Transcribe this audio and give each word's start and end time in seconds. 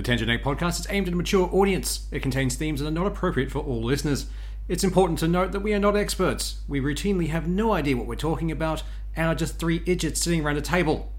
The 0.00 0.06
Tangent 0.06 0.30
Egg 0.30 0.42
podcast 0.42 0.80
is 0.80 0.86
aimed 0.88 1.08
at 1.08 1.12
a 1.12 1.16
mature 1.16 1.46
audience. 1.52 2.06
It 2.10 2.22
contains 2.22 2.56
themes 2.56 2.80
that 2.80 2.86
are 2.86 2.90
not 2.90 3.06
appropriate 3.06 3.50
for 3.50 3.58
all 3.58 3.82
listeners. 3.82 4.30
It's 4.66 4.82
important 4.82 5.18
to 5.18 5.28
note 5.28 5.52
that 5.52 5.60
we 5.60 5.74
are 5.74 5.78
not 5.78 5.94
experts. 5.94 6.60
We 6.66 6.80
routinely 6.80 7.28
have 7.28 7.46
no 7.46 7.74
idea 7.74 7.98
what 7.98 8.06
we're 8.06 8.14
talking 8.14 8.50
about 8.50 8.82
and 9.14 9.26
are 9.26 9.34
just 9.34 9.58
three 9.58 9.82
idiots 9.84 10.22
sitting 10.22 10.42
around 10.42 10.56
a 10.56 10.62
table. 10.62 11.12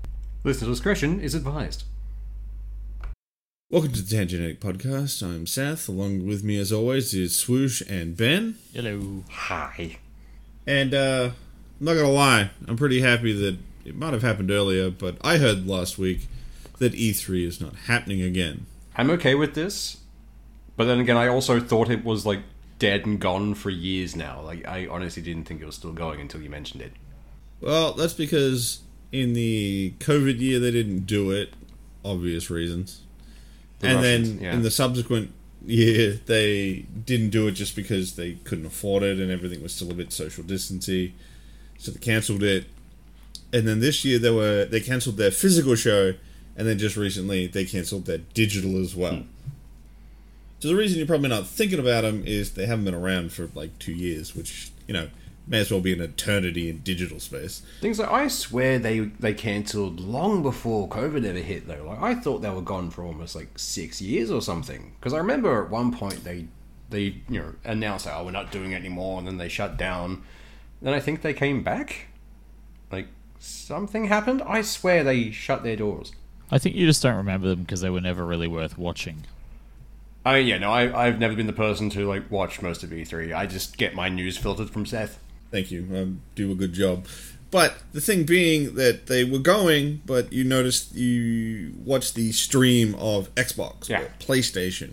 Listener 0.43 0.67
discretion 0.67 1.19
is 1.19 1.35
advised. 1.35 1.83
Welcome 3.69 3.91
to 3.91 4.01
the 4.01 4.15
Tangenetic 4.15 4.59
Podcast. 4.59 5.21
I'm 5.21 5.45
Seth. 5.45 5.87
Along 5.87 6.25
with 6.25 6.43
me, 6.43 6.57
as 6.57 6.71
always, 6.71 7.13
is 7.13 7.35
Swoosh 7.35 7.83
and 7.87 8.17
Ben. 8.17 8.55
Hello. 8.73 9.23
Hi. 9.29 9.99
And 10.65 10.95
uh, 10.95 11.29
I'm 11.79 11.85
not 11.85 11.93
gonna 11.93 12.09
lie, 12.09 12.49
I'm 12.67 12.77
pretty 12.77 13.01
happy 13.01 13.31
that 13.31 13.59
it 13.85 13.95
might 13.95 14.13
have 14.13 14.23
happened 14.23 14.49
earlier, 14.49 14.89
but 14.89 15.17
I 15.21 15.37
heard 15.37 15.67
last 15.67 15.99
week 15.99 16.25
that 16.79 16.93
E3 16.93 17.45
is 17.45 17.61
not 17.61 17.75
happening 17.85 18.23
again. 18.23 18.65
I'm 18.95 19.09
okay 19.11 19.35
with 19.35 19.55
this, 19.55 19.97
but 20.75 20.85
then 20.85 20.99
again, 20.99 21.17
I 21.17 21.27
also 21.27 21.59
thought 21.59 21.89
it 21.89 22.03
was 22.03 22.25
like 22.25 22.41
dead 22.79 23.05
and 23.05 23.19
gone 23.19 23.53
for 23.53 23.69
years 23.69 24.15
now. 24.15 24.41
Like, 24.41 24.67
I 24.67 24.87
honestly 24.87 25.21
didn't 25.21 25.45
think 25.45 25.61
it 25.61 25.65
was 25.65 25.75
still 25.75 25.93
going 25.93 26.19
until 26.19 26.41
you 26.41 26.49
mentioned 26.49 26.81
it. 26.81 26.93
Well, 27.61 27.93
that's 27.93 28.13
because 28.13 28.81
in 29.11 29.33
the 29.33 29.93
COVID 29.99 30.39
year 30.39 30.59
they 30.59 30.71
didn't 30.71 31.05
do 31.05 31.31
it, 31.31 31.53
obvious 32.03 32.49
reasons. 32.49 33.01
The 33.79 33.87
and 33.87 33.95
Russians, 33.97 34.29
then 34.33 34.43
yeah. 34.43 34.53
in 34.53 34.63
the 34.63 34.71
subsequent 34.71 35.33
year 35.65 36.19
they 36.25 36.85
didn't 37.05 37.29
do 37.29 37.47
it 37.47 37.51
just 37.51 37.75
because 37.75 38.15
they 38.15 38.33
couldn't 38.43 38.65
afford 38.65 39.03
it 39.03 39.19
and 39.19 39.29
everything 39.29 39.61
was 39.61 39.73
still 39.73 39.91
a 39.91 39.93
bit 39.93 40.11
social 40.11 40.43
distancing. 40.43 41.13
So 41.77 41.91
they 41.91 41.99
cancelled 41.99 42.43
it. 42.43 42.65
And 43.53 43.67
then 43.67 43.79
this 43.79 44.05
year 44.05 44.17
they 44.17 44.31
were 44.31 44.65
they 44.65 44.79
cancelled 44.79 45.17
their 45.17 45.31
physical 45.31 45.75
show 45.75 46.13
and 46.55 46.67
then 46.67 46.77
just 46.77 46.97
recently 46.97 47.47
they 47.47 47.65
cancelled 47.65 48.05
their 48.05 48.19
digital 48.19 48.79
as 48.81 48.95
well. 48.95 49.23
So 50.59 50.67
the 50.67 50.75
reason 50.75 50.99
you're 50.99 51.07
probably 51.07 51.29
not 51.29 51.47
thinking 51.47 51.79
about 51.79 52.01
them 52.01 52.23
is 52.25 52.51
they 52.51 52.67
haven't 52.67 52.85
been 52.85 52.93
around 52.93 53.33
for 53.33 53.49
like 53.55 53.79
2 53.79 53.93
years, 53.93 54.35
which, 54.35 54.71
you 54.87 54.93
know, 54.93 55.09
may 55.47 55.59
as 55.59 55.71
well 55.71 55.81
be 55.81 55.91
an 55.91 56.01
eternity 56.01 56.69
in 56.69 56.79
digital 56.79 57.19
space. 57.19 57.63
Things 57.81 57.99
like 57.99 58.11
I 58.11 58.27
swear 58.27 58.79
they 58.79 58.99
they 58.99 59.33
cancelled 59.33 59.99
long 59.99 60.41
before 60.43 60.87
COVID 60.87 61.25
ever 61.25 61.39
hit 61.39 61.67
though. 61.67 61.85
Like 61.87 62.01
I 62.01 62.15
thought 62.15 62.41
they 62.41 62.49
were 62.49 62.61
gone 62.61 62.89
for 62.89 63.03
almost 63.03 63.35
like 63.35 63.57
six 63.57 64.01
years 64.01 64.31
or 64.31 64.41
something. 64.41 64.93
Because 64.99 65.13
I 65.13 65.17
remember 65.17 65.63
at 65.63 65.69
one 65.69 65.91
point 65.91 66.23
they 66.23 66.47
they 66.89 67.21
you 67.27 67.39
know 67.39 67.53
announced 67.63 68.07
oh 68.07 68.23
we're 68.23 68.31
not 68.31 68.51
doing 68.51 68.71
it 68.71 68.75
anymore, 68.75 69.17
and 69.17 69.27
then 69.27 69.37
they 69.37 69.49
shut 69.49 69.77
down. 69.77 70.23
Then 70.81 70.93
I 70.93 70.99
think 70.99 71.21
they 71.21 71.33
came 71.33 71.63
back. 71.63 72.07
Like 72.91 73.07
something 73.39 74.05
happened. 74.05 74.41
I 74.43 74.61
swear 74.61 75.03
they 75.03 75.31
shut 75.31 75.63
their 75.63 75.75
doors. 75.75 76.11
I 76.51 76.57
think 76.57 76.75
you 76.75 76.85
just 76.85 77.01
don't 77.01 77.15
remember 77.15 77.47
them 77.47 77.61
because 77.61 77.81
they 77.81 77.89
were 77.89 78.01
never 78.01 78.25
really 78.25 78.47
worth 78.47 78.77
watching. 78.77 79.23
I 80.25 80.37
yeah 80.37 80.57
no 80.59 80.71
I 80.71 81.07
I've 81.07 81.17
never 81.19 81.33
been 81.35 81.47
the 81.47 81.53
person 81.53 81.89
to 81.91 82.07
like 82.07 82.29
watch 82.29 82.61
most 82.61 82.83
of 82.83 82.89
E3. 82.91 83.35
I 83.35 83.45
just 83.47 83.77
get 83.77 83.95
my 83.95 84.09
news 84.09 84.37
filtered 84.37 84.69
from 84.69 84.85
Seth. 84.85 85.17
Thank 85.49 85.71
you. 85.71 85.87
Um, 85.93 86.21
do 86.35 86.51
a 86.51 86.55
good 86.55 86.73
job. 86.73 87.07
But 87.49 87.75
the 87.91 87.99
thing 87.99 88.23
being 88.23 88.75
that 88.75 89.07
they 89.07 89.25
were 89.25 89.39
going, 89.39 90.01
but 90.05 90.31
you 90.31 90.43
noticed 90.45 90.95
you 90.95 91.73
watched 91.83 92.15
the 92.15 92.31
stream 92.31 92.95
of 92.95 93.33
Xbox 93.35 93.89
Yeah. 93.89 94.01
or 94.03 94.13
PlayStation. 94.19 94.91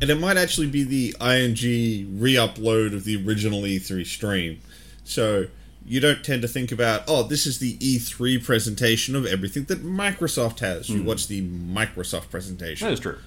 And 0.00 0.08
it 0.10 0.18
might 0.18 0.36
actually 0.38 0.66
be 0.68 0.82
the 0.82 1.14
IGN 1.20 2.20
re 2.20 2.34
upload 2.34 2.94
of 2.94 3.04
the 3.04 3.22
original 3.26 3.62
E3 3.62 4.06
stream. 4.06 4.60
So 5.04 5.46
you 5.86 6.00
don't 6.00 6.24
tend 6.24 6.42
to 6.42 6.48
think 6.48 6.72
about, 6.72 7.02
oh, 7.06 7.22
this 7.22 7.46
is 7.46 7.58
the 7.58 7.76
E3 7.78 8.42
presentation 8.42 9.14
of 9.14 9.26
everything 9.26 9.64
that 9.64 9.84
Microsoft 9.84 10.60
has. 10.60 10.88
You 10.88 11.00
hmm. 11.00 11.06
watch 11.06 11.26
the 11.26 11.42
Microsoft 11.42 12.30
presentation 12.30 12.86
That 12.86 12.94
is 12.94 13.00
true. 13.00 13.18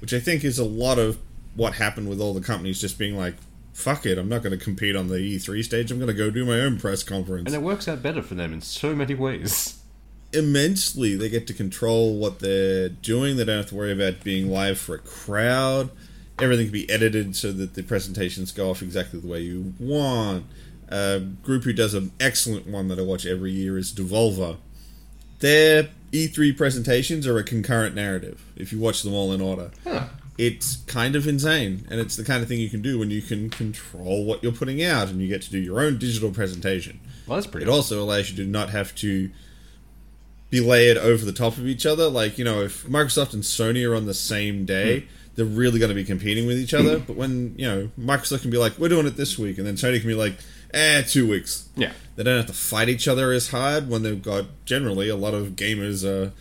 which 0.00 0.14
I 0.14 0.20
think 0.20 0.44
is 0.44 0.58
a 0.58 0.64
lot 0.64 0.98
of 0.98 1.18
what 1.54 1.74
happened 1.74 2.08
with 2.08 2.20
all 2.20 2.34
the 2.34 2.40
companies 2.40 2.80
just 2.80 2.98
being 2.98 3.16
like, 3.16 3.34
fuck 3.72 4.06
it, 4.06 4.16
I'm 4.16 4.28
not 4.28 4.42
going 4.42 4.58
to 4.58 4.62
compete 4.62 4.96
on 4.96 5.08
the 5.08 5.16
E3 5.16 5.62
stage. 5.62 5.90
I'm 5.90 5.98
going 5.98 6.08
to 6.08 6.14
go 6.14 6.30
do 6.30 6.46
my 6.46 6.60
own 6.60 6.78
press 6.78 7.02
conference. 7.02 7.46
And 7.46 7.54
it 7.54 7.62
works 7.62 7.86
out 7.86 8.02
better 8.02 8.22
for 8.22 8.34
them 8.34 8.54
in 8.54 8.62
so 8.62 8.94
many 8.94 9.14
ways. 9.14 9.78
Immensely, 10.32 11.14
they 11.16 11.28
get 11.28 11.46
to 11.48 11.54
control 11.54 12.16
what 12.16 12.40
they're 12.40 12.88
doing. 12.88 13.36
They 13.36 13.44
don't 13.44 13.58
have 13.58 13.66
to 13.66 13.74
worry 13.74 13.92
about 13.92 14.24
being 14.24 14.50
live 14.50 14.78
for 14.78 14.94
a 14.94 14.98
crowd. 14.98 15.90
Everything 16.38 16.66
can 16.66 16.72
be 16.72 16.90
edited 16.90 17.36
so 17.36 17.52
that 17.52 17.74
the 17.74 17.82
presentations 17.82 18.52
go 18.52 18.70
off 18.70 18.82
exactly 18.82 19.20
the 19.20 19.26
way 19.26 19.40
you 19.40 19.74
want. 19.78 20.46
A 20.88 21.20
group 21.20 21.64
who 21.64 21.72
does 21.72 21.94
an 21.94 22.12
excellent 22.20 22.66
one 22.66 22.88
that 22.88 22.98
I 22.98 23.02
watch 23.02 23.26
every 23.26 23.52
year 23.52 23.76
is 23.76 23.92
Devolver. 23.92 24.56
Their 25.40 25.90
E3 26.12 26.56
presentations 26.56 27.26
are 27.26 27.38
a 27.38 27.44
concurrent 27.44 27.94
narrative 27.94 28.44
if 28.56 28.72
you 28.72 28.78
watch 28.78 29.02
them 29.02 29.12
all 29.12 29.32
in 29.32 29.40
order. 29.40 29.70
It's 30.38 30.76
kind 30.86 31.16
of 31.16 31.26
insane, 31.26 31.86
and 31.90 31.98
it's 31.98 32.16
the 32.16 32.24
kind 32.24 32.42
of 32.42 32.48
thing 32.48 32.60
you 32.60 32.68
can 32.68 32.82
do 32.82 32.98
when 32.98 33.10
you 33.10 33.22
can 33.22 33.48
control 33.48 34.24
what 34.24 34.42
you're 34.42 34.52
putting 34.52 34.82
out 34.82 35.08
and 35.08 35.20
you 35.20 35.28
get 35.28 35.40
to 35.42 35.50
do 35.50 35.58
your 35.58 35.80
own 35.80 35.96
digital 35.96 36.30
presentation. 36.30 37.00
Well, 37.26 37.36
that's 37.36 37.46
pretty. 37.46 37.66
It 37.66 37.70
also 37.70 38.02
allows 38.02 38.30
you 38.30 38.36
to 38.44 38.48
not 38.48 38.68
have 38.68 38.94
to 38.96 39.30
be 40.50 40.60
layered 40.60 40.98
over 40.98 41.24
the 41.24 41.32
top 41.32 41.56
of 41.56 41.66
each 41.66 41.86
other. 41.86 42.08
Like, 42.08 42.38
you 42.38 42.44
know, 42.44 42.60
if 42.60 42.84
Microsoft 42.84 43.32
and 43.32 43.42
Sony 43.42 43.88
are 43.88 43.94
on 43.94 44.04
the 44.04 44.14
same 44.14 44.66
day, 44.66 45.00
hmm. 45.00 45.06
they're 45.34 45.46
really 45.46 45.78
going 45.78 45.88
to 45.88 45.94
be 45.94 46.04
competing 46.04 46.46
with 46.46 46.58
each 46.58 46.74
other. 46.74 46.98
Hmm. 46.98 47.04
but 47.06 47.16
when, 47.16 47.54
you 47.56 47.66
know, 47.66 47.90
Microsoft 47.98 48.42
can 48.42 48.50
be 48.50 48.58
like, 48.58 48.78
we're 48.78 48.90
doing 48.90 49.06
it 49.06 49.16
this 49.16 49.38
week, 49.38 49.58
and 49.58 49.66
then 49.66 49.76
Sony 49.76 49.98
can 49.98 50.08
be 50.08 50.14
like, 50.14 50.36
eh, 50.76 51.02
two 51.02 51.26
weeks. 51.28 51.68
Yeah. 51.76 51.92
They 52.16 52.22
don't 52.22 52.36
have 52.36 52.46
to 52.46 52.52
fight 52.52 52.88
each 52.88 53.08
other 53.08 53.32
as 53.32 53.48
hard 53.48 53.88
when 53.88 54.02
they've 54.02 54.22
got 54.22 54.46
generally 54.64 55.08
a 55.08 55.16
lot 55.16 55.34
of 55.34 55.48
gamers 55.56 56.04
are 56.04 56.32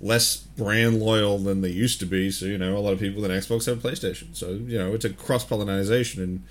less 0.00 0.36
brand 0.36 1.00
loyal 1.00 1.38
than 1.38 1.62
they 1.62 1.70
used 1.70 1.98
to 2.00 2.06
be. 2.06 2.30
So, 2.30 2.44
you 2.46 2.58
know, 2.58 2.76
a 2.76 2.80
lot 2.80 2.92
of 2.92 3.00
people 3.00 3.24
in 3.24 3.30
Xbox 3.30 3.66
have 3.66 3.78
PlayStation. 3.78 4.36
So, 4.36 4.50
you 4.50 4.78
know, 4.78 4.92
it's 4.94 5.04
a 5.04 5.10
cross 5.10 5.44
pollination 5.44 6.22
and 6.22 6.42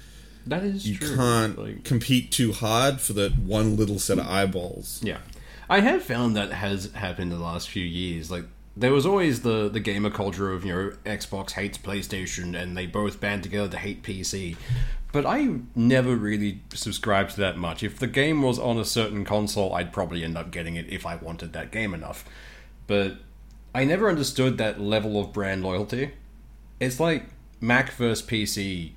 That 0.47 0.63
is 0.63 0.87
you 0.89 0.97
true. 0.97 1.15
can't 1.15 1.57
Like- 1.57 1.83
compete 1.83 2.31
too 2.31 2.51
hard 2.53 2.99
for 2.99 3.13
that 3.13 3.37
one 3.37 3.77
little 3.77 3.99
set 3.99 4.17
of 4.19 4.27
eyeballs. 4.27 4.99
Yeah, 5.03 5.19
I 5.69 5.79
have 5.81 6.03
found 6.03 6.35
that 6.35 6.51
has 6.53 6.91
happened 6.93 7.31
in 7.31 7.37
the 7.39 7.43
last 7.45 7.69
few 7.69 7.83
years. 7.85 8.29
Like 8.31 8.45
there 8.77 8.91
was 8.91 9.05
always 9.05 9.41
the 9.41 9.69
the 9.69 9.79
gamer 9.79 10.09
culture 10.09 10.51
of 10.51 10.65
you 10.65 10.73
know 10.73 10.91
Xbox 11.05 11.51
hates 11.51 11.77
PlayStation 11.77 12.55
and 12.61 12.75
they 12.75 12.85
both 12.87 13.19
band 13.21 13.43
together 13.43 13.69
to 13.69 13.77
hate 13.77 14.03
PC. 14.03 14.57
But 15.15 15.25
I 15.25 15.59
never 15.75 16.13
really 16.13 16.59
subscribed 16.73 17.35
to 17.35 17.39
that 17.39 17.57
much. 17.57 17.83
If 17.83 17.99
the 17.99 18.05
game 18.05 18.41
was 18.41 18.59
on 18.59 18.77
a 18.77 18.83
certain 18.83 19.23
console, 19.23 19.73
I'd 19.73 19.93
probably 19.93 20.25
end 20.25 20.37
up 20.37 20.51
getting 20.51 20.75
it 20.75 20.89
if 20.89 21.05
I 21.05 21.15
wanted 21.15 21.53
that 21.53 21.71
game 21.71 21.93
enough. 21.93 22.25
But 22.85 23.19
I 23.73 23.85
never 23.85 24.09
understood 24.09 24.57
that 24.57 24.81
level 24.81 25.17
of 25.17 25.31
brand 25.31 25.63
loyalty. 25.63 26.11
It's 26.81 26.99
like 26.99 27.27
Mac 27.61 27.93
versus 27.93 28.27
PC, 28.27 28.91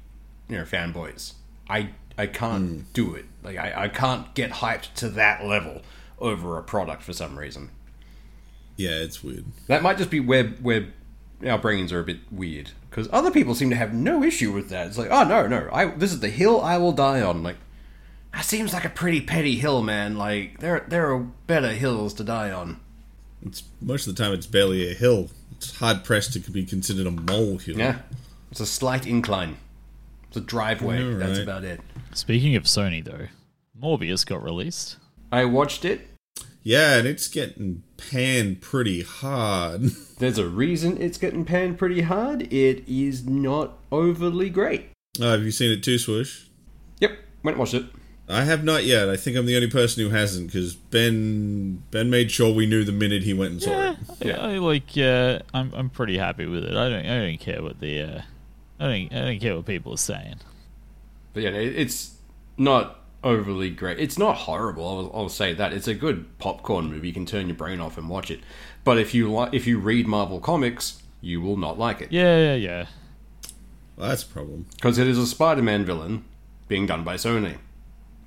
you 0.49 0.57
know, 0.59 0.65
fanboys. 0.65 1.35
I 1.71 1.91
I 2.19 2.27
can't 2.27 2.69
hmm. 2.69 2.81
do 2.93 3.15
it. 3.15 3.27
Like 3.45 3.57
I, 3.57 3.85
I 3.85 3.89
can't 3.89 4.35
get 4.35 4.51
hyped 4.51 4.95
to 4.95 5.09
that 5.11 5.45
level 5.45 5.83
over 6.19 6.59
a 6.59 6.65
product 6.65 7.05
for 7.05 7.13
some 7.13 7.39
reason. 7.39 7.71
Yeah, 8.77 8.91
it's 8.91 9.23
weird. 9.23 9.45
That 9.69 9.85
might 9.85 9.99
just 9.99 10.11
be 10.11 10.19
where 10.19 10.49
where 10.49 10.89
our 11.47 11.59
brains 11.59 11.93
are 11.93 12.01
a 12.01 12.05
bit 12.05 12.19
weird 12.33 12.73
because 12.91 13.09
other 13.13 13.31
people 13.31 13.55
seem 13.55 13.71
to 13.71 13.77
have 13.77 13.93
no 13.93 14.23
issue 14.23 14.53
with 14.53 14.69
that. 14.71 14.87
It's 14.87 14.99
like, 14.99 15.11
oh 15.11 15.25
no, 15.25 15.47
no, 15.47 15.69
I 15.73 15.87
this 15.87 16.13
is 16.13 16.21
the 16.21 16.29
hill 16.29 16.61
I 16.61 16.79
will 16.79 16.93
die 16.93 17.21
on. 17.21 17.43
Like 17.43 17.57
that 18.33 18.45
seems 18.45 18.73
like 18.73 18.85
a 18.85 18.91
pretty 18.91 19.21
petty 19.21 19.57
hill, 19.57 19.83
man. 19.83 20.17
Like 20.17 20.61
there 20.61 20.85
there 20.89 21.13
are 21.13 21.21
better 21.47 21.73
hills 21.73 22.15
to 22.15 22.25
die 22.25 22.51
on. 22.51 22.81
It's 23.45 23.63
most 23.81 24.07
of 24.07 24.15
the 24.15 24.23
time 24.23 24.33
it's 24.33 24.47
barely 24.47 24.91
a 24.91 24.95
hill. 24.95 25.31
It's 25.53 25.77
hard 25.79 26.05
pressed 26.05 26.33
to 26.35 26.51
be 26.51 26.65
considered 26.65 27.07
a 27.07 27.11
molehill. 27.11 27.79
Yeah, 27.79 27.99
it's 28.51 28.61
a 28.61 28.67
slight 28.67 29.07
incline. 29.07 29.57
It's 30.29 30.37
a 30.37 30.41
driveway. 30.41 31.03
Yeah, 31.03 31.17
That's 31.17 31.39
about 31.39 31.65
it. 31.65 31.81
Speaking 32.13 32.55
of 32.57 32.65
Sony, 32.65 33.03
though, 33.03 33.29
Morbius 33.81 34.27
got 34.27 34.43
released. 34.43 34.97
I 35.33 35.45
watched 35.45 35.85
it. 35.85 36.07
Yeah, 36.69 36.99
and 36.99 37.09
it's 37.09 37.29
getting 37.29 37.83
panned 37.97 38.61
pretty 38.61 39.01
hard. 39.03 39.85
There's 40.19 40.37
a 40.37 40.47
reason 40.47 41.01
it's 41.01 41.17
getting 41.17 41.47
panned 41.47 41.79
pretty 41.79 42.03
hard. 42.03 42.43
It 42.53 42.87
is 42.87 43.27
not 43.27 43.79
overly 43.91 44.51
great. 44.51 44.91
oh, 45.19 45.31
have 45.31 45.45
you 45.45 45.51
seen 45.51 45.71
it 45.71 45.83
too, 45.83 45.97
Swoosh? 45.97 46.45
Yep, 47.01 47.13
went 47.43 47.55
and 47.55 47.59
watched 47.59 47.73
it. 47.73 47.87
I 48.29 48.45
have 48.45 48.65
not 48.65 48.85
yet. 48.85 49.09
I 49.09 49.17
think 49.17 49.39
I'm 49.39 49.47
the 49.47 49.57
only 49.57 49.71
person 49.71 50.03
who 50.05 50.11
hasn't 50.11 50.49
because 50.49 50.75
Ben 50.75 51.83
Ben 51.91 52.11
made 52.11 52.31
sure 52.31 52.53
we 52.53 52.67
knew 52.67 52.85
the 52.85 52.93
minute 52.93 53.23
he 53.23 53.33
went 53.33 53.53
and 53.53 53.63
saw 53.63 53.71
Yeah, 53.71 53.93
it. 53.93 54.27
Yeah. 54.27 54.37
I, 54.39 54.53
I 54.57 54.59
like. 54.59 54.99
Uh, 54.99 55.39
I'm 55.55 55.73
I'm 55.73 55.89
pretty 55.89 56.19
happy 56.19 56.45
with 56.45 56.65
it. 56.65 56.77
I 56.77 56.91
don't 56.91 57.07
I 57.07 57.19
don't 57.19 57.39
care 57.41 57.63
what 57.63 57.81
the. 57.81 58.03
Uh, 58.03 58.23
I 58.79 58.85
don't 58.89 59.15
I 59.15 59.21
don't 59.25 59.41
care 59.41 59.57
what 59.57 59.65
people 59.65 59.95
are 59.95 59.97
saying. 59.97 60.37
But 61.33 61.45
yeah, 61.45 61.51
it's 61.53 62.17
not 62.59 62.99
overly 63.25 63.71
great. 63.71 63.99
It's 63.99 64.19
not 64.19 64.37
horrible. 64.37 64.87
I'll, 65.15 65.23
I'll 65.23 65.29
say 65.29 65.53
that. 65.55 65.73
It's 65.73 65.89
a 65.89 65.95
good 65.95 66.39
popcorn 66.39 66.91
movie. 66.91 67.09
You 67.09 67.15
can 67.15 67.27
turn 67.27 67.47
your 67.49 67.57
brain 67.57 67.81
off 67.81 67.99
and 67.99 68.09
watch 68.09 68.31
it. 68.31 68.41
But 68.85 68.99
if 68.99 69.15
you 69.15 69.31
like, 69.33 69.53
if 69.55 69.67
you 69.67 69.79
read 69.79 70.07
Marvel 70.07 70.41
comics, 70.41 71.03
you 71.21 71.41
will 71.41 71.57
not 71.57 71.79
like 71.79 72.01
it 72.01 72.13
Yeah, 72.13 72.39
yeah, 72.39 72.55
yeah. 72.55 72.87
Well, 73.97 74.09
that's 74.11 74.23
a 74.23 74.27
problem. 74.27 74.67
because 74.77 74.99
it 74.99 75.07
is 75.09 75.19
a 75.19 75.27
Spider-Man 75.27 75.85
villain 75.85 76.25
being 76.69 76.87
done 76.87 77.03
by 77.05 77.15
Sony. 77.17 77.57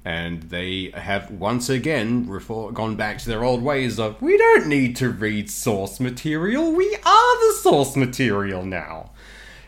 And 0.03 0.43
they 0.43 0.89
have 0.95 1.29
once 1.29 1.69
again 1.69 2.25
refor- 2.25 2.73
gone 2.73 2.95
back 2.95 3.19
to 3.19 3.29
their 3.29 3.43
old 3.43 3.61
ways 3.61 3.99
of 3.99 4.19
we 4.21 4.35
don't 4.35 4.65
need 4.67 4.95
to 4.97 5.09
read 5.09 5.49
source 5.49 5.99
material, 5.99 6.71
we 6.71 6.95
are 7.05 7.47
the 7.53 7.59
source 7.61 7.95
material 7.95 8.65
now. 8.65 9.11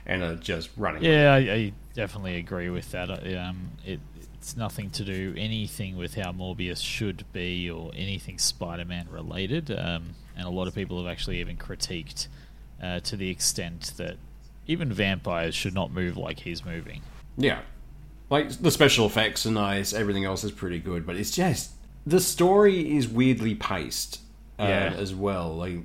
And 0.06 0.22
are 0.24 0.36
just 0.36 0.70
running. 0.76 1.04
Yeah, 1.04 1.32
I, 1.34 1.38
I 1.38 1.74
definitely 1.94 2.36
agree 2.38 2.70
with 2.70 2.92
that. 2.92 3.10
I- 3.10 3.36
Um, 3.36 3.70
it, 3.86 4.00
it's 4.44 4.58
nothing 4.58 4.90
to 4.90 5.06
do 5.06 5.34
anything 5.38 5.96
with 5.96 6.16
how 6.16 6.34
Morbius 6.34 6.84
should 6.84 7.24
be 7.32 7.72
or 7.72 7.94
anything 7.96 8.38
Spider-Man 8.38 9.08
related. 9.10 9.72
Um, 9.72 10.16
and 10.36 10.46
a 10.46 10.50
lot 10.50 10.68
of 10.68 10.76
people 10.76 11.02
have 11.02 11.10
actually 11.10 11.40
even 11.40 11.56
critiqued 11.56 12.28
uh, 12.84 13.00
to 13.00 13.16
the 13.16 13.30
extent 13.30 13.94
that 13.96 14.18
even 14.68 14.92
vampires 14.92 15.56
should 15.56 15.74
not 15.74 15.94
move 15.94 16.18
like 16.18 16.42
he's 16.42 16.66
moving. 16.66 17.02
Yeah. 17.38 17.62
Like, 18.30 18.50
the 18.50 18.70
special 18.70 19.06
effects 19.06 19.46
are 19.46 19.52
nice, 19.52 19.94
everything 19.94 20.26
else 20.26 20.44
is 20.44 20.52
pretty 20.52 20.80
good, 20.80 21.06
but 21.06 21.16
it's 21.16 21.32
just. 21.32 21.72
The 22.06 22.20
story 22.20 22.98
is 22.98 23.08
weirdly 23.08 23.56
paced 23.56 24.20
uh, 24.60 24.64
Yeah. 24.64 24.94
as 24.98 25.16
well. 25.16 25.56
Like, 25.56 25.78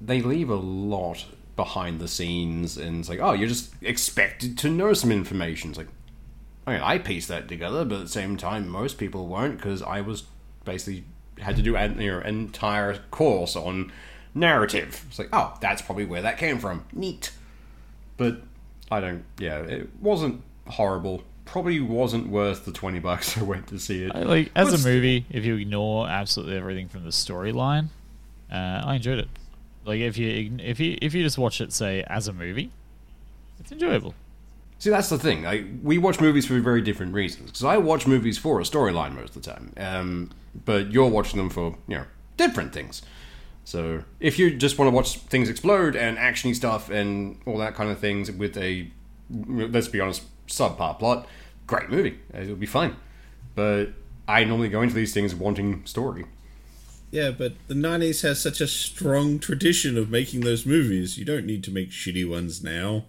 they 0.00 0.22
leave 0.22 0.50
a 0.50 0.56
lot 0.56 1.24
behind 1.54 2.00
the 2.00 2.08
scenes, 2.08 2.78
and 2.78 2.98
it's 2.98 3.08
like, 3.08 3.20
oh, 3.20 3.34
you're 3.34 3.48
just 3.48 3.72
expected 3.80 4.58
to 4.58 4.70
know 4.70 4.92
some 4.92 5.12
information. 5.12 5.70
It's 5.70 5.78
like, 5.78 5.88
I 6.66 6.72
mean, 6.72 6.82
I 6.82 6.98
pieced 6.98 7.28
that 7.28 7.46
together, 7.48 7.84
but 7.84 7.96
at 7.96 8.02
the 8.02 8.08
same 8.08 8.36
time, 8.36 8.68
most 8.68 8.98
people 8.98 9.26
won't, 9.28 9.56
because 9.56 9.82
I 9.82 10.00
was 10.00 10.24
basically 10.64 11.04
had 11.38 11.54
to 11.56 11.62
do 11.62 11.76
an 11.76 12.00
you 12.00 12.10
know, 12.12 12.20
entire 12.20 12.98
course 13.10 13.54
on 13.56 13.92
narrative. 14.34 15.04
It's 15.08 15.18
like, 15.18 15.28
oh, 15.32 15.56
that's 15.60 15.82
probably 15.82 16.04
where 16.06 16.22
that 16.22 16.38
came 16.38 16.58
from. 16.58 16.84
Neat. 16.92 17.30
But 18.16 18.42
I 18.90 19.00
don't. 19.00 19.24
Yeah, 19.38 19.58
it 19.60 19.88
wasn't 20.00 20.42
horrible. 20.66 21.22
Probably 21.44 21.78
wasn't 21.80 22.28
worth 22.28 22.64
the 22.64 22.72
twenty 22.72 22.98
bucks 22.98 23.38
I 23.38 23.42
went 23.42 23.68
to 23.68 23.78
see 23.78 24.02
it. 24.04 24.12
I- 24.14 24.22
Like 24.22 24.50
as 24.56 24.70
But 24.70 24.80
a 24.80 24.84
movie, 24.84 25.24
if 25.30 25.44
you 25.44 25.56
ignore 25.56 26.08
absolutely 26.08 26.56
everything 26.56 26.88
from 26.88 27.04
the 27.04 27.10
storyline, 27.10 27.88
uh, 28.50 28.82
I 28.84 28.96
enjoyed 28.96 29.18
it. 29.20 29.28
Like 29.84 30.00
if 30.00 30.18
you 30.18 30.56
if 30.58 30.80
you 30.80 30.98
if 31.00 31.14
you 31.14 31.22
just 31.22 31.38
watch 31.38 31.60
it, 31.60 31.72
say 31.72 32.02
as 32.08 32.26
a 32.26 32.32
movie, 32.32 32.72
it's 33.60 33.70
enjoyable. 33.70 34.14
See, 34.78 34.90
that's 34.90 35.08
the 35.08 35.18
thing. 35.18 35.80
We 35.82 35.98
watch 35.98 36.20
movies 36.20 36.46
for 36.46 36.58
very 36.60 36.82
different 36.82 37.14
reasons. 37.14 37.50
Because 37.50 37.64
I 37.64 37.78
watch 37.78 38.06
movies 38.06 38.36
for 38.36 38.60
a 38.60 38.62
storyline 38.62 39.14
most 39.14 39.34
of 39.34 39.42
the 39.42 39.50
time, 39.50 39.72
um, 39.78 40.30
but 40.64 40.92
you're 40.92 41.08
watching 41.08 41.38
them 41.38 41.50
for 41.50 41.76
you 41.88 41.98
know 41.98 42.04
different 42.36 42.72
things. 42.72 43.02
So 43.64 44.04
if 44.20 44.38
you 44.38 44.54
just 44.54 44.78
want 44.78 44.90
to 44.90 44.94
watch 44.94 45.18
things 45.18 45.48
explode 45.48 45.96
and 45.96 46.18
actiony 46.18 46.54
stuff 46.54 46.88
and 46.88 47.40
all 47.46 47.58
that 47.58 47.74
kind 47.74 47.90
of 47.90 47.98
things 47.98 48.30
with 48.30 48.56
a 48.56 48.90
let's 49.28 49.88
be 49.88 50.00
honest 50.00 50.22
subpar 50.46 50.98
plot, 50.98 51.26
great 51.66 51.90
movie. 51.90 52.18
It'll 52.32 52.54
be 52.54 52.66
fine. 52.66 52.96
But 53.54 53.86
I 54.28 54.44
normally 54.44 54.68
go 54.68 54.82
into 54.82 54.94
these 54.94 55.14
things 55.14 55.34
wanting 55.34 55.84
story. 55.86 56.26
Yeah, 57.10 57.30
but 57.30 57.54
the 57.68 57.74
90s 57.74 58.22
has 58.22 58.40
such 58.40 58.60
a 58.60 58.66
strong 58.66 59.38
tradition 59.38 59.96
of 59.96 60.10
making 60.10 60.40
those 60.40 60.66
movies. 60.66 61.16
You 61.16 61.24
don't 61.24 61.46
need 61.46 61.64
to 61.64 61.70
make 61.70 61.90
shitty 61.90 62.28
ones 62.28 62.62
now. 62.62 63.04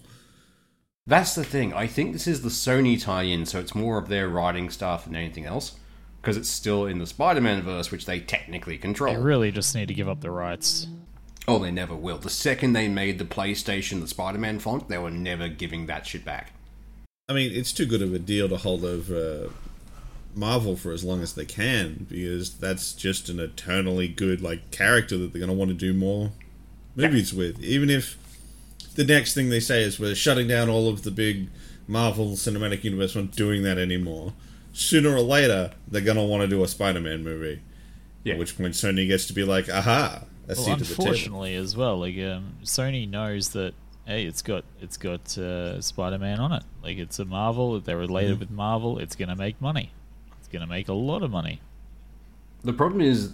That's 1.08 1.36
the 1.36 1.46
thing. 1.46 1.74
I 1.74 1.88
think 1.88 2.12
this 2.12 2.28
is 2.28 2.42
the 2.42 2.50
Sony 2.50 3.02
tie-in, 3.02 3.46
so 3.46 3.60
it's 3.60 3.74
more 3.74 3.98
of 3.98 4.10
their 4.10 4.28
writing 4.28 4.70
stuff 4.70 5.06
than 5.06 5.16
anything 5.16 5.46
else. 5.46 5.78
Because 6.22 6.36
it's 6.36 6.50
still 6.50 6.86
in 6.86 7.00
the 7.00 7.08
Spider-Man 7.08 7.62
verse, 7.62 7.90
which 7.90 8.06
they 8.06 8.20
technically 8.20 8.78
control. 8.78 9.14
They 9.14 9.20
really 9.20 9.52
just 9.52 9.74
need 9.74 9.88
to 9.88 9.94
give 9.94 10.10
up 10.10 10.20
the 10.20 10.32
rights. 10.32 10.88
Oh, 11.48 11.60
they 11.60 11.72
never 11.72 11.96
will. 11.96 12.18
The 12.18 12.30
second 12.30 12.74
they 12.74 12.90
made 12.90 13.20
the 13.20 13.26
PlayStation 13.26 14.02
the 14.02 14.08
Spider-Man 14.08 14.60
font, 14.60 14.90
they 14.90 14.98
were 14.98 15.10
never 15.10 15.48
giving 15.48 15.86
that 15.86 16.06
shit 16.06 16.26
back. 16.26 16.52
I 17.30 17.34
mean, 17.34 17.52
it's 17.54 17.72
too 17.72 17.86
good 17.86 18.02
of 18.02 18.14
a 18.14 18.20
deal 18.20 18.50
to 18.50 18.58
hold 18.58 18.84
over 18.84 19.16
uh, 19.16 19.50
Marvel 20.36 20.76
for 20.76 20.92
as 20.92 21.06
long 21.06 21.22
as 21.22 21.34
they 21.34 21.46
can 21.46 22.06
because 22.10 22.56
that's 22.56 22.94
just 22.94 23.30
an 23.30 23.40
eternally 23.40 24.10
good 24.10 24.42
like 24.42 24.72
character 24.72 25.18
that 25.18 25.32
they're 25.32 25.40
going 25.40 25.50
to 25.50 25.58
want 25.58 25.70
to 25.70 25.76
do 25.76 25.94
more 25.94 26.32
movies 26.96 27.34
with. 27.34 27.62
Even 27.62 27.90
if 27.90 28.18
the 28.98 29.06
next 29.06 29.34
thing 29.34 29.50
they 29.50 29.60
say 29.62 29.82
is 29.84 30.00
we're 30.00 30.14
shutting 30.16 30.48
down 30.48 30.70
all 30.70 30.90
of 30.90 31.04
the 31.04 31.12
big 31.12 31.48
Marvel 31.88 32.32
Cinematic 32.32 32.84
Universe, 32.84 33.16
we're 33.16 33.22
not 33.22 33.32
doing 33.32 33.64
that 33.64 33.78
anymore. 33.78 34.34
Sooner 34.74 35.12
or 35.16 35.22
later, 35.22 35.72
they're 35.88 36.02
going 36.02 36.18
to 36.18 36.24
want 36.24 36.42
to 36.42 36.48
do 36.48 36.62
a 36.64 36.68
Spider-Man 36.68 37.24
movie. 37.24 37.62
Yeah. 38.24 38.34
At 38.34 38.40
which 38.40 38.58
point 38.58 38.74
Sony 38.74 39.08
gets 39.08 39.26
to 39.28 39.34
be 39.34 39.44
like, 39.46 39.70
aha, 39.70 40.24
a 40.50 40.54
Well, 40.54 40.56
seat 40.58 40.72
at 40.74 40.80
the 40.80 40.86
table. 40.86 41.06
unfortunately, 41.06 41.56
as 41.56 41.78
well, 41.78 41.98
like 42.00 42.18
um, 42.20 42.58
Sony 42.64 43.10
knows 43.10 43.50
that 43.52 43.74
hey, 44.06 44.26
it's 44.26 44.42
got 44.42 44.64
it's 44.82 44.98
got 44.98 45.38
uh, 45.38 45.80
Spider-Man 45.82 46.40
on 46.40 46.52
it. 46.54 46.64
Like 46.84 46.98
it's 46.98 47.20
a 47.20 47.26
Marvel. 47.26 47.80
They're 47.80 47.98
related 47.98 48.32
Mm-hmm. 48.34 48.40
with 48.40 48.52
Marvel. 48.52 49.00
It's 49.00 49.16
gonna 49.16 49.36
make 49.36 49.60
money. 49.62 49.92
It's 50.40 50.48
gonna 50.50 50.68
make 50.68 50.88
a 50.90 50.94
lot 50.94 51.24
of 51.24 51.32
money. 51.32 51.62
The 52.64 52.74
problem 52.74 53.02
is, 53.02 53.34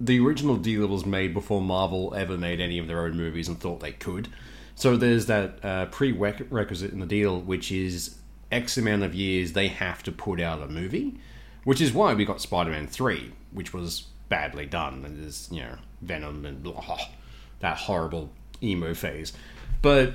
the 0.00 0.18
original 0.20 0.56
deal 0.56 0.86
was 0.86 1.06
made 1.06 1.32
before 1.34 1.60
Marvel 1.62 2.14
ever 2.14 2.36
made 2.36 2.60
any 2.60 2.78
of 2.78 2.86
their 2.88 3.00
own 3.04 3.16
movies 3.16 3.48
and 3.48 3.58
thought 3.60 3.80
they 3.80 3.92
could. 3.92 4.28
So 4.74 4.96
there's 4.96 5.26
that 5.26 5.64
uh, 5.64 5.86
prerequisite 5.86 6.92
in 6.92 7.00
the 7.00 7.06
deal, 7.06 7.40
which 7.40 7.70
is 7.70 8.16
X 8.50 8.76
amount 8.76 9.02
of 9.02 9.14
years 9.14 9.52
they 9.52 9.68
have 9.68 10.02
to 10.04 10.12
put 10.12 10.40
out 10.40 10.62
a 10.62 10.68
movie, 10.68 11.18
which 11.64 11.80
is 11.80 11.92
why 11.92 12.14
we 12.14 12.24
got 12.24 12.40
Spider-Man 12.40 12.86
Three, 12.86 13.32
which 13.52 13.72
was 13.72 14.06
badly 14.28 14.66
done, 14.66 15.04
and 15.04 15.22
there's 15.22 15.48
you 15.50 15.60
know 15.60 15.76
Venom 16.00 16.44
and 16.44 16.62
blah, 16.62 16.98
that 17.60 17.76
horrible 17.78 18.30
emo 18.62 18.94
phase. 18.94 19.32
But 19.80 20.14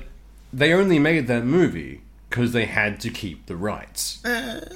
they 0.52 0.72
only 0.72 0.98
made 0.98 1.26
that 1.26 1.44
movie 1.44 2.02
because 2.28 2.52
they 2.52 2.66
had 2.66 3.00
to 3.00 3.10
keep 3.10 3.46
the 3.46 3.56
rights. 3.56 4.22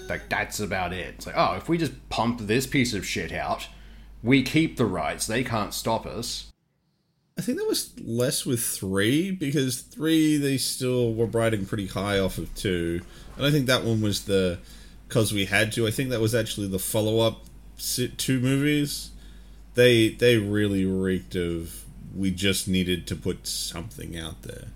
Like 0.08 0.28
that's 0.28 0.60
about 0.60 0.92
it. 0.92 1.14
It's 1.16 1.26
like, 1.26 1.36
oh, 1.36 1.54
if 1.56 1.68
we 1.68 1.78
just 1.78 2.08
pump 2.08 2.40
this 2.42 2.66
piece 2.66 2.94
of 2.94 3.06
shit 3.06 3.32
out, 3.32 3.68
we 4.22 4.42
keep 4.42 4.76
the 4.76 4.86
rights. 4.86 5.26
They 5.26 5.44
can't 5.44 5.74
stop 5.74 6.06
us. 6.06 6.51
I 7.38 7.40
think 7.40 7.58
that 7.58 7.66
was 7.66 7.92
less 7.98 8.44
with 8.44 8.60
three 8.62 9.30
because 9.30 9.80
three 9.80 10.36
they 10.36 10.58
still 10.58 11.14
were 11.14 11.26
riding 11.26 11.64
pretty 11.64 11.86
high 11.86 12.18
off 12.18 12.38
of 12.38 12.54
two, 12.54 13.00
and 13.36 13.46
I 13.46 13.50
think 13.50 13.66
that 13.66 13.84
one 13.84 14.02
was 14.02 14.26
the 14.26 14.58
because 15.08 15.32
we 15.32 15.46
had 15.46 15.72
to. 15.72 15.86
I 15.86 15.90
think 15.90 16.10
that 16.10 16.20
was 16.20 16.34
actually 16.34 16.68
the 16.68 16.78
follow 16.78 17.20
up 17.20 17.44
two 18.16 18.38
movies. 18.40 19.10
They 19.74 20.10
they 20.10 20.36
really 20.36 20.84
reeked 20.84 21.34
of 21.34 21.84
we 22.14 22.30
just 22.30 22.68
needed 22.68 23.06
to 23.06 23.16
put 23.16 23.46
something 23.46 24.16
out 24.16 24.42
there. 24.42 24.68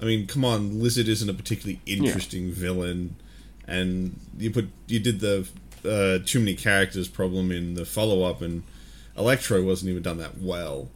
I 0.00 0.04
mean, 0.04 0.26
come 0.28 0.44
on, 0.44 0.80
Lizard 0.80 1.08
isn't 1.08 1.28
a 1.28 1.34
particularly 1.34 1.80
interesting 1.84 2.52
villain, 2.52 3.16
and 3.66 4.18
you 4.38 4.52
put 4.52 4.68
you 4.86 5.00
did 5.00 5.18
the 5.18 5.48
uh, 5.84 6.24
too 6.24 6.38
many 6.38 6.54
characters 6.54 7.08
problem 7.08 7.50
in 7.50 7.74
the 7.74 7.84
follow 7.84 8.22
up, 8.22 8.40
and 8.40 8.62
Electro 9.16 9.62
wasn't 9.62 9.90
even 9.90 10.02
done 10.02 10.18
that 10.18 10.38
well. 10.38 10.88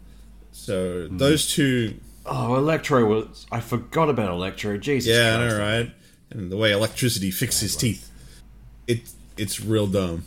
So 0.53 1.07
mm-hmm. 1.07 1.19
those 1.19 1.53
two, 1.53 1.97
Oh, 2.25 2.57
Electro 2.57 3.05
was. 3.05 3.47
I 3.51 3.61
forgot 3.61 4.09
about 4.09 4.31
Electro. 4.31 4.79
Jesus. 4.79 5.13
yeah, 5.13 5.35
I 5.35 5.39
Christ. 5.39 5.57
know, 5.57 5.61
right? 5.61 5.95
And 6.31 6.53
the 6.53 6.57
way 6.57 6.73
electricity 6.73 7.31
fixes 7.31 7.77
teeth, 7.77 8.11
it 8.87 9.11
it's 9.37 9.61
real 9.61 9.87
dumb. 9.87 10.25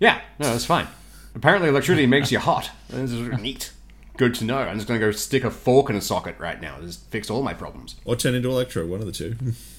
Yeah, 0.00 0.20
no, 0.38 0.50
that's 0.50 0.64
fine. 0.64 0.88
Apparently, 1.34 1.68
electricity 1.68 2.06
makes 2.06 2.30
you 2.30 2.38
hot. 2.38 2.70
This 2.88 3.12
is 3.12 3.40
neat. 3.40 3.72
Good 4.16 4.34
to 4.36 4.44
know. 4.44 4.58
I'm 4.58 4.76
just 4.76 4.86
going 4.86 5.00
to 5.00 5.06
go 5.06 5.10
stick 5.12 5.44
a 5.44 5.50
fork 5.50 5.90
in 5.90 5.96
a 5.96 6.00
socket 6.00 6.38
right 6.38 6.60
now. 6.60 6.78
Just 6.80 7.04
fix 7.10 7.30
all 7.30 7.42
my 7.42 7.54
problems. 7.54 7.96
Or 8.04 8.14
turn 8.14 8.34
into 8.34 8.48
Electro, 8.48 8.86
one 8.86 9.00
of 9.00 9.06
the 9.06 9.12
two. 9.12 9.36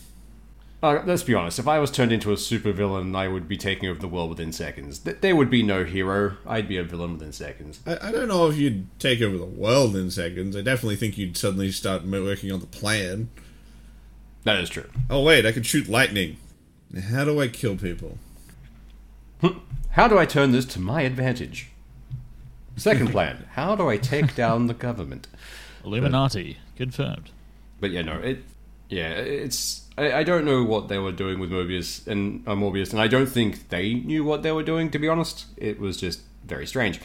Uh, 0.86 1.02
let's 1.04 1.24
be 1.24 1.34
honest. 1.34 1.58
If 1.58 1.68
I 1.68 1.80
was 1.80 1.90
turned 1.90 2.12
into 2.12 2.32
a 2.32 2.36
supervillain, 2.36 3.16
I 3.16 3.28
would 3.28 3.48
be 3.48 3.58
taking 3.58 3.90
over 3.90 4.00
the 4.00 4.08
world 4.08 4.30
within 4.30 4.52
seconds. 4.52 5.00
Th- 5.00 5.18
there 5.20 5.36
would 5.36 5.50
be 5.50 5.64
no 5.64 5.84
hero. 5.84 6.38
I'd 6.46 6.68
be 6.68 6.78
a 6.78 6.84
villain 6.84 7.14
within 7.14 7.32
seconds. 7.34 7.80
I, 7.88 8.10
I 8.10 8.12
don't 8.12 8.28
know 8.28 8.48
if 8.50 8.58
you'd 8.58 8.88
take 9.00 9.20
over 9.20 9.36
the 9.36 9.46
world 9.46 9.96
in 9.96 10.12
seconds. 10.12 10.56
I 10.56 10.62
definitely 10.62 10.98
think 10.98 11.18
you'd 11.18 11.38
suddenly 11.38 11.72
start 11.72 12.06
working 12.06 12.52
on 12.52 12.60
the 12.60 12.68
plan. 12.68 13.30
That 14.44 14.60
is 14.60 14.70
true. 14.70 14.88
Oh 15.10 15.24
wait, 15.24 15.44
I 15.44 15.52
can 15.52 15.64
shoot 15.64 15.90
lightning. 15.90 16.38
How 17.10 17.26
do 17.26 17.42
I 17.42 17.48
kill 17.48 17.78
people? 17.78 18.20
How 19.92 20.08
do 20.08 20.20
I 20.20 20.28
turn 20.28 20.52
this 20.52 20.66
to 20.66 20.80
my 20.80 21.02
advantage? 21.02 21.70
Second 22.76 23.10
plan. 23.12 23.48
How 23.54 23.76
do 23.76 23.90
I 23.90 23.98
take 23.98 24.36
down 24.36 24.68
the 24.68 24.76
government? 24.76 25.28
Illuminati 25.84 26.58
confirmed. 26.76 27.32
But 27.80 27.90
yeah, 27.90 28.04
no, 28.04 28.20
it. 28.20 28.44
Yeah, 28.88 29.10
it's. 29.10 29.85
I, 29.98 30.20
I 30.20 30.24
don't 30.24 30.46
know 30.46 30.64
what 30.64 30.88
they 30.88 30.98
were 30.98 31.12
doing 31.12 31.40
with 31.40 31.52
Mobius 31.52 32.06
and 32.08 32.48
uh, 32.48 32.54
Morbius, 32.54 32.92
and 32.92 33.02
I 33.02 33.08
don't 33.08 33.28
think 33.28 33.70
they 33.70 33.94
knew 33.94 34.24
what 34.24 34.44
they 34.44 34.52
were 34.52 34.64
doing. 34.64 34.92
To 34.92 35.00
be 35.00 35.08
honest, 35.08 35.46
it 35.58 35.80
was 35.80 35.98
just 35.98 36.22
very 36.44 36.68
strange. 36.68 37.00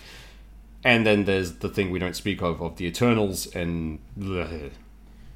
And 0.82 1.06
then 1.06 1.25
there's 1.25 1.56
the 1.56 1.68
thing 1.68 1.90
we 1.90 1.99
don't 1.99 2.16
speak 2.16 2.42
of 2.42 2.62
of 2.62 2.76
the 2.76 2.87
Eternals 2.87 3.47
and. 3.54 3.99
bleh. 4.18 4.70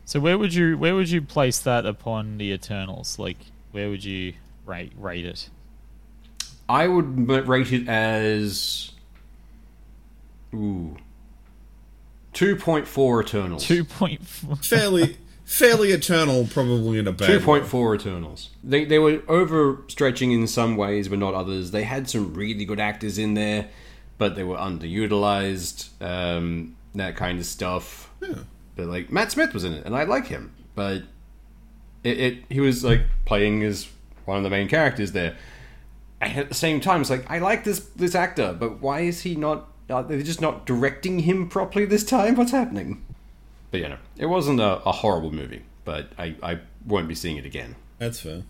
So 0.07 0.21
where 0.21 0.37
would 0.37 0.53
you 0.53 0.77
where 0.77 0.95
would 0.95 1.11
you 1.11 1.23
place 1.23 1.59
that 1.61 1.87
upon 1.87 2.39
the 2.39 2.53
Eternals? 2.53 3.19
Like 3.19 3.39
where 3.73 3.89
would 3.89 4.05
you 4.05 4.35
rate 4.67 4.93
rate 4.97 5.25
it? 5.25 5.49
I 6.69 6.89
would 6.89 7.29
rate 7.29 7.73
it 7.73 7.89
as. 7.89 8.91
Ooh. 10.55 10.97
2.4 12.33 13.23
Eternals. 13.23 13.65
Two 13.65 13.85
point 13.85 14.27
four. 14.27 14.57
Fairly 14.57 15.17
fairly 15.45 15.93
eternal, 15.93 16.47
probably 16.47 16.99
in 16.99 17.07
a 17.07 17.13
bad. 17.13 17.27
Two 17.27 17.41
point 17.41 17.67
four 17.67 17.95
Eternals. 17.95 18.51
They 18.63 18.85
they 18.85 18.99
were 18.99 19.19
overstretching 19.19 20.33
in 20.33 20.47
some 20.47 20.77
ways, 20.77 21.09
but 21.09 21.19
not 21.19 21.35
others. 21.35 21.71
They 21.71 21.85
had 21.85 22.09
some 22.09 22.35
really 22.35 22.65
good 22.65 22.81
actors 22.81 23.19
in 23.19 23.35
there, 23.35 23.69
but 24.19 24.37
they 24.37 24.43
were 24.43 24.57
underutilized. 24.57 25.89
Um, 26.03 26.77
that 26.95 27.17
kind 27.17 27.39
of 27.39 27.47
stuff. 27.47 28.11
Yeah. 28.21 28.35
But 28.77 28.87
like 28.87 29.11
Matt 29.11 29.33
Smith 29.33 29.53
was 29.53 29.65
in 29.65 29.73
it, 29.73 29.87
and 29.87 29.95
I 29.95 30.05
like 30.05 30.27
him, 30.27 30.55
but 30.75 31.03
it, 32.03 32.21
it 32.21 32.45
he 32.49 32.61
was 32.61 32.85
like 32.85 33.03
playing 33.25 33.63
as 33.63 33.89
one 34.25 34.39
of 34.39 34.45
the 34.45 34.51
main 34.51 34.69
characters 34.69 35.13
there. 35.13 35.37
And 36.21 36.39
at 36.39 36.49
the 36.49 36.55
same 36.55 36.81
time, 36.81 37.03
it's 37.03 37.11
like 37.11 37.31
I 37.31 37.39
like 37.39 37.65
this 37.65 37.81
this 37.97 38.15
actor, 38.15 38.57
but 38.59 38.81
why 38.81 39.01
is 39.01 39.23
he 39.23 39.35
not? 39.35 39.69
Are 39.91 40.03
they 40.03 40.23
just 40.23 40.41
not 40.41 40.65
directing 40.65 41.21
him 41.21 41.49
properly 41.49 41.85
this 41.85 42.05
time? 42.05 42.37
What's 42.37 42.53
happening? 42.53 43.05
But 43.75 43.81
you 43.81 43.89
know, 43.89 43.99
it 44.17 44.27
wasn't 44.27 44.61
a, 44.61 44.81
a 44.85 44.93
horrible 44.93 45.33
movie, 45.33 45.63
but 45.85 46.07
I, 46.17 46.37
I 46.41 46.61
won't 46.87 47.09
be 47.09 47.17
seeing 47.17 47.39
it 47.39 47.45
again. 47.45 47.75
That's 47.99 48.21
fair. 48.21 48.45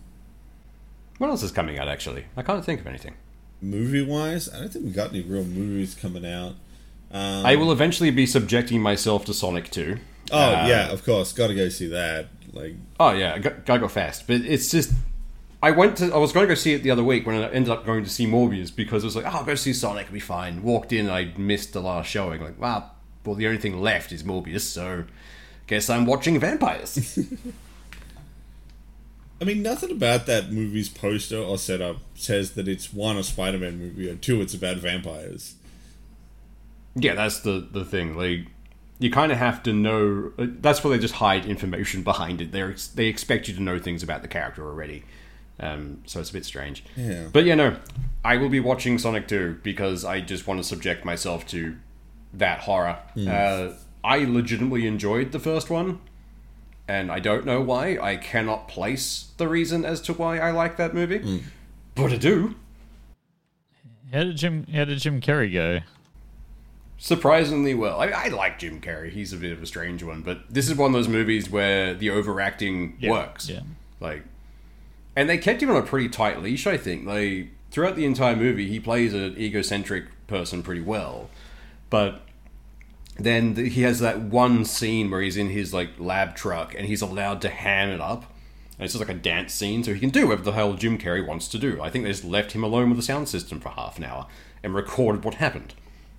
What 1.17 1.31
else 1.31 1.41
is 1.41 1.51
coming 1.51 1.79
out? 1.79 1.87
Actually, 1.87 2.25
I 2.37 2.43
can't 2.43 2.63
think 2.63 2.79
of 2.81 2.85
anything. 2.85 3.15
Movie 3.59 4.03
wise, 4.05 4.53
I 4.53 4.59
don't 4.59 4.71
think 4.71 4.85
we 4.85 4.91
got 4.91 5.09
any 5.09 5.21
real 5.21 5.43
movies 5.43 5.95
coming 5.95 6.27
out. 6.27 6.51
Um, 7.11 7.43
I 7.43 7.55
will 7.55 7.71
eventually 7.71 8.11
be 8.11 8.27
subjecting 8.27 8.83
myself 8.83 9.25
to 9.25 9.33
Sonic 9.33 9.71
2. 9.71 9.97
Oh 10.29 10.37
Uh, 10.37 10.65
yeah, 10.67 10.91
of 10.91 11.03
course, 11.03 11.33
got 11.33 11.47
to 11.47 11.55
go 11.55 11.69
see 11.69 11.87
that. 11.87 12.27
Like, 12.53 12.75
Oh 12.99 13.09
yeah, 13.09 13.39
gotta 13.39 13.79
go 13.79 13.87
fast. 13.87 14.27
But 14.27 14.41
it's 14.41 14.69
just, 14.69 14.93
I 15.63 15.71
went 15.71 15.97
to, 15.97 16.13
I 16.13 16.17
was 16.17 16.33
going 16.33 16.43
to 16.43 16.51
go 16.51 16.53
see 16.53 16.73
it 16.75 16.83
the 16.83 16.91
other 16.91 17.03
week 17.03 17.25
when 17.25 17.35
I 17.41 17.49
ended 17.49 17.71
up 17.71 17.83
going 17.83 18.03
to 18.03 18.11
see 18.11 18.27
Morbius 18.27 18.69
because 18.75 19.03
it 19.03 19.07
was 19.07 19.15
like, 19.15 19.25
oh, 19.25 19.29
I'll 19.39 19.43
go 19.43 19.55
see 19.55 19.73
Sonic, 19.73 20.03
it'll 20.03 20.13
be 20.13 20.19
fine. 20.19 20.61
Walked 20.61 20.93
in, 20.93 21.09
I 21.09 21.33
missed 21.35 21.73
the 21.73 21.81
last 21.81 22.11
showing. 22.11 22.43
Like, 22.43 22.61
wow, 22.61 22.91
well, 23.25 23.35
the 23.35 23.47
only 23.47 23.59
thing 23.59 23.81
left 23.81 24.11
is 24.11 24.23
Morbius, 24.23 24.61
so 24.61 25.05
guess 25.67 25.89
I'm 25.89 26.05
watching 26.05 26.39
vampires. 26.39 27.17
I 29.41 29.43
mean, 29.43 29.61
nothing 29.61 29.91
about 29.91 30.25
that 30.27 30.51
movie's 30.51 30.87
poster 30.87 31.37
or 31.37 31.57
setup 31.57 31.97
says 32.15 32.51
that 32.51 32.67
it's 32.67 32.93
one 32.93 33.17
a 33.17 33.23
Spider-Man 33.23 33.77
movie 33.77 34.09
or 34.09 34.15
two 34.15 34.39
it's 34.41 34.53
about 34.53 34.77
vampires. 34.77 35.55
yeah, 36.95 37.15
that's 37.15 37.39
the 37.41 37.67
the 37.69 37.83
thing. 37.83 38.15
Like, 38.17 38.47
you 38.99 39.11
kind 39.11 39.31
of 39.33 39.37
have 39.37 39.61
to 39.63 39.73
know. 39.73 40.31
uh, 40.39 40.45
That's 40.61 40.83
why 40.83 40.91
they 40.91 40.99
just 40.99 41.15
hide 41.15 41.45
information 41.45 42.01
behind 42.01 42.39
it. 42.39 42.53
They 42.53 42.63
they 42.95 43.07
expect 43.07 43.49
you 43.49 43.53
to 43.55 43.61
know 43.61 43.77
things 43.77 44.01
about 44.03 44.21
the 44.21 44.29
character 44.29 44.65
already. 44.65 45.03
Um, 45.59 46.01
so 46.05 46.19
it's 46.21 46.29
a 46.29 46.33
bit 46.33 46.45
strange. 46.45 46.83
Yeah. 46.95 47.27
But 47.31 47.43
you 47.45 47.55
know, 47.57 47.75
I 48.23 48.37
will 48.37 48.49
be 48.49 48.59
watching 48.61 48.97
Sonic 48.97 49.27
2 49.27 49.59
because 49.63 50.03
I 50.05 50.19
just 50.21 50.47
want 50.47 50.59
to 50.61 50.63
subject 50.65 51.03
myself 51.05 51.45
to 51.47 51.75
that 52.37 52.59
horror. 52.61 52.99
Uh, 53.17 53.69
I 54.03 54.19
legitimately 54.25 54.85
enjoyed 54.87 55.31
the 55.31 55.39
first 55.39 55.69
one, 55.69 55.99
and 56.87 57.11
I 57.11 57.19
don't 57.19 57.45
know 57.45 57.61
why. 57.61 57.97
I 57.97 58.17
cannot 58.17 58.67
place 58.67 59.31
the 59.37 59.47
reason 59.47 59.83
as 59.85 60.01
to 60.01 60.13
why 60.13 60.37
I 60.39 60.51
like 60.51 60.77
that 60.77 60.93
movie, 60.93 61.41
but 61.95 62.11
I 62.11 62.17
do. 62.17 62.55
How 64.13 64.23
did 64.23 64.37
Jim? 64.37 64.67
How 64.71 64.85
did 64.85 64.99
Jim 64.99 65.19
Carrey 65.19 65.51
go? 65.51 65.79
Surprisingly 66.97 67.73
well. 67.73 67.99
I, 67.99 68.07
I 68.07 68.27
like 68.29 68.59
Jim 68.59 68.79
Carrey. 68.79 69.09
He's 69.11 69.33
a 69.33 69.37
bit 69.37 69.51
of 69.51 69.61
a 69.61 69.65
strange 69.65 70.01
one, 70.03 70.21
but 70.21 70.41
this 70.49 70.69
is 70.69 70.75
one 70.75 70.91
of 70.91 70.93
those 70.93 71.09
movies 71.09 71.49
where 71.49 71.93
the 71.93 72.09
overacting 72.09 72.97
works. 73.03 73.49
Yeah. 73.49 73.61
Like, 73.99 74.23
and 75.15 75.29
they 75.29 75.37
kept 75.37 75.61
him 75.61 75.69
on 75.69 75.75
a 75.75 75.81
pretty 75.81 76.09
tight 76.09 76.41
leash. 76.41 76.67
I 76.67 76.77
think. 76.77 77.05
Like 77.05 77.49
throughout 77.71 77.95
the 77.95 78.05
entire 78.05 78.35
movie, 78.35 78.69
he 78.69 78.79
plays 78.79 79.13
an 79.13 79.35
egocentric 79.37 80.05
person 80.27 80.63
pretty 80.63 80.81
well, 80.81 81.29
but 81.89 82.21
then 83.17 83.55
th- 83.55 83.73
he 83.73 83.83
has 83.83 83.99
that 83.99 84.19
one 84.21 84.65
scene 84.65 85.09
where 85.09 85.21
he's 85.21 85.37
in 85.37 85.49
his 85.49 85.73
like 85.73 85.89
lab 85.99 86.35
truck 86.35 86.73
and 86.75 86.85
he's 86.87 87.01
allowed 87.01 87.41
to 87.41 87.49
ham 87.49 87.89
it 87.89 88.01
up. 88.01 88.25
And 88.77 88.83
it's 88.83 88.93
just 88.93 89.05
like 89.07 89.15
a 89.15 89.19
dance 89.19 89.53
scene, 89.53 89.83
so 89.85 89.93
he 89.93 90.01
can 90.01 90.09
do 90.09 90.27
whatever 90.27 90.43
the 90.43 90.51
hell 90.51 90.73
Jim 90.73 90.97
Carrey 90.97 91.25
wants 91.25 91.47
to 91.47 91.57
do. 91.57 91.81
I 91.81 91.89
think 91.89 92.03
they 92.03 92.11
just 92.11 92.25
left 92.25 92.51
him 92.51 92.61
alone 92.63 92.89
with 92.89 92.97
the 92.97 93.03
sound 93.03 93.29
system 93.29 93.61
for 93.61 93.69
half 93.69 93.97
an 93.97 94.03
hour 94.03 94.27
and 94.63 94.75
recorded 94.75 95.23
what 95.23 95.35
happened. 95.35 95.73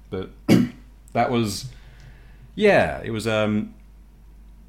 But 0.09 0.31
that 1.13 1.31
was, 1.31 1.67
yeah, 2.55 3.03
it 3.05 3.11
was. 3.11 3.27
um 3.27 3.75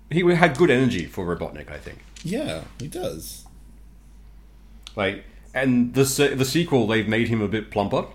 He 0.10 0.20
had 0.36 0.58
good 0.58 0.70
energy 0.70 1.06
for 1.06 1.26
Robotnik, 1.26 1.72
I 1.72 1.78
think. 1.78 2.00
Yeah, 2.24 2.64
he 2.78 2.88
does. 2.90 3.46
Like, 4.98 5.24
and 5.54 5.94
the 5.94 6.04
the 6.36 6.44
sequel, 6.46 6.88
they've 6.88 7.08
made 7.08 7.30
him 7.30 7.42
a 7.42 7.48
bit 7.48 7.72
plumper 7.72 8.08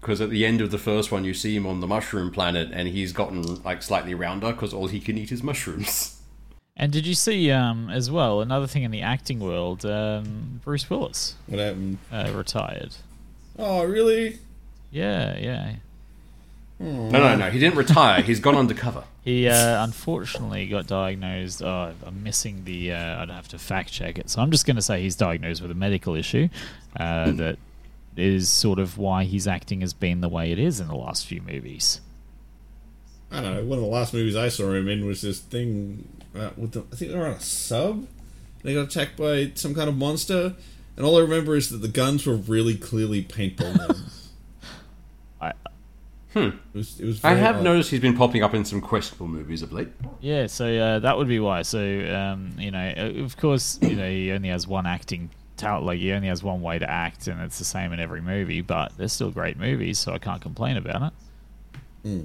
because 0.00 0.20
at 0.20 0.30
the 0.30 0.46
end 0.46 0.60
of 0.60 0.70
the 0.70 0.78
first 0.78 1.12
one, 1.12 1.24
you 1.24 1.34
see 1.34 1.54
him 1.54 1.66
on 1.66 1.80
the 1.80 1.86
mushroom 1.86 2.30
planet, 2.30 2.70
and 2.72 2.88
he's 2.88 3.12
gotten 3.12 3.62
like 3.62 3.82
slightly 3.82 4.14
rounder 4.14 4.52
because 4.52 4.72
all 4.72 4.86
he 4.88 5.00
can 5.00 5.16
eat 5.18 5.30
is 5.32 5.42
mushrooms. 5.42 6.16
And 6.76 6.90
did 6.92 7.06
you 7.06 7.14
see 7.14 7.50
um, 7.50 7.90
as 7.90 8.10
well 8.10 8.40
another 8.40 8.66
thing 8.66 8.84
in 8.84 8.90
the 8.90 9.02
acting 9.02 9.38
world? 9.38 9.84
Um, 9.84 10.62
Bruce 10.64 10.88
Willis 10.88 11.34
What 11.46 11.58
happened? 11.60 11.98
uh, 12.10 12.32
retired. 12.34 12.94
Oh, 13.58 13.84
really? 13.84 14.38
Yeah, 14.90 15.36
yeah. 15.36 15.74
No, 16.78 17.10
no, 17.10 17.36
no, 17.36 17.50
he 17.50 17.58
didn't 17.58 17.76
retire. 17.76 18.22
He's 18.22 18.40
gone 18.40 18.56
undercover. 18.56 19.04
He 19.22 19.46
uh, 19.46 19.84
unfortunately 19.84 20.66
got 20.68 20.86
diagnosed. 20.86 21.60
Oh, 21.62 21.92
I'm 22.06 22.22
missing 22.22 22.64
the. 22.64 22.92
Uh, 22.92 23.20
I'd 23.22 23.28
have 23.28 23.48
to 23.48 23.58
fact 23.58 23.92
check 23.92 24.16
it. 24.16 24.30
So 24.30 24.40
I'm 24.40 24.50
just 24.50 24.64
going 24.64 24.76
to 24.76 24.82
say 24.82 25.02
he's 25.02 25.14
diagnosed 25.16 25.60
with 25.60 25.70
a 25.70 25.74
medical 25.74 26.14
issue 26.14 26.48
uh, 26.98 27.30
that 27.32 27.58
is 28.16 28.48
sort 28.48 28.78
of 28.78 28.98
why 28.98 29.24
his 29.24 29.46
acting 29.46 29.80
has 29.80 29.92
been 29.92 30.20
the 30.20 30.28
way 30.28 30.52
it 30.52 30.58
is 30.58 30.80
in 30.80 30.88
the 30.88 30.96
last 30.96 31.26
few 31.26 31.40
movies. 31.40 32.00
I 33.30 33.40
don't 33.40 33.54
know. 33.54 33.64
One 33.64 33.78
of 33.78 33.84
the 33.84 33.90
last 33.90 34.12
movies 34.12 34.36
I 34.36 34.48
saw 34.48 34.72
him 34.72 34.88
in 34.88 35.06
was 35.06 35.22
this 35.22 35.40
thing. 35.40 36.08
Uh, 36.34 36.50
with 36.56 36.72
the, 36.72 36.80
I 36.92 36.96
think 36.96 37.12
they 37.12 37.18
were 37.18 37.26
on 37.26 37.32
a 37.32 37.40
sub. 37.40 38.06
They 38.62 38.74
got 38.74 38.88
attacked 38.88 39.16
by 39.16 39.52
some 39.54 39.74
kind 39.74 39.88
of 39.88 39.96
monster, 39.96 40.54
and 40.96 41.06
all 41.06 41.16
I 41.16 41.20
remember 41.20 41.56
is 41.56 41.70
that 41.70 41.78
the 41.78 41.88
guns 41.88 42.26
were 42.26 42.34
really 42.34 42.76
clearly 42.76 43.22
paintball 43.22 43.78
guns. 43.78 44.28
I, 45.40 45.52
It 46.34 46.54
was. 46.74 47.00
It 47.00 47.06
was. 47.06 47.24
I 47.24 47.34
have 47.34 47.56
odd. 47.56 47.64
noticed 47.64 47.90
he's 47.90 48.00
been 48.00 48.16
popping 48.16 48.42
up 48.42 48.52
in 48.52 48.64
some 48.64 48.80
questionable 48.80 49.28
movies 49.28 49.62
of 49.62 49.72
late. 49.72 49.88
yeah, 50.20 50.46
so 50.46 50.66
uh, 50.76 50.98
that 50.98 51.16
would 51.16 51.28
be 51.28 51.40
why. 51.40 51.62
So 51.62 51.80
um, 51.80 52.52
you 52.58 52.70
know, 52.70 52.92
uh, 52.96 53.22
of 53.24 53.36
course, 53.36 53.78
you 53.80 53.96
know, 53.96 54.10
he 54.10 54.30
only 54.32 54.48
has 54.48 54.66
one 54.66 54.86
acting 54.86 55.30
talent. 55.60 55.84
Like 55.86 56.00
he 56.00 56.12
only 56.12 56.28
has 56.28 56.42
one 56.42 56.60
way 56.62 56.78
to 56.78 56.90
act, 56.90 57.26
and 57.28 57.40
it's 57.42 57.58
the 57.58 57.64
same 57.64 57.92
in 57.92 58.00
every 58.00 58.20
movie. 58.20 58.60
But 58.60 58.92
they're 58.96 59.08
still 59.08 59.30
great 59.30 59.56
movies, 59.58 59.98
so 59.98 60.12
I 60.12 60.18
can't 60.18 60.40
complain 60.42 60.76
about 60.76 61.12
it. 62.04 62.22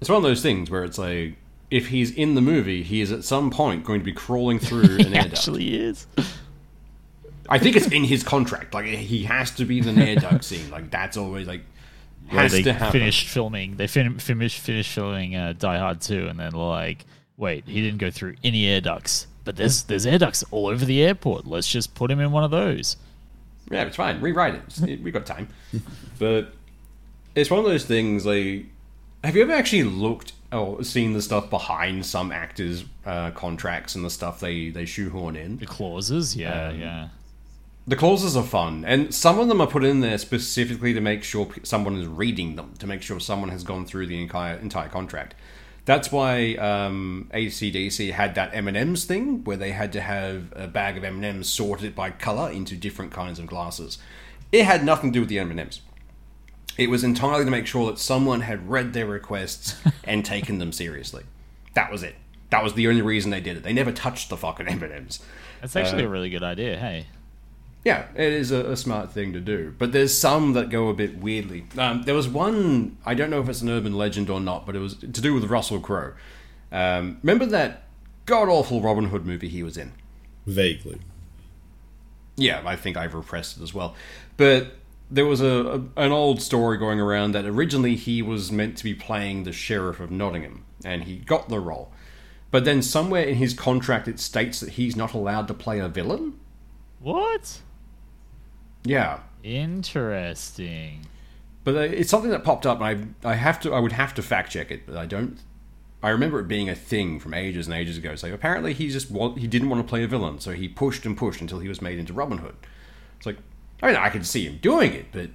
It's 0.00 0.08
one 0.08 0.16
of 0.16 0.22
those 0.22 0.42
things 0.42 0.70
where 0.70 0.84
it's 0.84 0.98
like, 0.98 1.36
if 1.70 1.88
he's 1.88 2.10
in 2.12 2.34
the 2.34 2.40
movie, 2.40 2.82
he 2.82 3.00
is 3.00 3.12
at 3.12 3.24
some 3.24 3.50
point 3.50 3.84
going 3.84 4.00
to 4.00 4.04
be 4.04 4.12
crawling 4.12 4.58
through 4.58 4.96
an 4.98 4.98
He 5.08 5.14
air 5.14 5.22
duct. 5.24 5.34
actually 5.34 5.74
is. 5.74 6.06
I 7.48 7.58
think 7.58 7.76
it's 7.76 7.88
in 7.88 8.04
his 8.04 8.22
contract. 8.22 8.74
Like 8.74 8.86
he 8.86 9.24
has 9.24 9.50
to 9.52 9.64
be 9.64 9.78
in 9.78 9.88
an 9.88 9.98
air 9.98 10.16
duct 10.16 10.44
scene. 10.44 10.70
Like 10.70 10.90
that's 10.90 11.16
always 11.16 11.46
like 11.46 11.62
where 12.28 12.42
has 12.42 12.52
they 12.52 12.62
to 12.62 12.72
happen. 12.72 12.92
finished 13.00 13.28
filming. 13.28 13.76
They 13.76 13.86
fin- 13.88 14.18
finished 14.18 14.60
finished 14.60 14.92
filming 14.92 15.34
uh, 15.36 15.54
Die 15.58 15.78
Hard 15.78 16.00
two, 16.00 16.26
and 16.28 16.38
then 16.38 16.52
like, 16.52 17.04
wait, 17.36 17.64
he 17.66 17.80
didn't 17.82 17.98
go 17.98 18.10
through 18.10 18.36
any 18.44 18.66
air 18.66 18.80
ducts, 18.80 19.26
but 19.44 19.56
there's 19.56 19.82
there's 19.84 20.06
air 20.06 20.18
ducts 20.18 20.44
all 20.50 20.66
over 20.68 20.84
the 20.84 21.02
airport. 21.02 21.46
Let's 21.46 21.68
just 21.68 21.94
put 21.94 22.10
him 22.10 22.20
in 22.20 22.30
one 22.32 22.44
of 22.44 22.50
those. 22.50 22.96
Yeah, 23.70 23.84
it's 23.84 23.96
fine. 23.96 24.20
Rewrite 24.20 24.54
it. 24.82 25.02
We've 25.02 25.12
got 25.14 25.26
time. 25.26 25.48
but 26.18 26.52
it's 27.34 27.50
one 27.50 27.60
of 27.60 27.64
those 27.66 27.84
things. 27.84 28.26
Like, 28.26 28.66
have 29.22 29.36
you 29.36 29.42
ever 29.42 29.52
actually 29.52 29.84
looked 29.84 30.32
or 30.52 30.82
seen 30.82 31.12
the 31.12 31.22
stuff 31.22 31.48
behind 31.50 32.04
some 32.04 32.32
actors' 32.32 32.84
uh, 33.06 33.30
contracts 33.30 33.94
and 33.94 34.04
the 34.04 34.10
stuff 34.10 34.40
they 34.40 34.70
they 34.70 34.84
shoehorn 34.84 35.36
in? 35.36 35.58
The 35.58 35.66
clauses, 35.66 36.34
yeah, 36.36 36.68
Um, 36.68 36.80
yeah. 36.80 37.08
The 37.86 37.96
clauses 37.96 38.36
are 38.36 38.44
fun, 38.44 38.84
and 38.84 39.12
some 39.14 39.38
of 39.38 39.48
them 39.48 39.60
are 39.60 39.66
put 39.66 39.84
in 39.84 40.00
there 40.00 40.18
specifically 40.18 40.92
to 40.92 41.00
make 41.00 41.24
sure 41.24 41.48
someone 41.62 41.96
is 41.96 42.06
reading 42.06 42.54
them, 42.56 42.74
to 42.78 42.86
make 42.86 43.02
sure 43.02 43.18
someone 43.18 43.48
has 43.48 43.64
gone 43.64 43.86
through 43.86 44.06
the 44.06 44.20
entire 44.20 44.56
entire 44.56 44.88
contract. 44.88 45.34
That's 45.84 46.12
why 46.12 46.54
um, 46.54 47.28
ACDC 47.32 48.12
had 48.12 48.34
that 48.34 48.54
M 48.54 48.68
and 48.68 48.76
M's 48.76 49.04
thing, 49.04 49.44
where 49.44 49.56
they 49.56 49.72
had 49.72 49.92
to 49.94 50.00
have 50.00 50.52
a 50.54 50.66
bag 50.66 50.96
of 50.96 51.04
M 51.04 51.16
and 51.16 51.24
M's 51.24 51.48
sorted 51.48 51.94
by 51.94 52.10
color 52.10 52.50
into 52.50 52.76
different 52.76 53.12
kinds 53.12 53.38
of 53.38 53.46
glasses. 53.46 53.98
It 54.52 54.64
had 54.64 54.84
nothing 54.84 55.10
to 55.10 55.14
do 55.14 55.20
with 55.20 55.28
the 55.28 55.38
M 55.38 55.50
and 55.50 55.60
M's. 55.60 55.80
It 56.76 56.90
was 56.90 57.04
entirely 57.04 57.44
to 57.44 57.50
make 57.50 57.66
sure 57.66 57.90
that 57.90 57.98
someone 57.98 58.42
had 58.42 58.68
read 58.68 58.92
their 58.92 59.06
requests 59.06 59.76
and 60.04 60.24
taken 60.24 60.58
them 60.58 60.72
seriously. 60.72 61.24
That 61.74 61.90
was 61.90 62.02
it. 62.02 62.16
That 62.50 62.64
was 62.64 62.74
the 62.74 62.88
only 62.88 63.02
reason 63.02 63.30
they 63.30 63.40
did 63.40 63.56
it. 63.56 63.62
They 63.62 63.72
never 63.72 63.92
touched 63.92 64.28
the 64.28 64.36
fucking 64.36 64.68
M 64.68 64.82
and 64.82 64.92
M's. 64.92 65.20
That's 65.60 65.76
actually 65.76 66.04
uh, 66.04 66.06
a 66.06 66.10
really 66.10 66.30
good 66.30 66.42
idea. 66.42 66.76
Hey, 66.76 67.06
Yeah, 67.84 68.06
it 68.14 68.32
is 68.32 68.50
a, 68.50 68.72
a 68.72 68.76
smart 68.76 69.10
thing 69.10 69.32
to 69.32 69.40
do. 69.40 69.74
But 69.78 69.92
there's 69.92 70.16
some 70.16 70.52
that 70.52 70.68
go 70.68 70.88
a 70.88 70.94
bit 70.94 71.18
weirdly. 71.18 71.66
Um, 71.78 72.02
there 72.02 72.14
was 72.14 72.28
one, 72.28 72.98
I 73.06 73.14
don't 73.14 73.30
know 73.30 73.40
if 73.40 73.48
it's 73.48 73.62
an 73.62 73.70
urban 73.70 73.94
legend 73.94 74.28
or 74.28 74.38
not, 74.40 74.66
but 74.66 74.76
it 74.76 74.80
was 74.80 74.96
to 74.96 75.08
do 75.08 75.32
with 75.32 75.44
Russell 75.44 75.80
Crowe. 75.80 76.12
Um, 76.70 77.18
remember 77.22 77.46
that 77.46 77.84
god 78.26 78.48
awful 78.48 78.82
Robin 78.82 79.06
Hood 79.06 79.24
movie 79.24 79.48
he 79.48 79.62
was 79.62 79.76
in? 79.78 79.92
Vaguely. 80.46 81.00
Yeah, 82.36 82.62
I 82.64 82.76
think 82.76 82.96
I've 82.96 83.14
repressed 83.14 83.56
it 83.58 83.62
as 83.62 83.72
well. 83.72 83.94
But 84.36 84.72
there 85.10 85.26
was 85.26 85.40
a, 85.40 85.82
a 85.96 86.02
an 86.04 86.12
old 86.12 86.40
story 86.40 86.76
going 86.78 87.00
around 87.00 87.32
that 87.32 87.44
originally 87.44 87.96
he 87.96 88.22
was 88.22 88.52
meant 88.52 88.76
to 88.78 88.84
be 88.84 88.94
playing 88.94 89.44
the 89.44 89.52
sheriff 89.52 90.00
of 90.00 90.10
Nottingham, 90.10 90.64
and 90.84 91.04
he 91.04 91.16
got 91.16 91.48
the 91.48 91.58
role. 91.60 91.92
but 92.50 92.64
then 92.64 92.82
somewhere 92.82 93.24
in 93.24 93.36
his 93.36 93.54
contract 93.54 94.08
it 94.08 94.18
states 94.20 94.60
that 94.60 94.70
he's 94.70 94.96
not 94.96 95.14
allowed 95.14 95.48
to 95.48 95.54
play 95.54 95.78
a 95.78 95.88
villain. 95.88 96.38
What? 97.00 97.60
Yeah, 98.84 99.20
Interesting. 99.42 101.06
but 101.64 101.74
uh, 101.76 101.80
it's 101.80 102.10
something 102.10 102.30
that 102.30 102.44
popped 102.44 102.66
up, 102.66 102.80
and 102.80 103.14
I 103.24 103.30
I 103.30 103.34
have 103.34 103.60
to 103.60 103.72
I 103.74 103.78
would 103.80 103.92
have 103.92 104.14
to 104.14 104.22
fact 104.22 104.52
check 104.52 104.70
it, 104.70 104.86
but 104.86 104.96
I 104.96 105.06
don't. 105.06 105.38
I 106.02 106.08
remember 106.08 106.40
it 106.40 106.48
being 106.48 106.70
a 106.70 106.74
thing 106.74 107.20
from 107.20 107.34
ages 107.34 107.66
and 107.66 107.76
ages 107.76 107.98
ago. 107.98 108.14
So 108.14 108.32
apparently 108.32 108.72
he 108.72 108.88
just 108.88 109.10
wa- 109.10 109.34
he 109.34 109.46
didn't 109.46 109.68
want 109.68 109.82
to 109.84 109.88
play 109.88 110.02
a 110.02 110.06
villain, 110.08 110.40
so 110.40 110.52
he 110.52 110.66
pushed 110.66 111.04
and 111.04 111.14
pushed 111.16 111.42
until 111.42 111.58
he 111.58 111.68
was 111.68 111.82
made 111.82 111.98
into 111.98 112.12
Robin 112.14 112.38
Hood. 112.38 112.54
It's 113.18 113.26
like 113.26 113.36
I 113.82 113.88
mean 113.88 113.96
I 113.96 114.08
could 114.08 114.24
see 114.26 114.46
him 114.46 114.58
doing 114.62 114.94
it, 114.94 115.06
but 115.12 115.28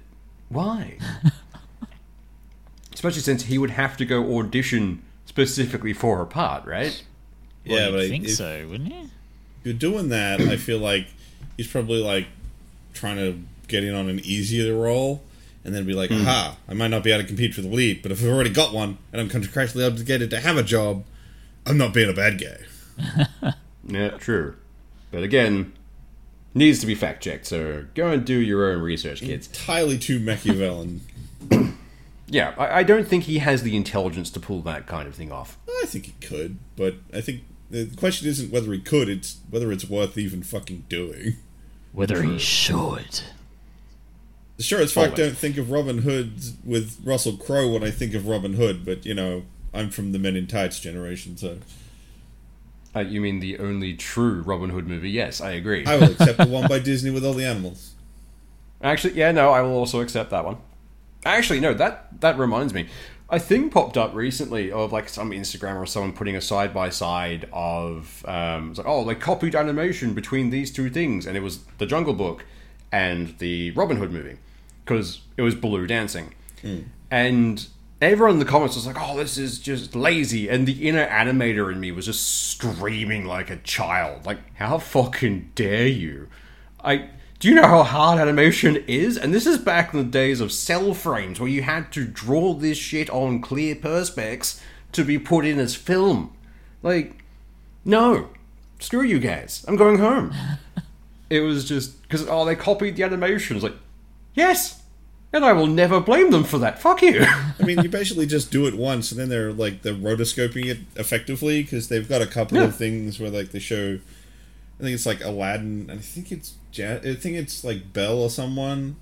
why? 0.48 0.98
Especially 2.92 3.20
since 3.22 3.44
he 3.44 3.58
would 3.58 3.70
have 3.70 3.96
to 3.98 4.04
go 4.04 4.38
audition 4.38 5.02
specifically 5.26 5.92
for 5.92 6.22
a 6.22 6.26
part, 6.26 6.64
right? 6.66 7.04
Well, 7.66 7.78
yeah, 7.78 7.86
you'd 7.86 7.92
but 7.92 8.00
I- 8.00 8.08
think 8.08 8.24
if 8.24 8.34
so, 8.34 8.66
wouldn't 8.68 8.92
you? 8.92 9.10
you're 9.64 9.74
doing 9.74 10.08
that, 10.10 10.40
I 10.40 10.56
feel 10.56 10.78
like 10.78 11.08
he's 11.56 11.66
probably 11.66 12.00
like 12.02 12.26
trying 12.96 13.16
to 13.16 13.38
get 13.68 13.84
in 13.84 13.94
on 13.94 14.08
an 14.08 14.20
easier 14.20 14.74
role, 14.74 15.22
and 15.64 15.74
then 15.74 15.84
be 15.84 15.94
like, 15.94 16.10
hmm. 16.10 16.22
"Aha! 16.22 16.56
I 16.68 16.74
might 16.74 16.88
not 16.88 17.04
be 17.04 17.12
able 17.12 17.22
to 17.22 17.28
compete 17.28 17.54
for 17.54 17.60
the 17.60 17.68
lead, 17.68 18.02
but 18.02 18.10
if 18.10 18.22
I've 18.22 18.30
already 18.30 18.50
got 18.50 18.72
one 18.72 18.98
and 19.12 19.20
I'm 19.20 19.28
contractually 19.28 19.86
obligated 19.86 20.30
to 20.30 20.40
have 20.40 20.56
a 20.56 20.62
job, 20.62 21.04
I'm 21.64 21.78
not 21.78 21.94
being 21.94 22.10
a 22.10 22.14
bad 22.14 22.40
guy." 22.40 23.52
Yeah, 23.88 24.10
true. 24.10 24.56
But 25.10 25.22
again, 25.22 25.72
needs 26.54 26.80
to 26.80 26.86
be 26.86 26.94
fact 26.94 27.22
checked. 27.22 27.46
So 27.46 27.86
go 27.94 28.08
and 28.08 28.24
do 28.24 28.38
your 28.38 28.70
own 28.70 28.82
research, 28.82 29.20
kids. 29.20 29.46
Entirely 29.46 29.98
too 29.98 30.18
Machiavellian. 30.18 31.02
Yeah, 32.28 32.54
I, 32.58 32.80
I 32.80 32.82
don't 32.82 33.06
think 33.06 33.22
he 33.22 33.38
has 33.38 33.62
the 33.62 33.76
intelligence 33.76 34.30
to 34.30 34.40
pull 34.40 34.60
that 34.62 34.88
kind 34.88 35.06
of 35.06 35.14
thing 35.14 35.30
off. 35.30 35.56
I 35.68 35.86
think 35.86 36.06
he 36.06 36.14
could, 36.20 36.58
but 36.74 36.96
I 37.14 37.20
think 37.20 37.42
the 37.70 37.86
question 37.94 38.26
isn't 38.26 38.50
whether 38.50 38.72
he 38.72 38.80
could; 38.80 39.08
it's 39.08 39.38
whether 39.48 39.70
it's 39.70 39.88
worth 39.88 40.18
even 40.18 40.42
fucking 40.42 40.86
doing. 40.88 41.36
Whether 41.96 42.22
he 42.22 42.38
should. 42.38 43.22
Sure 44.58 44.82
as 44.82 44.92
fuck 44.92 45.14
don't 45.14 45.34
think 45.34 45.56
of 45.56 45.70
Robin 45.70 45.98
Hood 45.98 46.34
with 46.62 47.00
Russell 47.02 47.38
Crowe 47.38 47.72
when 47.72 47.82
I 47.82 47.90
think 47.90 48.12
of 48.12 48.26
Robin 48.26 48.52
Hood, 48.52 48.84
but 48.84 49.06
you 49.06 49.14
know, 49.14 49.44
I'm 49.72 49.88
from 49.88 50.12
the 50.12 50.18
Men 50.18 50.36
in 50.36 50.46
Tights 50.46 50.78
generation, 50.78 51.38
so 51.38 51.56
Uh, 52.94 53.00
you 53.00 53.22
mean 53.22 53.40
the 53.40 53.58
only 53.58 53.94
true 53.94 54.42
Robin 54.42 54.68
Hood 54.68 54.86
movie? 54.86 55.08
Yes, 55.10 55.40
I 55.40 55.52
agree. 55.52 55.86
I 55.86 55.96
will 55.96 56.10
accept 56.12 56.36
the 56.36 56.46
one 56.46 56.68
by 56.68 56.78
Disney 56.90 57.08
with 57.10 57.24
all 57.24 57.32
the 57.32 57.46
animals. 57.46 57.94
Actually, 58.82 59.14
yeah, 59.14 59.32
no, 59.32 59.50
I 59.52 59.62
will 59.62 59.74
also 59.74 60.02
accept 60.02 60.28
that 60.30 60.44
one. 60.44 60.58
Actually, 61.24 61.60
no, 61.60 61.72
that 61.72 62.20
that 62.20 62.38
reminds 62.38 62.74
me. 62.74 62.88
A 63.28 63.40
thing 63.40 63.70
popped 63.70 63.96
up 63.96 64.14
recently 64.14 64.70
of 64.70 64.92
like 64.92 65.08
some 65.08 65.32
Instagram 65.32 65.76
or 65.76 65.86
someone 65.86 66.12
putting 66.12 66.36
a 66.36 66.40
side 66.40 66.72
by 66.72 66.90
side 66.90 67.48
of 67.52 68.24
um, 68.28 68.70
it's 68.70 68.78
like 68.78 68.86
oh 68.86 69.04
they 69.04 69.16
copied 69.16 69.56
animation 69.56 70.14
between 70.14 70.50
these 70.50 70.70
two 70.70 70.90
things, 70.90 71.26
and 71.26 71.36
it 71.36 71.40
was 71.40 71.64
the 71.78 71.86
Jungle 71.86 72.14
Book 72.14 72.44
and 72.92 73.36
the 73.38 73.72
Robin 73.72 73.96
Hood 73.96 74.12
movie 74.12 74.36
because 74.84 75.22
it 75.36 75.42
was 75.42 75.56
Baloo 75.56 75.88
dancing, 75.88 76.34
and 77.10 77.66
everyone 78.00 78.34
in 78.34 78.38
the 78.38 78.44
comments 78.44 78.76
was 78.76 78.86
like 78.86 78.96
oh 78.96 79.16
this 79.16 79.36
is 79.36 79.58
just 79.58 79.96
lazy, 79.96 80.48
and 80.48 80.64
the 80.64 80.86
inner 80.88 81.06
animator 81.08 81.72
in 81.72 81.80
me 81.80 81.90
was 81.90 82.06
just 82.06 82.52
screaming 82.52 83.24
like 83.24 83.50
a 83.50 83.56
child, 83.56 84.24
like 84.24 84.38
how 84.54 84.78
fucking 84.78 85.50
dare 85.56 85.88
you! 85.88 86.28
I 86.84 87.10
do 87.38 87.48
you 87.48 87.54
know 87.54 87.66
how 87.66 87.82
hard 87.82 88.18
animation 88.18 88.76
is? 88.86 89.16
And 89.18 89.32
this 89.34 89.46
is 89.46 89.58
back 89.58 89.92
in 89.92 89.98
the 89.98 90.04
days 90.10 90.40
of 90.40 90.50
cell 90.52 90.94
frames 90.94 91.38
where 91.38 91.48
you 91.48 91.62
had 91.62 91.92
to 91.92 92.04
draw 92.06 92.54
this 92.54 92.78
shit 92.78 93.10
on 93.10 93.40
clear 93.42 93.74
perspex 93.74 94.60
to 94.92 95.04
be 95.04 95.18
put 95.18 95.44
in 95.44 95.58
as 95.58 95.74
film. 95.74 96.32
Like, 96.82 97.22
no, 97.84 98.30
screw 98.80 99.02
you 99.02 99.18
guys. 99.18 99.64
I'm 99.68 99.76
going 99.76 99.98
home. 99.98 100.32
it 101.30 101.40
was 101.40 101.66
just 101.68 102.00
because 102.02 102.26
oh 102.28 102.44
they 102.44 102.56
copied 102.56 102.96
the 102.96 103.02
animations. 103.02 103.62
Like, 103.62 103.74
yes, 104.34 104.82
and 105.32 105.44
I 105.44 105.52
will 105.52 105.66
never 105.66 106.00
blame 106.00 106.30
them 106.30 106.44
for 106.44 106.58
that. 106.58 106.78
Fuck 106.80 107.02
you. 107.02 107.20
I 107.60 107.64
mean, 107.64 107.82
you 107.82 107.90
basically 107.90 108.26
just 108.26 108.50
do 108.50 108.66
it 108.66 108.74
once, 108.74 109.10
and 109.10 109.20
then 109.20 109.28
they're 109.28 109.52
like 109.52 109.82
they're 109.82 109.92
rotoscoping 109.94 110.66
it 110.66 110.78
effectively 110.96 111.62
because 111.62 111.88
they've 111.88 112.08
got 112.08 112.22
a 112.22 112.26
couple 112.26 112.56
Yeah. 112.58 112.64
of 112.64 112.76
things 112.76 113.20
where 113.20 113.30
like 113.30 113.50
they 113.50 113.58
show. 113.58 113.98
I 114.78 114.82
think 114.82 114.94
it's 114.94 115.06
like 115.06 115.24
Aladdin, 115.24 115.86
and 115.90 115.98
I 115.98 116.02
think 116.02 116.30
it's 116.32 116.54
ja- 116.72 116.98
I 117.02 117.14
think 117.14 117.36
it's 117.36 117.64
like 117.64 117.92
Belle 117.92 118.18
or 118.22 118.30
someone. 118.30 118.96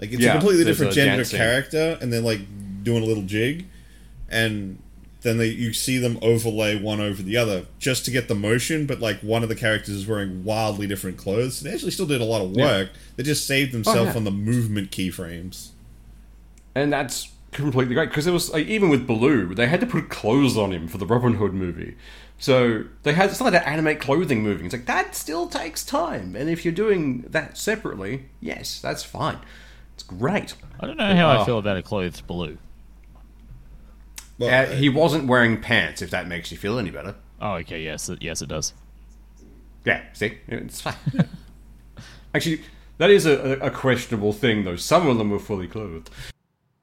Like 0.00 0.12
it's 0.12 0.22
Yeah, 0.22 0.30
a 0.30 0.32
completely 0.38 0.64
different 0.64 0.92
a 0.92 0.94
gender 0.94 1.16
dancing. 1.16 1.36
character, 1.38 1.98
and 2.00 2.12
they're 2.12 2.20
like 2.20 2.40
doing 2.82 3.02
a 3.02 3.06
little 3.06 3.22
jig, 3.24 3.66
and 4.30 4.78
then 5.20 5.38
they 5.38 5.46
you 5.48 5.72
see 5.72 5.98
them 5.98 6.18
overlay 6.22 6.80
one 6.80 7.00
over 7.00 7.22
the 7.22 7.36
other 7.36 7.66
just 7.78 8.04
to 8.06 8.10
get 8.10 8.26
the 8.28 8.34
motion. 8.34 8.86
But 8.86 9.00
like 9.00 9.20
one 9.20 9.42
of 9.42 9.48
the 9.48 9.54
characters 9.54 9.94
is 9.94 10.06
wearing 10.06 10.42
wildly 10.44 10.86
different 10.86 11.18
clothes. 11.18 11.60
They 11.60 11.72
actually 11.72 11.92
still 11.92 12.06
did 12.06 12.20
a 12.20 12.24
lot 12.24 12.40
of 12.42 12.52
Yeah. 12.56 12.64
work. 12.64 12.90
They 13.16 13.22
just 13.22 13.46
saved 13.46 13.70
oh, 13.70 13.72
themselves 13.74 14.12
yeah. 14.12 14.16
on 14.16 14.24
the 14.24 14.30
movement 14.32 14.90
keyframes. 14.90 15.68
and 16.74 16.92
that's 16.92 17.28
completely 17.52 17.94
great 17.94 18.08
because 18.08 18.26
it 18.26 18.30
was 18.32 18.50
like 18.50 18.66
even 18.66 18.88
with 18.88 19.06
Baloo, 19.06 19.54
they 19.54 19.66
had 19.66 19.80
to 19.80 19.86
put 19.86 20.08
clothes 20.08 20.56
on 20.56 20.72
him 20.72 20.88
for 20.88 20.96
the 20.98 21.06
Robin 21.06 21.34
Hood 21.34 21.52
movie. 21.52 21.96
So 22.42 22.82
they 23.04 23.12
had 23.12 23.30
still 23.30 23.44
had 23.48 23.52
to 23.52 23.68
animate 23.68 24.00
clothing 24.00 24.42
moving. 24.42 24.66
It's 24.66 24.74
like 24.74 24.86
that 24.86 25.14
still 25.14 25.46
takes 25.46 25.84
time, 25.84 26.34
and 26.34 26.50
if 26.50 26.64
you're 26.64 26.74
doing 26.74 27.22
that 27.28 27.56
separately, 27.56 28.24
yes, 28.40 28.80
that's 28.80 29.04
fine. 29.04 29.38
It's 29.94 30.02
great. 30.02 30.56
I 30.80 30.88
don't 30.88 30.96
know 30.96 31.14
how 31.14 31.36
Oh. 31.36 31.40
I 31.42 31.44
feel 31.46 31.58
about 31.58 31.76
a 31.76 31.82
clothed 31.82 32.26
Baloo. 32.26 32.58
Well, 34.40 34.64
Uh, 34.64 34.74
he 34.74 34.88
wasn't 34.88 35.28
wearing 35.28 35.60
pants. 35.60 36.02
If 36.02 36.10
that 36.10 36.26
makes 36.26 36.50
you 36.50 36.58
feel 36.58 36.80
any 36.80 36.90
better. 36.90 37.14
Oh, 37.40 37.52
okay, 37.58 37.80
yes, 37.80 38.10
yes, 38.20 38.42
it 38.42 38.48
does. 38.48 38.72
Yeah, 39.84 40.02
see, 40.12 40.38
it's 40.48 40.80
fine. 40.80 40.94
Actually, 42.34 42.62
that 42.98 43.10
is 43.10 43.24
a, 43.24 43.52
a 43.60 43.70
questionable 43.70 44.32
thing, 44.32 44.64
though. 44.64 44.74
Some 44.74 45.06
of 45.06 45.16
them 45.16 45.30
were 45.30 45.38
fully 45.38 45.68
clothed. 45.68 46.10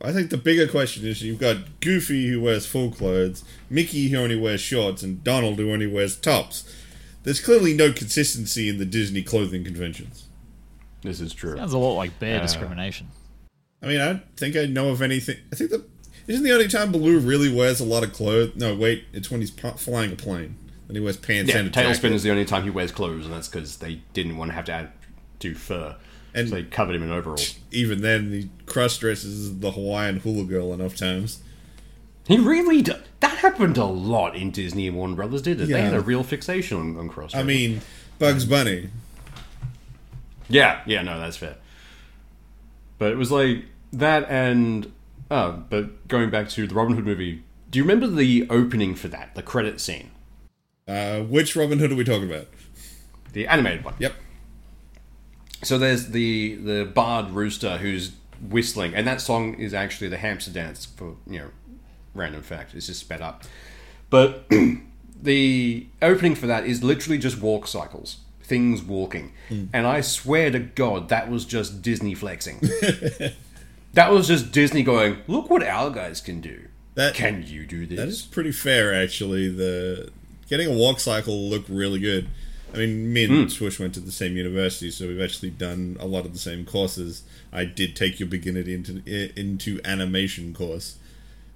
I 0.02 0.14
think 0.14 0.30
the 0.30 0.38
bigger 0.38 0.68
question 0.68 1.06
is 1.06 1.22
you've 1.22 1.40
got 1.40 1.82
Goofy 1.82 2.28
who 2.28 2.42
wears 2.42 2.66
full 2.66 2.90
clothes, 2.92 3.44
Mickey 3.70 4.08
who 4.10 4.18
only 4.18 4.38
wears 4.40 4.62
shorts, 4.62 5.04
and 5.04 5.24
Donald 5.24 5.60
who 5.60 5.72
only 5.74 5.88
wears 5.88 6.16
tops. 6.16 6.64
There's 7.24 7.42
clearly 7.42 7.74
no 7.74 7.92
consistency 7.92 8.70
in 8.70 8.78
the 8.78 8.86
Disney 8.86 9.22
clothing 9.24 9.66
conventions. 9.66 10.28
This 11.02 11.20
is 11.20 11.34
true. 11.34 11.58
Sounds 11.58 11.74
a 11.74 11.78
lot 11.78 11.96
like 11.96 12.18
bear 12.20 12.40
Uh, 12.40 12.44
discrimination. 12.44 13.08
I 13.82 13.88
mean, 13.88 14.00
I 14.00 14.06
don't 14.08 14.38
think 14.38 14.56
I 14.56 14.66
know 14.68 14.90
of 14.90 15.02
anything. 15.02 15.38
I 15.52 15.56
think 15.56 15.70
that 15.72 15.84
isn't 16.28 16.44
the 16.44 16.52
only 16.54 16.68
time 16.70 16.92
Baloo 16.94 17.20
really 17.20 17.52
wears 17.54 17.80
a 17.82 17.86
lot 17.86 18.04
of 18.04 18.14
clothes. 18.14 18.52
No, 18.56 18.76
wait, 18.76 19.04
it's 19.12 19.30
when 19.30 19.42
he's 19.42 19.52
p- 19.52 19.70
flying 19.78 20.12
a 20.14 20.16
plane. 20.16 20.56
Then 20.88 20.96
he 20.96 21.02
wears 21.02 21.18
pants 21.18 21.52
Yeah, 21.52 21.60
and 21.60 21.68
a 21.68 21.72
TaleSpin 21.72 21.94
jacket. 22.02 22.12
is 22.14 22.24
the 22.24 22.32
only 22.32 22.46
time 22.46 22.64
he 22.64 22.70
wears 22.70 22.92
clothes, 22.92 23.26
and 23.26 23.34
that's 23.34 23.48
because 23.50 23.78
they 23.78 24.02
didn't 24.14 24.38
want 24.38 24.52
to 24.52 24.56
have 24.56 24.66
to 24.66 24.72
add 24.72 24.92
do 25.40 25.54
fur, 25.56 25.96
And- 26.34 26.50
so 26.50 26.56
they 26.56 26.64
covered 26.64 26.96
him 26.96 27.04
in 27.04 27.12
overalls. 27.12 27.58
Even 27.72 28.02
then, 28.02 28.32
he 28.32 28.50
cross 28.66 28.98
dresses 28.98 29.60
the 29.60 29.72
Hawaiian 29.72 30.18
hula 30.20 30.44
girl 30.46 30.74
enough 30.74 30.96
times. 30.96 31.42
He 32.28 32.38
really 32.38 32.82
did. 32.84 33.02
That 33.22 33.38
happened 33.40 33.78
a 33.78 33.86
lot 33.86 34.36
in 34.36 34.52
Disney 34.52 34.88
and 34.88 34.96
Warner 34.96 35.16
Brothers, 35.16 35.42
did 35.42 35.60
it? 35.60 35.68
They 35.70 35.82
had 35.82 35.94
a 35.96 36.02
real 36.02 36.24
fixation 36.24 36.78
on, 36.78 36.98
on 36.98 37.10
cross. 37.10 37.34
I 37.34 37.42
mean, 37.44 37.82
Bugs 38.20 38.46
Bunny. 38.46 38.90
yeah, 40.48 40.82
yeah, 40.86 41.02
no, 41.02 41.20
that's 41.20 41.38
fair. 41.38 41.56
But 42.98 43.12
it 43.12 43.18
was 43.18 43.32
like 43.32 43.66
that, 43.94 44.30
and 44.30 44.92
oh, 45.32 45.64
but 45.70 46.08
going 46.08 46.30
back 46.30 46.50
to 46.50 46.68
the 46.68 46.76
Robin 46.76 46.96
Hood 46.96 47.06
movie, 47.06 47.44
do 47.72 47.80
you 47.80 47.84
remember 47.84 48.08
the 48.08 48.46
opening 48.50 48.94
for 48.96 49.08
that, 49.08 49.34
the 49.36 49.42
credit 49.44 49.80
scene, 49.80 50.12
Uh, 50.88 51.22
which 51.22 51.56
Robin 51.56 51.80
Hood 51.80 51.92
are 51.92 51.96
we 51.96 52.04
talking 52.04 52.30
about? 52.30 52.48
the 53.34 53.46
animated 53.48 53.84
one? 53.86 53.94
Yep. 54.00 54.14
So 55.64 55.78
there's 55.78 56.08
the 56.08 56.56
the 56.56 56.86
bard 56.86 57.32
rooster 57.32 57.78
who's 57.78 58.14
whistling, 58.42 58.94
and 58.96 59.06
that 59.08 59.22
song 59.22 59.56
is 59.56 59.74
actually 59.74 60.08
the 60.08 60.18
hamster 60.18 60.52
dance. 60.52 60.86
For 60.86 61.16
you 61.28 61.40
know, 61.40 61.50
random 62.14 62.42
fact, 62.42 62.74
it's 62.74 62.88
just 62.88 63.02
sped 63.02 63.22
up. 63.22 63.44
But 64.10 64.50
the 65.22 65.88
opening 66.02 66.36
for 66.36 66.48
that 66.48 66.66
is 66.66 66.84
literally 66.84 67.18
just 67.18 67.40
walk 67.40 67.68
cycles, 67.68 68.18
things 68.42 68.82
walking, 68.82 69.34
hmm. 69.50 69.66
and 69.74 69.86
I 69.86 70.02
swear 70.02 70.52
to 70.52 70.60
God, 70.60 71.10
that 71.10 71.30
was 71.30 71.46
just 71.46 71.82
Disney 71.82 72.16
flexing. 72.16 72.60
that 73.94 74.12
was 74.12 74.28
just 74.28 74.52
Disney 74.52 74.84
going, 74.84 75.18
"Look 75.28 75.50
what 75.50 75.64
our 75.64 75.90
guys 75.90 76.22
can 76.22 76.42
do. 76.42 76.68
That 76.96 77.14
Can 77.14 77.44
you 77.48 77.66
do 77.66 77.86
this? 77.86 77.98
That 77.98 78.08
is 78.10 78.22
pretty 78.24 78.52
fair, 78.52 78.94
actually. 78.94 79.48
The 79.48 80.12
getting 80.50 80.68
a 80.68 80.74
walk 80.74 81.00
cycle 81.00 81.50
look 81.50 81.64
really 81.70 82.00
good. 82.00 82.28
I 82.74 82.78
mean, 82.78 83.12
me 83.12 83.24
and 83.26 83.34
hmm. 83.34 83.48
Swish 83.48 83.80
went 83.80 83.94
to 83.96 84.00
the 84.00 84.12
same 84.12 84.38
university, 84.38 84.92
so 84.92 85.08
we've 85.08 85.22
actually 85.22 85.50
done 85.50 85.98
a 86.00 86.06
lot 86.06 86.26
of 86.26 86.34
the 86.34 86.40
same 86.40 86.66
courses. 86.66 87.24
I 87.52 87.66
did 87.66 87.96
take 87.96 88.20
your 88.20 88.30
beginner 88.30 88.62
into 88.62 89.02
into 89.38 89.80
animation 89.84 90.54
course, 90.54 90.98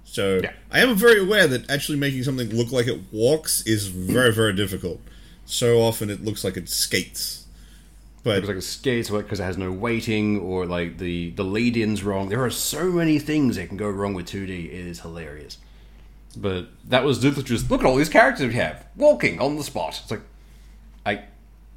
so 0.04 0.40
Yeah. 0.42 0.52
I 0.70 0.80
am 0.80 0.96
very 0.96 1.20
aware 1.20 1.46
that 1.46 1.70
actually 1.70 1.98
making 1.98 2.24
something 2.24 2.50
look 2.50 2.72
like 2.72 2.86
it 2.86 3.00
walks 3.12 3.62
is 3.66 3.86
very 3.86 4.32
very 4.32 4.52
difficult. 4.52 5.00
So 5.46 5.80
often 5.80 6.10
it 6.10 6.24
looks 6.24 6.42
like 6.42 6.56
it 6.56 6.68
skates, 6.68 7.44
but 8.22 8.38
It 8.38 8.40
was 8.40 8.48
like 8.48 8.58
it 8.58 8.62
skates 8.62 9.10
because 9.10 9.38
it 9.38 9.44
has 9.44 9.58
no 9.58 9.70
weighting, 9.70 10.40
or 10.40 10.66
like 10.66 10.98
the 10.98 11.30
the 11.30 11.44
lead-in's 11.44 12.02
wrong. 12.02 12.28
There 12.28 12.44
are 12.44 12.50
so 12.50 12.90
many 12.90 13.18
things 13.18 13.56
that 13.56 13.68
can 13.68 13.76
go 13.76 13.88
wrong 13.88 14.14
with 14.14 14.26
2D. 14.26 14.66
It 14.66 14.86
is 14.86 15.00
hilarious. 15.00 15.58
But 16.36 16.68
that 16.88 17.04
was 17.04 17.22
literally 17.22 17.44
just 17.44 17.70
look 17.70 17.80
at 17.80 17.86
all 17.86 17.96
these 17.96 18.08
characters 18.08 18.48
we 18.48 18.54
have 18.54 18.84
walking 18.96 19.40
on 19.40 19.56
the 19.56 19.62
spot. 19.62 20.00
It's 20.02 20.10
like, 20.10 20.22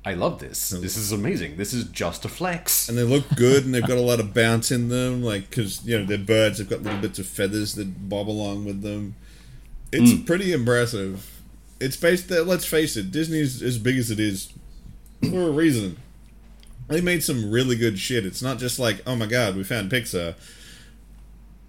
I 0.05 0.13
love 0.13 0.39
this. 0.39 0.69
This 0.69 0.95
is 0.95 1.11
amazing. 1.11 1.57
This 1.57 1.73
is 1.73 1.83
just 1.85 2.23
a 2.23 2.29
flex. 2.29 2.87
and 2.87 2.97
they 2.97 3.03
look 3.03 3.27
good 3.35 3.65
and 3.65 3.73
they've 3.73 3.85
got 3.85 3.97
a 3.97 4.01
lot 4.01 4.21
of 4.21 4.33
bounce 4.33 4.71
in 4.71 4.87
them 4.87 5.21
like 5.21 5.49
because 5.49 5.85
you 5.85 5.99
know 5.99 6.05
they're 6.05 6.17
birds 6.17 6.59
they've 6.59 6.69
got 6.69 6.81
little 6.81 7.01
bits 7.01 7.19
of 7.19 7.25
feathers 7.25 7.75
that 7.75 8.09
bob 8.09 8.29
along 8.29 8.63
with 8.63 8.81
them. 8.81 9.15
It's 9.91 10.13
mm. 10.13 10.25
pretty 10.25 10.53
impressive. 10.53 11.41
It's 11.81 11.97
based 11.97 12.29
that 12.29 12.47
let's 12.47 12.65
face 12.65 12.95
it 12.95 13.11
disney's 13.11 13.61
as 13.61 13.77
big 13.77 13.97
as 13.97 14.09
it 14.09 14.19
is 14.19 14.53
for 15.29 15.49
a 15.49 15.51
reason. 15.51 15.97
They 16.87 17.01
made 17.01 17.21
some 17.21 17.51
really 17.51 17.75
good 17.75 17.99
shit. 17.99 18.25
It's 18.25 18.41
not 18.41 18.59
just 18.59 18.79
like 18.79 19.01
oh 19.05 19.17
my 19.17 19.25
god 19.25 19.57
we 19.57 19.65
found 19.65 19.91
pixar. 19.91 20.35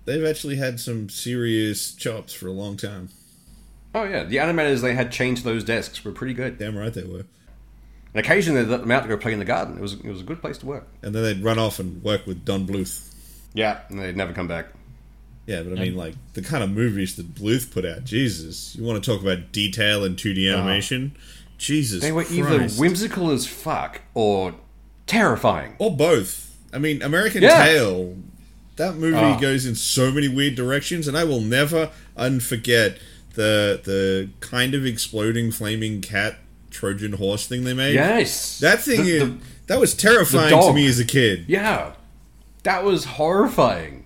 They've 0.04 0.24
actually 0.24 0.56
had 0.56 0.78
some 0.78 1.08
serious 1.08 1.92
chops 1.92 2.32
for 2.32 2.46
a 2.46 2.52
long 2.52 2.76
time. 2.76 3.08
Oh 3.96 4.04
yeah, 4.04 4.22
the 4.22 4.36
animators 4.36 4.80
they 4.80 4.94
had 4.94 5.10
chained 5.10 5.38
to 5.38 5.42
those 5.42 5.64
desks 5.64 6.04
were 6.04 6.12
pretty 6.12 6.34
good. 6.34 6.56
damn 6.56 6.78
right 6.78 6.94
they 6.94 7.02
were 7.02 7.24
And 8.14 8.24
occasionally 8.24 8.62
they 8.64 8.70
let 8.70 8.80
them 8.80 8.90
out 8.90 9.02
to 9.02 9.08
go 9.08 9.16
play 9.16 9.32
in 9.32 9.38
the 9.38 9.44
garden. 9.44 9.76
It 9.76 9.80
was 9.82 9.94
it 9.94 10.04
was 10.06 10.20
a 10.20 10.24
good 10.24 10.40
place 10.40 10.58
to 10.58 10.66
work. 10.66 10.86
and 11.02 11.14
then 11.14 11.22
they'd 11.22 11.42
run 11.44 11.58
off 11.58 11.78
and 11.78 12.02
work 12.02 12.26
with 12.26 12.44
don 12.44 12.66
bluth 12.66 13.12
Yeah, 13.54 13.80
and 13.88 13.98
they'd 14.00 14.16
never 14.16 14.32
come 14.32 14.48
back. 14.48 14.66
Yeah, 15.46 15.62
but 15.62 15.78
I 15.78 15.82
mean, 15.82 15.96
like 15.96 16.14
the 16.34 16.42
kind 16.42 16.62
of 16.62 16.70
movies 16.70 17.16
that 17.16 17.34
Bluth 17.34 17.72
put 17.72 17.86
out. 17.86 18.04
Jesus, 18.04 18.76
you 18.76 18.84
want 18.84 19.02
to 19.02 19.10
talk 19.10 19.22
about 19.22 19.50
detail 19.50 20.04
and 20.04 20.14
2D 20.14 20.52
animation? 20.52 21.12
Jesus, 21.56 22.02
They 22.02 22.12
were 22.12 22.22
Christ. 22.22 22.38
either 22.38 22.68
whimsical 22.80 23.30
as 23.30 23.46
fuck 23.46 24.02
or 24.12 24.54
terrifying. 25.06 25.74
or 25.78 25.96
both. 25.96 26.54
I 26.72 26.78
mean, 26.78 27.00
American 27.02 27.42
Yeah. 27.42 27.64
Tail. 27.64 28.16
That 28.76 28.96
movie 28.96 29.16
Ah. 29.16 29.38
goes 29.40 29.64
in 29.64 29.74
so 29.74 30.10
many 30.12 30.28
weird 30.28 30.54
directions, 30.54 31.08
and 31.08 31.16
I 31.16 31.24
will 31.24 31.40
never 31.40 31.90
unforget 32.16 32.98
the 33.34 33.80
the 33.82 34.28
kind 34.40 34.74
of 34.74 34.84
exploding 34.84 35.50
flaming 35.50 36.00
cat 36.02 36.38
Trojan 36.70 37.12
horse 37.14 37.46
thing 37.46 37.64
they 37.64 37.74
made. 37.74 37.94
Yes, 37.94 38.58
that 38.60 38.82
thing 38.82 39.04
The- 39.04 39.10
is 39.10 39.22
the- 39.22 39.36
that 39.66 39.80
was 39.80 39.94
terrifying 39.94 40.50
to 40.60 40.72
me 40.72 40.86
as 40.86 40.98
a 40.98 41.04
kid. 41.04 41.44
yeah, 41.48 41.92
that 42.62 42.84
was 42.84 43.04
horrifying. 43.04 44.04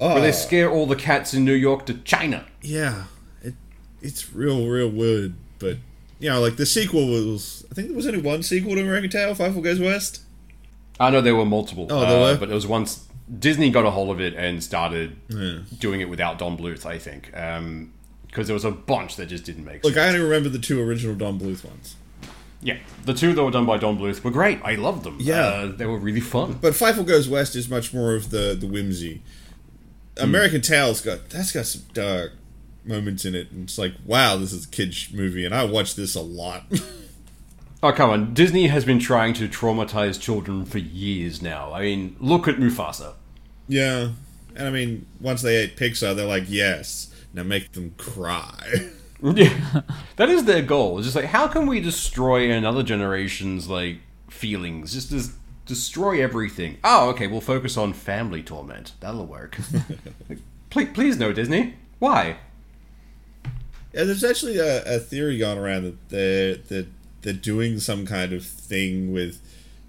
Oh, 0.00 0.14
Where 0.14 0.20
they 0.22 0.32
scare 0.32 0.68
all 0.70 0.86
the 0.86 0.96
cats 0.96 1.32
in 1.32 1.44
New 1.44 1.52
York 1.54 1.86
to 1.86 1.94
China. 1.94 2.46
yeah, 2.60 3.04
it 3.42 3.54
it's 4.00 4.32
real, 4.34 4.66
real 4.66 4.88
weird. 4.88 5.34
But 5.60 5.76
you 6.18 6.28
know, 6.28 6.40
like 6.40 6.56
the 6.56 6.66
sequel 6.66 7.06
was. 7.08 7.64
I 7.70 7.74
think 7.74 7.88
there 7.88 7.96
was 7.96 8.06
only 8.06 8.20
one 8.20 8.42
sequel 8.42 8.74
to 8.74 8.80
American 8.82 9.10
Tail. 9.10 9.34
Fievel 9.34 9.62
Goes 9.62 9.78
West. 9.80 10.22
I 11.00 11.10
know 11.10 11.20
there 11.20 11.36
were 11.36 11.44
multiple. 11.46 11.86
Oh, 11.90 12.00
there 12.00 12.08
uh, 12.10 12.20
were? 12.32 12.36
but 12.38 12.50
it 12.50 12.54
was 12.54 12.66
once 12.66 13.04
Disney 13.38 13.70
got 13.70 13.84
a 13.86 13.90
hold 13.90 14.10
of 14.10 14.20
it 14.20 14.34
and 14.34 14.62
started 14.62 15.16
Yeah. 15.28 15.58
doing 15.78 16.00
it 16.00 16.08
without 16.08 16.38
Don 16.38 16.56
Bluth. 16.58 16.84
I 16.84 16.98
think 16.98 17.30
because 18.32 18.48
there 18.48 18.54
was 18.54 18.64
a 18.64 18.70
bunch 18.72 19.14
that 19.16 19.26
just 19.26 19.44
didn't 19.44 19.64
make 19.64 19.84
Look, 19.84 19.94
sense. 19.94 20.04
I 20.04 20.08
only 20.08 20.20
remember 20.20 20.48
the 20.48 20.58
two 20.58 20.80
original 20.80 21.14
Don 21.14 21.38
Bluth 21.38 21.64
ones. 21.64 21.94
yeah, 22.62 22.78
the 23.04 23.12
two 23.14 23.34
that 23.34 23.44
were 23.44 23.50
done 23.52 23.66
by 23.66 23.76
Don 23.78 23.96
Bluth 23.98 24.24
were 24.24 24.30
great. 24.32 24.58
I 24.64 24.74
loved 24.74 25.04
them. 25.04 25.18
Yeah. 25.20 25.40
uh, 25.46 25.66
they 25.76 25.86
were 25.86 25.98
really 25.98 26.20
fun. 26.20 26.58
But 26.60 26.72
Fievel 26.74 27.06
Goes 27.06 27.28
West 27.28 27.54
is 27.54 27.68
much 27.68 27.92
more 27.94 28.14
of 28.14 28.30
the 28.30 28.56
the 28.58 28.66
whimsy. 28.66 29.22
American 30.16 30.60
Tail's 30.60 31.00
got 31.00 31.28
that's 31.30 31.52
got 31.52 31.66
some 31.66 31.82
dark 31.94 32.32
moments 32.84 33.24
in 33.24 33.34
it, 33.34 33.50
and 33.52 33.64
it's 33.64 33.78
like, 33.78 33.92
wow, 34.04 34.36
this 34.36 34.52
is 34.52 34.64
a 34.66 34.68
kids 34.68 35.08
movie, 35.12 35.44
and 35.44 35.54
I 35.54 35.64
watch 35.64 35.94
this 35.94 36.14
a 36.14 36.20
lot. 36.22 36.64
Oh 37.84 37.90
come 37.92 38.10
on! 38.10 38.32
Disney 38.32 38.68
has 38.68 38.84
been 38.84 39.00
trying 39.00 39.34
to 39.34 39.48
traumatize 39.48 40.20
children 40.20 40.64
for 40.64 40.78
years 40.78 41.42
now. 41.42 41.72
I 41.72 41.82
mean, 41.82 42.14
look 42.20 42.46
at 42.46 42.54
Mufasa. 42.58 43.14
yeah, 43.66 44.10
and 44.54 44.68
I 44.68 44.70
mean, 44.70 45.06
once 45.20 45.42
they 45.42 45.56
ate 45.56 45.76
Pixar, 45.76 46.14
they're 46.14 46.24
like, 46.24 46.44
yes, 46.46 47.11
now 47.32 47.42
make 47.42 47.72
them 47.72 47.94
cry. 47.96 48.90
Yeah, 49.24 49.82
that 50.16 50.28
is 50.28 50.46
their 50.46 50.62
goal. 50.62 50.98
It's 50.98 51.06
just 51.06 51.14
like, 51.14 51.26
how 51.26 51.46
can 51.46 51.68
we 51.68 51.80
destroy 51.80 52.50
another 52.50 52.82
generation's 52.82 53.68
like 53.68 53.98
feelings? 54.28 54.94
Just 54.94 55.10
des- 55.10 55.36
destroy 55.64 56.20
everything. 56.20 56.78
Oh, 56.82 57.10
okay. 57.10 57.28
We'll 57.28 57.40
focus 57.40 57.76
on 57.76 57.92
family 57.92 58.42
torment. 58.42 58.94
That'll 58.98 59.24
work. 59.24 59.58
please, 60.70 60.88
please, 60.92 61.16
no, 61.18 61.32
Disney. 61.32 61.76
Why? 62.00 62.38
Yeah, 63.92 64.02
there's 64.02 64.24
actually 64.24 64.58
a, 64.58 64.96
a 64.96 64.98
theory 64.98 65.38
going 65.38 65.58
around 65.58 65.84
that 65.84 66.08
they're 66.08 66.56
that 66.56 66.88
they're 67.20 67.32
doing 67.32 67.78
some 67.78 68.04
kind 68.04 68.32
of 68.32 68.44
thing 68.44 69.12
with 69.12 69.40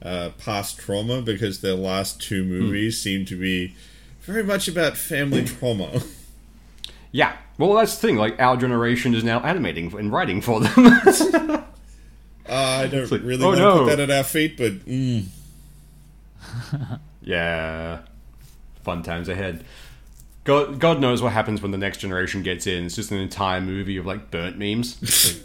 uh, 0.03 0.29
past 0.37 0.77
trauma 0.77 1.23
because 1.23 1.61
their 1.61 1.73
last 1.73 2.21
two 2.21 2.43
movies 2.43 3.01
seem 3.01 3.25
to 3.25 3.35
be 3.35 3.75
very 4.21 4.43
much 4.43 4.67
about 4.67 4.95
family 4.95 5.43
trauma. 5.43 6.01
Yeah. 7.13 7.37
Well, 7.57 7.75
that's 7.75 7.95
the 7.95 8.07
thing. 8.07 8.17
Like, 8.17 8.41
our 8.41 8.57
generation 8.57 9.15
is 9.15 9.23
now 9.23 9.39
animating 9.39 9.95
and 9.97 10.11
writing 10.11 10.41
for 10.41 10.59
them. 10.59 11.63
Uh, 12.45 12.81
I 12.83 12.87
don't 12.87 13.09
like, 13.09 13.23
really 13.23 13.41
oh, 13.41 13.47
want 13.47 13.57
to 13.57 13.63
no. 13.63 13.77
put 13.79 13.85
that 13.95 13.99
at 14.01 14.11
our 14.11 14.23
feet, 14.23 14.57
but 14.57 14.73
mm, 14.85 15.27
yeah. 17.21 17.99
Fun 18.83 19.01
times 19.01 19.29
ahead. 19.29 19.63
God, 20.43 20.77
God 20.77 20.99
knows 20.99 21.21
what 21.21 21.31
happens 21.31 21.61
when 21.61 21.71
the 21.71 21.77
next 21.77 21.99
generation 21.99 22.43
gets 22.43 22.67
in. 22.67 22.85
It's 22.85 22.95
just 22.95 23.11
an 23.11 23.19
entire 23.19 23.61
movie 23.61 23.95
of 23.95 24.05
like 24.05 24.29
burnt 24.29 24.57
memes. 24.57 24.97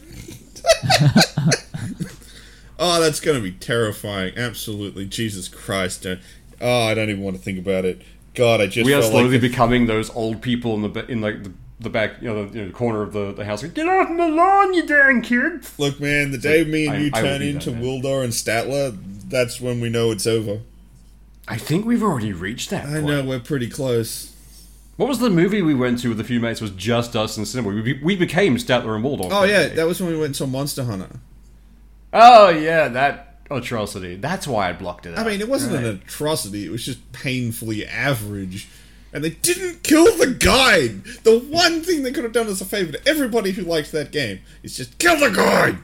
oh, 2.81 3.01
that's 3.01 3.21
going 3.21 3.37
to 3.37 3.43
be 3.43 3.53
terrifying. 3.53 4.37
Absolutely, 4.37 5.07
Jesus 5.07 5.47
Christ! 5.47 6.03
Don't, 6.03 6.19
oh, 6.61 6.83
I 6.89 6.95
don't 6.95 7.11
even 7.11 7.23
want 7.23 7.37
to 7.37 7.43
think 7.43 7.61
about 7.61 7.85
it. 7.85 8.03
God, 8.39 8.61
I 8.63 8.67
just 8.67 8.87
we 8.87 8.95
are 8.95 9.03
slowly 9.03 9.33
like 9.33 9.41
becoming 9.43 9.87
those 9.87 10.09
old 10.11 10.41
people 10.41 10.75
in 10.75 10.93
the 10.93 11.05
in 11.07 11.21
like 11.21 11.43
the, 11.45 11.53
the 11.81 11.91
back, 11.91 12.23
you 12.23 12.29
know, 12.29 12.47
the, 12.47 12.55
you 12.55 12.61
know, 12.63 12.69
the 12.69 12.75
corner 12.75 13.03
of 13.03 13.13
the, 13.13 13.33
the 13.33 13.45
house. 13.45 13.63
Like, 13.63 13.75
Get 13.75 13.87
off 13.89 14.09
my 14.11 14.27
lawn, 14.29 14.73
you 14.75 14.87
damn 14.87 15.21
kids! 15.23 15.79
look, 15.79 16.01
man. 16.01 16.31
The 16.31 16.39
day 16.39 16.65
me 16.65 16.87
and 16.87 16.97
I- 16.97 17.01
you 17.01 17.11
I 17.13 17.21
turn 17.21 17.41
that 17.41 17.43
into 17.43 17.71
man. 17.73 17.81
Waldorf 17.83 18.25
and 18.25 18.33
Statler, 18.33 18.97
that's 19.29 19.61
when 19.61 19.81
we 19.81 19.89
know 19.91 20.11
it's 20.11 20.27
over. 20.27 20.61
I 21.47 21.57
think 21.57 21.85
we've 21.87 22.03
already 22.03 22.33
reached 22.33 22.71
that. 22.71 22.87
I 22.87 22.93
point. 22.95 23.07
know 23.07 23.25
we're 23.25 23.41
pretty 23.41 23.69
close. 23.69 24.35
What 24.97 25.09
was 25.09 25.19
the 25.21 25.31
movie 25.31 25.63
we 25.63 25.75
went 25.75 26.01
to 26.01 26.09
with 26.09 26.19
a 26.21 26.25
few 26.25 26.41
mates? 26.41 26.61
Was 26.61 26.73
just 26.73 27.15
us 27.15 27.39
in 27.39 27.47
cinema. 27.47 27.75
We, 27.75 27.83
be- 27.83 28.03
we 28.03 28.17
became 28.17 28.57
Statler 28.57 28.95
and 28.95 29.05
Waldorf. 29.05 29.33
Oh 29.33 29.45
yeah, 29.45 29.69
day. 29.69 29.75
that 29.77 29.87
was 29.87 30.01
when 30.01 30.11
we 30.13 30.19
went 30.19 30.35
to 30.37 30.47
Monster 30.47 30.85
Hunter. 30.85 31.21
Oh 32.13 32.49
yeah, 32.49 32.89
that 32.89 33.28
atrocity. 33.51 34.17
That's 34.17 34.47
why 34.47 34.69
I 34.69 34.73
blocked 34.73 35.07
it. 35.07 35.17
I 35.19 35.25
mean, 35.25 35.41
it 35.41 35.49
wasn't 35.49 35.75
Right. 35.75 35.85
an 35.85 36.03
atrocity. 36.07 36.65
It 36.67 36.71
was 36.71 36.85
just 36.85 37.13
painfully 37.13 37.87
average. 37.87 38.69
And 39.13 39.25
they 39.25 39.31
didn't 39.31 39.83
kill 39.83 40.05
the 40.19 40.27
guide. 40.27 41.03
The 41.25 41.39
one 41.39 41.81
thing 41.83 42.03
they 42.03 42.13
could 42.13 42.25
have 42.25 42.33
done 42.35 42.47
as 42.47 42.61
a 42.61 42.67
favor 42.67 42.93
to 42.93 43.09
everybody 43.09 43.53
who 43.53 43.63
likes 43.63 43.91
that 43.93 44.13
game 44.13 44.41
is 44.63 44.77
just 44.77 44.99
kill 44.99 45.19
the 45.19 45.31
guide. 45.35 45.79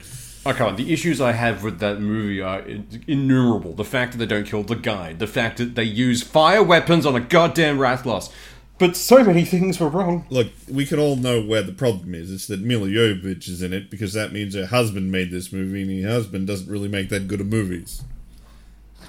Okay, 0.46 0.62
on, 0.62 0.76
the 0.76 0.92
issues 0.92 1.22
I 1.22 1.32
have 1.32 1.62
with 1.62 1.78
that 1.78 2.00
movie 2.02 2.42
are 2.42 2.62
innumerable. 3.08 3.72
The 3.72 3.82
fact 3.84 4.12
that 4.12 4.18
they 4.18 4.26
don't 4.26 4.46
kill 4.46 4.62
the 4.62 4.74
guide, 4.76 5.18
the 5.18 5.26
fact 5.26 5.56
that 5.56 5.74
they 5.74 5.84
use 5.84 6.22
fire 6.22 6.62
weapons 6.62 7.06
on 7.06 7.16
a 7.16 7.20
goddamn 7.20 7.78
Rathalos. 7.78 8.30
But 8.78 8.96
so 8.96 9.22
many 9.22 9.44
things 9.44 9.78
were 9.78 9.88
wrong. 9.88 10.26
Look, 10.30 10.48
we 10.68 10.84
can 10.84 10.98
all 10.98 11.14
know 11.16 11.40
where 11.40 11.62
the 11.62 11.72
problem 11.72 12.14
is. 12.14 12.32
It's 12.32 12.48
that 12.48 12.60
Milla 12.60 12.88
Jovovich 12.88 13.48
is 13.48 13.62
in 13.62 13.72
it 13.72 13.88
because 13.88 14.12
that 14.14 14.32
means 14.32 14.54
her 14.54 14.66
husband 14.66 15.12
made 15.12 15.30
this 15.30 15.52
movie, 15.52 15.82
and 15.82 16.04
her 16.04 16.10
husband 16.10 16.48
doesn't 16.48 16.68
really 16.68 16.88
make 16.88 17.08
that 17.10 17.28
good 17.28 17.40
of 17.40 17.46
movies. 17.46 18.02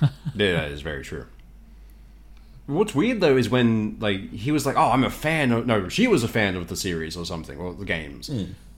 Yeah, 0.35 0.51
that 0.51 0.71
is 0.71 0.81
very 0.81 1.01
true. 1.01 1.27
What's 2.65 2.93
weird 2.93 3.21
though 3.21 3.37
is 3.37 3.49
when 3.49 3.97
like 4.01 4.29
he 4.31 4.51
was 4.51 4.65
like, 4.65 4.75
"Oh, 4.75 4.91
I'm 4.91 5.05
a 5.05 5.09
fan." 5.09 5.53
of... 5.53 5.65
No, 5.65 5.87
she 5.87 6.07
was 6.07 6.23
a 6.23 6.27
fan 6.27 6.57
of 6.57 6.67
the 6.67 6.75
series 6.75 7.15
or 7.15 7.25
something, 7.25 7.57
or 7.57 7.73
the 7.73 7.85
games. 7.85 8.29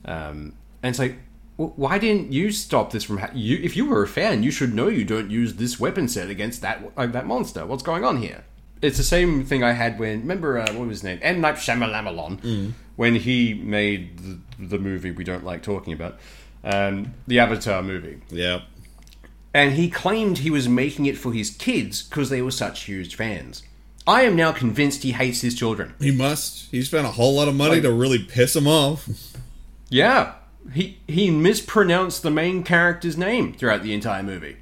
Um, 0.05 0.53
and 0.83 0.91
it's 0.91 0.99
like, 0.99 1.17
well, 1.57 1.73
why 1.75 1.97
didn't 1.97 2.31
you 2.31 2.51
stop 2.51 2.91
this 2.91 3.03
from? 3.03 3.17
Ha- 3.17 3.31
you, 3.33 3.57
if 3.63 3.75
you 3.75 3.87
were 3.87 4.03
a 4.03 4.07
fan, 4.07 4.43
you 4.43 4.51
should 4.51 4.75
know 4.75 4.87
you 4.87 5.03
don't 5.03 5.31
use 5.31 5.55
this 5.55 5.79
weapon 5.79 6.07
set 6.07 6.29
against 6.29 6.61
that 6.61 6.95
like, 6.95 7.11
that 7.13 7.25
monster. 7.25 7.65
What's 7.65 7.83
going 7.83 8.03
on 8.03 8.17
here? 8.17 8.43
It's 8.81 8.97
the 8.97 9.03
same 9.03 9.43
thing 9.45 9.63
I 9.63 9.71
had 9.73 9.97
when 9.99 10.21
remember 10.21 10.59
uh, 10.59 10.71
what 10.73 10.87
was 10.87 10.97
his 10.97 11.03
name? 11.03 11.19
M 11.21 11.41
Night 11.41 11.55
Shyamalan 11.55 12.73
when 12.95 13.15
he 13.15 13.53
made 13.53 14.17
the, 14.19 14.39
the 14.59 14.77
movie 14.79 15.11
we 15.11 15.23
don't 15.23 15.43
like 15.43 15.61
talking 15.63 15.93
about, 15.93 16.17
um, 16.63 17.13
the 17.27 17.39
Avatar 17.39 17.83
movie 17.83 18.19
Yeah. 18.29 18.61
and 19.53 19.73
he 19.73 19.89
claimed 19.89 20.39
he 20.39 20.49
was 20.49 20.67
making 20.67 21.05
it 21.05 21.17
for 21.17 21.31
his 21.31 21.49
kids 21.51 22.01
because 22.03 22.29
they 22.29 22.41
were 22.41 22.51
such 22.51 22.83
huge 22.85 23.15
fans. 23.15 23.63
I 24.07 24.21
am 24.23 24.35
now 24.35 24.51
convinced 24.53 25.03
he 25.03 25.11
hates 25.11 25.41
his 25.41 25.53
children. 25.53 25.93
He 25.99 26.11
must. 26.11 26.71
He 26.71 26.81
spent 26.81 27.05
a 27.05 27.11
whole 27.11 27.35
lot 27.35 27.47
of 27.47 27.55
money 27.55 27.75
Like- 27.75 27.83
to 27.83 27.91
really 27.91 28.19
piss 28.19 28.55
him 28.55 28.65
off. 28.67 29.07
Yeah, 29.89 30.33
he 30.73 30.99
he 31.07 31.29
mispronounced 31.29 32.23
the 32.23 32.31
main 32.31 32.63
character's 32.63 33.17
name 33.17 33.53
throughout 33.53 33.83
the 33.83 33.93
entire 33.93 34.23
movie. 34.23 34.57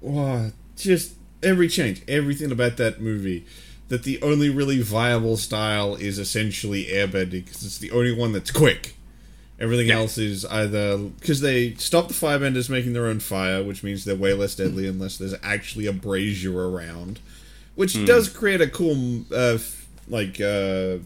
Wow, 0.00 0.50
just 0.76 1.14
every 1.42 1.68
change, 1.68 2.02
everything 2.08 2.50
about 2.52 2.76
that 2.78 3.00
movie. 3.00 3.44
That 3.88 4.04
the 4.04 4.22
only 4.22 4.48
really 4.48 4.80
viable 4.80 5.36
style 5.36 5.96
is 5.96 6.18
essentially 6.18 6.86
airbending 6.86 7.44
because 7.44 7.62
it's 7.64 7.76
the 7.78 7.90
only 7.90 8.12
one 8.14 8.32
that's 8.32 8.50
quick. 8.50 8.94
Everything 9.60 9.88
Yeah. 9.88 9.96
else 9.98 10.16
is 10.16 10.46
either 10.46 10.96
because 10.96 11.40
they 11.42 11.74
stop 11.74 12.08
the 12.08 12.14
firebenders 12.14 12.70
making 12.70 12.94
their 12.94 13.06
own 13.06 13.20
fire, 13.20 13.62
which 13.62 13.82
means 13.82 14.04
they're 14.04 14.16
way 14.16 14.32
less 14.32 14.54
deadly 14.54 14.86
unless 14.88 15.18
there's 15.18 15.34
actually 15.42 15.86
a 15.86 15.92
brazier 15.92 16.56
around, 16.70 17.18
which 17.74 17.92
does 18.06 18.28
create 18.30 18.60
a 18.62 18.66
cool 18.66 19.24
uh, 19.30 19.58
like 20.08 20.40
uh, 20.40 20.96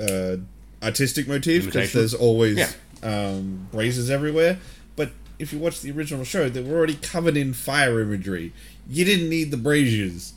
uh, 0.00 0.36
artistic 0.82 1.26
motif 1.28 1.66
because 1.66 1.92
there's 1.92 2.14
always 2.14 2.56
Yeah. 2.58 2.70
um, 3.02 3.66
braziers 3.72 4.10
everywhere. 4.10 4.58
But 4.96 5.10
if 5.38 5.52
you 5.52 5.58
watch 5.58 5.80
the 5.80 5.90
original 5.90 6.24
show, 6.24 6.48
they 6.48 6.62
were 6.62 6.76
already 6.76 6.94
covered 6.94 7.36
in 7.36 7.52
fire 7.52 8.00
imagery. 8.00 8.52
You 8.88 9.04
didn't 9.04 9.28
need 9.28 9.50
the 9.50 9.56
braziers. 9.56 10.32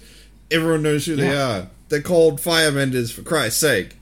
Everyone 0.52 0.84
knows 0.84 1.06
who 1.06 1.16
they 1.16 1.36
are. 1.36 1.70
They're 1.90 2.02
called 2.02 2.40
firebenders 2.40 3.12
for 3.12 3.22
Christ's 3.22 3.60
sake. 3.60 3.96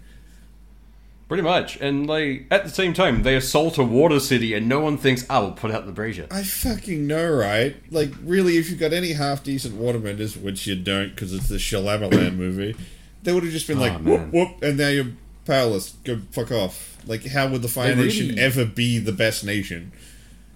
Pretty 1.28 1.44
much. 1.44 1.78
And 1.82 2.06
like 2.06 2.46
at 2.52 2.64
the 2.64 2.70
same 2.70 2.94
time, 2.94 3.24
they 3.24 3.36
assault 3.36 3.78
a 3.78 3.84
water 3.84 4.20
city 4.20 4.54
and 4.54 4.68
no 4.70 4.80
one 4.82 4.98
thinks, 4.98 5.26
oh, 5.30 5.42
we'll 5.46 5.52
put 5.54 5.72
out 5.72 5.86
the 5.86 5.92
brazier. 5.92 6.28
I 6.30 6.44
fucking 6.44 7.08
know, 7.08 7.28
right? 7.32 7.76
Like, 7.90 8.12
really, 8.24 8.58
if 8.58 8.70
you've 8.70 8.80
got 8.80 8.94
any 8.94 9.14
half 9.14 9.44
decent 9.44 9.76
waterbenders, 9.80 10.40
which 10.40 10.68
you 10.68 10.76
don't 10.76 11.10
because 11.10 11.34
it's 11.34 11.48
the 11.50 11.56
Shalamalan 11.56 12.36
movie, 12.38 12.76
they 13.24 13.34
would 13.34 13.44
have 13.44 13.52
just 13.54 13.68
been 13.68 13.80
like, 13.80 13.94
Oh, 13.94 13.98
whoop, 14.00 14.20
man. 14.20 14.32
whoop, 14.32 14.62
and 14.62 14.78
now 14.78 14.90
you're 14.90 15.08
powerless. 15.46 15.92
Go 16.04 16.20
fuck 16.32 16.52
off. 16.52 16.98
Like, 17.08 17.26
how 17.26 17.48
would 17.48 17.62
the 17.64 17.68
Fire 17.68 17.96
They 17.96 18.04
Nation 18.04 18.38
ever 18.38 18.66
be 18.66 19.00
the 19.00 19.12
best 19.14 19.44
nation? 19.44 19.92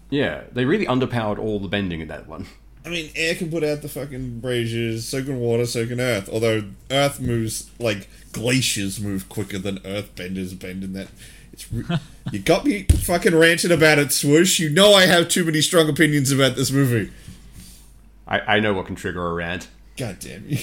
Yeah, 0.10 0.43
they 0.52 0.65
really 0.65 0.86
underpowered 0.86 1.39
all 1.39 1.60
the 1.60 1.67
bending 1.67 2.02
in 2.02 2.08
that 2.10 2.28
one. 2.28 2.45
I 2.88 2.89
mean, 2.89 3.12
air 3.17 3.36
can 3.36 3.52
put 3.52 3.65
out 3.65 3.82
the 3.82 3.89
fucking 3.89 4.39
braziers, 4.39 5.06
so 5.06 5.21
can 5.21 5.41
water, 5.41 5.65
so 5.65 5.86
can 5.86 6.00
earth. 6.00 6.30
Although 6.30 6.63
earth 6.89 7.19
moves 7.19 7.69
like 7.80 8.08
glaciers 8.32 8.97
move 8.97 9.28
quicker 9.28 9.58
than 9.58 9.80
earthbenders 9.80 10.58
bend 10.58 10.86
in 10.86 10.93
that. 10.93 11.10
It's 11.52 11.69
re- 11.69 11.97
you 12.32 12.39
got 12.39 12.63
me 12.63 12.84
fucking 12.84 13.36
ranting 13.36 13.73
about 13.73 14.00
it, 14.00 14.13
swoosh. 14.13 14.58
You 14.58 14.69
know 14.69 14.93
I 14.93 15.06
have 15.06 15.28
too 15.28 15.43
many 15.43 15.60
strong 15.60 15.89
opinions 15.89 16.32
about 16.32 16.56
this 16.56 16.71
movie. 16.71 17.12
I, 18.26 18.39
I 18.39 18.60
know 18.62 18.73
what 18.73 18.86
can 18.86 18.95
trigger 18.95 19.26
a 19.26 19.34
rant. 19.34 19.67
God 19.97 20.19
damn 20.19 20.47
you. 20.47 20.58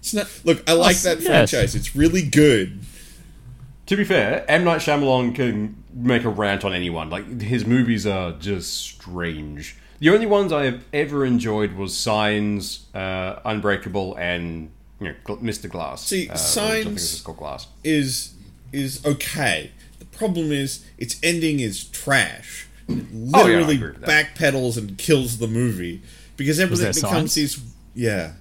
It's 0.00 0.12
not. 0.12 0.28
Look, 0.44 0.68
I 0.68 0.74
like 0.74 0.98
that 0.98 1.20
yes. 1.20 1.26
franchise. 1.26 1.74
It's 1.74 1.96
really 1.96 2.22
good. 2.22 2.80
To 3.86 3.96
be 3.96 4.04
fair, 4.04 4.44
M 4.48 4.64
Night 4.64 4.80
Shyamalan 4.80 5.34
can 5.34 5.82
make 5.94 6.24
a 6.24 6.28
rant 6.28 6.66
on 6.66 6.74
anyone. 6.74 7.08
Like 7.08 7.40
his 7.40 7.64
movies 7.64 8.06
are 8.06 8.32
just 8.32 8.76
strange. 8.76 9.76
The 10.00 10.10
only 10.10 10.26
ones 10.26 10.52
I 10.52 10.64
have 10.64 10.84
ever 10.92 11.24
enjoyed 11.24 11.72
was 11.74 11.96
Signs, 11.96 12.86
uh, 12.94 13.40
Unbreakable, 13.44 14.14
and 14.16 14.70
you 15.00 15.08
know, 15.08 15.36
Mr. 15.36 15.68
Glass. 15.68 16.04
See, 16.06 16.28
uh, 16.28 16.34
or 16.34 16.36
Signs- 16.38 16.86
it's 17.14 17.20
called 17.20 17.38
Glass. 17.38 17.66
Is 17.84 18.34
is 18.72 19.04
okay. 19.04 19.70
The 19.98 20.04
problem 20.06 20.52
is 20.52 20.84
its 20.98 21.16
ending 21.22 21.60
is 21.60 21.84
trash. 21.84 22.66
It 22.88 22.92
Oh, 22.94 22.96
yeah, 23.12 23.36
I 23.38 23.42
literally 23.44 23.74
agree 23.76 23.90
with 23.92 24.00
that. 24.02 24.34
backpedals 24.36 24.76
and 24.78 24.96
kills 24.98 25.38
the 25.38 25.46
movie 25.48 26.02
because 26.36 26.58
everything 26.60 26.92
becomes 26.92 27.32
Signs? 27.32 27.34
these. 27.34 27.58
Yeah. 27.94 28.32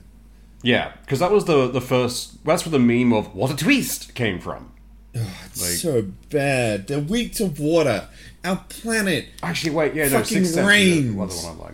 Yeah, 0.63 0.91
because 1.01 1.19
that 1.19 1.31
was 1.31 1.45
the 1.45 1.67
the 1.69 1.81
first. 1.81 2.43
That's 2.45 2.65
where 2.65 2.71
the 2.71 2.79
meme 2.79 3.13
of 3.13 3.33
"What 3.35 3.51
a 3.51 3.55
twist" 3.55 4.13
came 4.15 4.39
from. 4.39 4.71
It's 5.13 5.61
Like- 5.61 5.71
so 5.79 6.07
bad. 6.29 6.87
They're 6.87 6.99
weak 6.99 7.33
to 7.35 7.45
water. 7.45 8.07
Our 8.47 8.63
planet. 8.69 9.25
Actually, 9.43 9.71
wait, 9.71 9.93
yeah, 9.93 10.03
no, 10.05 10.19
Fucking 10.21 10.25
Sixth 10.45 10.53
Sense 10.55 10.67
rains. 10.67 11.13
was 11.15 11.41
the 11.43 11.47
other 11.49 11.57
one 11.59 11.67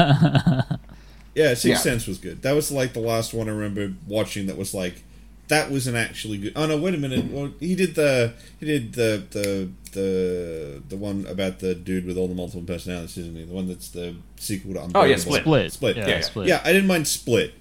I 0.00 0.54
liked. 0.62 0.80
Yeah, 1.34 1.50
Sixth 1.50 1.64
Yeah. 1.66 1.76
Sense 1.76 2.06
was 2.08 2.18
good. 2.18 2.42
That 2.42 2.52
was 2.56 2.72
like 2.72 2.94
the 2.94 3.00
last 3.00 3.32
one 3.32 3.48
I 3.48 3.52
remember 3.52 3.92
watching. 4.08 4.46
That 4.46 4.56
was 4.58 4.74
like, 4.74 5.04
that 5.46 5.70
was 5.70 5.86
an 5.86 5.94
actually 5.94 6.38
good. 6.38 6.52
Oh 6.56 6.66
no, 6.66 6.76
wait 6.76 6.94
a 6.94 6.98
minute. 6.98 7.26
Well, 7.30 7.52
he 7.60 7.76
did 7.76 7.94
the 7.94 8.32
he 8.58 8.66
did 8.66 8.92
the 8.94 9.22
the 9.30 9.68
the 9.92 10.82
the 10.88 10.96
one 10.96 11.26
about 11.28 11.60
the 11.60 11.76
dude 11.76 12.06
with 12.06 12.18
all 12.18 12.26
the 12.26 12.34
multiple 12.34 12.62
personalities, 12.62 13.16
isn't 13.18 13.36
he? 13.36 13.44
The 13.44 13.54
one 13.54 13.68
that's 13.68 13.88
the 13.90 14.16
sequel 14.36 14.74
to 14.74 14.82
Unbreakable. 14.82 15.00
Oh, 15.00 15.04
yeah, 15.04 15.14
Unbreakable. 15.14 15.34
Split. 15.44 15.72
Split. 15.72 15.72
Split. 15.72 15.96
Yeah, 15.96 16.06
Yeah, 16.08 16.14
yeah. 16.16 16.20
split. 16.22 16.48
Yeah, 16.48 16.60
I 16.64 16.72
didn't 16.72 16.88
mind 16.88 17.06
Split. 17.06 17.54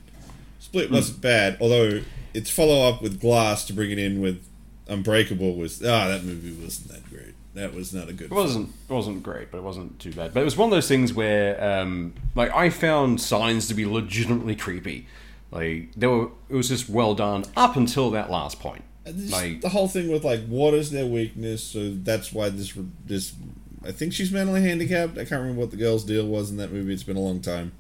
Split 0.60 0.90
wasn't 0.90 1.22
bad, 1.22 1.58
although 1.62 2.02
its 2.34 2.50
follow 2.50 2.90
up 2.90 3.02
with 3.04 3.22
Glass 3.22 3.64
to 3.66 3.74
bring 3.74 3.92
it 3.92 4.00
in 4.00 4.22
with 4.22 4.44
Unbreakable 4.88 5.56
was 5.56 5.82
ah 5.86 6.08
that 6.08 6.24
movie 6.24 6.52
wasn't 6.64 6.88
that 6.90 7.08
great. 7.12 7.36
That 7.58 7.74
was 7.74 7.92
not 7.92 8.08
a 8.08 8.14
good. 8.14 8.32
It 8.32 8.36
wasn't 8.36 8.70
it 8.88 8.94
wasn't 8.94 9.24
great, 9.24 9.50
but 9.50 9.58
it 9.58 9.64
wasn't 9.64 9.98
too 10.00 10.14
bad. 10.14 10.32
But 10.32 10.42
it 10.42 10.44
was 10.44 10.56
one 10.56 10.70
of 10.70 10.76
those 10.76 10.88
things 10.88 11.12
where, 11.12 11.82
um, 11.82 12.14
like, 12.36 12.54
I 12.54 12.70
found 12.70 13.20
signs 13.20 13.68
to 13.70 13.74
be 13.74 13.84
legitimately 13.84 14.56
creepy. 14.56 15.08
Like, 15.50 15.92
they 15.96 16.06
were, 16.06 16.30
it 16.50 16.56
was 16.56 16.70
just 16.70 16.88
well 16.88 17.16
done 17.16 17.46
up 17.56 17.76
until 17.76 18.12
that 18.12 18.30
last 18.30 18.60
point. 18.60 18.84
Like, 19.06 19.62
the 19.62 19.70
whole 19.70 19.88
thing 19.88 20.12
with 20.12 20.24
like 20.24 20.46
what 20.46 20.76
is 20.76 20.92
their 20.92 21.08
weakness, 21.08 21.64
so 21.64 21.90
that's 21.96 22.32
why 22.32 22.50
this 22.50 22.78
this. 23.06 23.34
I 23.84 23.92
think 23.92 24.14
she's 24.14 24.32
mentally 24.32 24.62
handicapped. 24.62 25.14
I 25.14 25.26
can't 25.26 25.42
remember 25.42 25.62
what 25.62 25.72
the 25.72 25.78
girl's 25.78 26.04
deal 26.04 26.28
was 26.28 26.52
in 26.52 26.58
that 26.58 26.72
movie. 26.72 26.94
It's 26.94 27.04
been 27.04 27.18
a 27.18 27.22
long 27.22 27.42
time. 27.42 27.72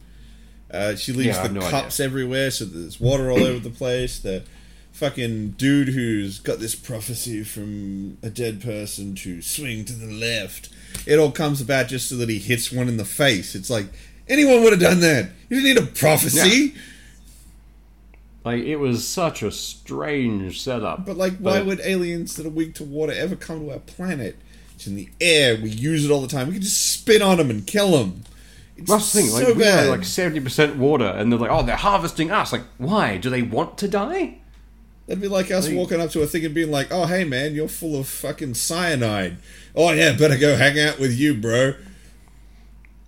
Uh, 0.71 0.95
she 0.95 1.13
leaves 1.13 1.37
Yeah, 1.37 1.47
the 1.47 1.53
no 1.53 1.69
cups 1.69 1.99
everywhere, 1.99 2.49
so 2.49 2.65
there's 2.65 2.99
water 2.99 3.29
all 3.29 3.43
over 3.43 3.59
the 3.59 3.69
place. 3.69 4.17
The 4.17 4.43
fucking 4.97 5.51
dude 5.51 5.89
who's 5.89 6.39
got 6.39 6.59
this 6.59 6.73
prophecy 6.75 7.43
from 7.43 8.17
a 8.23 8.29
dead 8.31 8.61
person 8.61 9.13
to 9.13 9.41
swing 9.43 9.85
to 9.85 9.93
the 9.93 10.11
left. 10.11 10.69
It 11.05 11.19
all 11.19 11.31
comes 11.31 11.61
about 11.61 11.87
just 11.87 12.09
so 12.09 12.15
that 12.15 12.29
he 12.29 12.39
hits 12.39 12.71
one 12.71 12.87
in 12.87 12.97
the 12.97 13.05
face. 13.05 13.53
It's 13.53 13.69
like 13.69 13.85
anyone 14.27 14.63
would 14.63 14.73
have 14.73 14.81
done 14.81 14.99
that. 15.01 15.29
You 15.49 15.61
didn't 15.61 15.75
need 15.75 15.83
a 15.89 15.91
prophecy. 15.93 16.73
like 18.43 18.63
it 18.63 18.77
was 18.77 19.07
such 19.07 19.43
a 19.43 19.51
strange 19.51 20.61
setup. 20.61 21.05
But 21.05 21.15
like, 21.17 21.37
why 21.37 21.59
But- 21.59 21.65
would 21.67 21.81
aliens 21.81 22.35
that 22.35 22.45
are 22.45 22.49
weak 22.49 22.73
to 22.75 22.83
water 22.83 23.13
ever 23.13 23.35
come 23.35 23.65
to 23.65 23.71
our 23.73 23.79
planet? 23.79 24.35
It's 24.75 24.87
in 24.87 24.95
the 24.95 25.09
air. 25.21 25.55
We 25.61 25.69
use 25.69 26.05
it 26.05 26.11
all 26.11 26.21
the 26.21 26.27
time. 26.27 26.47
We 26.47 26.53
can 26.53 26.61
just 26.61 26.91
spit 26.93 27.21
on 27.21 27.37
them 27.37 27.49
and 27.49 27.65
kill 27.67 27.91
them. 27.99 28.23
It's 28.77 28.89
That's 28.89 29.11
the 29.11 29.21
thing, 29.21 29.31
like, 29.31 29.45
so 29.45 29.53
we 29.53 29.63
bad. 29.63 29.87
are 29.87 29.89
like 29.89 30.01
70% 30.01 30.75
water, 30.75 31.05
and 31.05 31.31
they're 31.31 31.39
like, 31.39 31.49
oh, 31.49 31.63
they're 31.63 31.75
harvesting 31.75 32.29
us. 32.29 32.51
Like, 32.53 32.61
why? 32.77 33.17
Do 33.17 33.31
they 33.31 33.41
want 33.41 33.77
to 33.79 33.87
die? 33.87 34.37
That'd 35.07 35.21
be 35.21 35.27
like 35.29 35.49
us 35.51 35.67
Like- 35.67 35.75
walking 35.77 36.01
up 36.01 36.11
to 36.11 36.21
a 36.21 36.27
thing 36.27 36.43
and 36.45 36.53
being 36.53 36.69
like, 36.71 36.87
"Oh, 36.91 37.05
hey 37.05 37.23
man, 37.23 37.55
you're 37.55 37.67
full 37.69 37.97
of 37.99 38.07
fucking 38.07 38.55
cyanide." 38.55 39.37
Oh 39.75 39.91
yeah, 39.91 40.11
better 40.13 40.37
go 40.37 40.55
hang 40.57 40.77
out 40.79 40.99
with 40.99 41.17
you, 41.17 41.33
bro. 41.33 41.75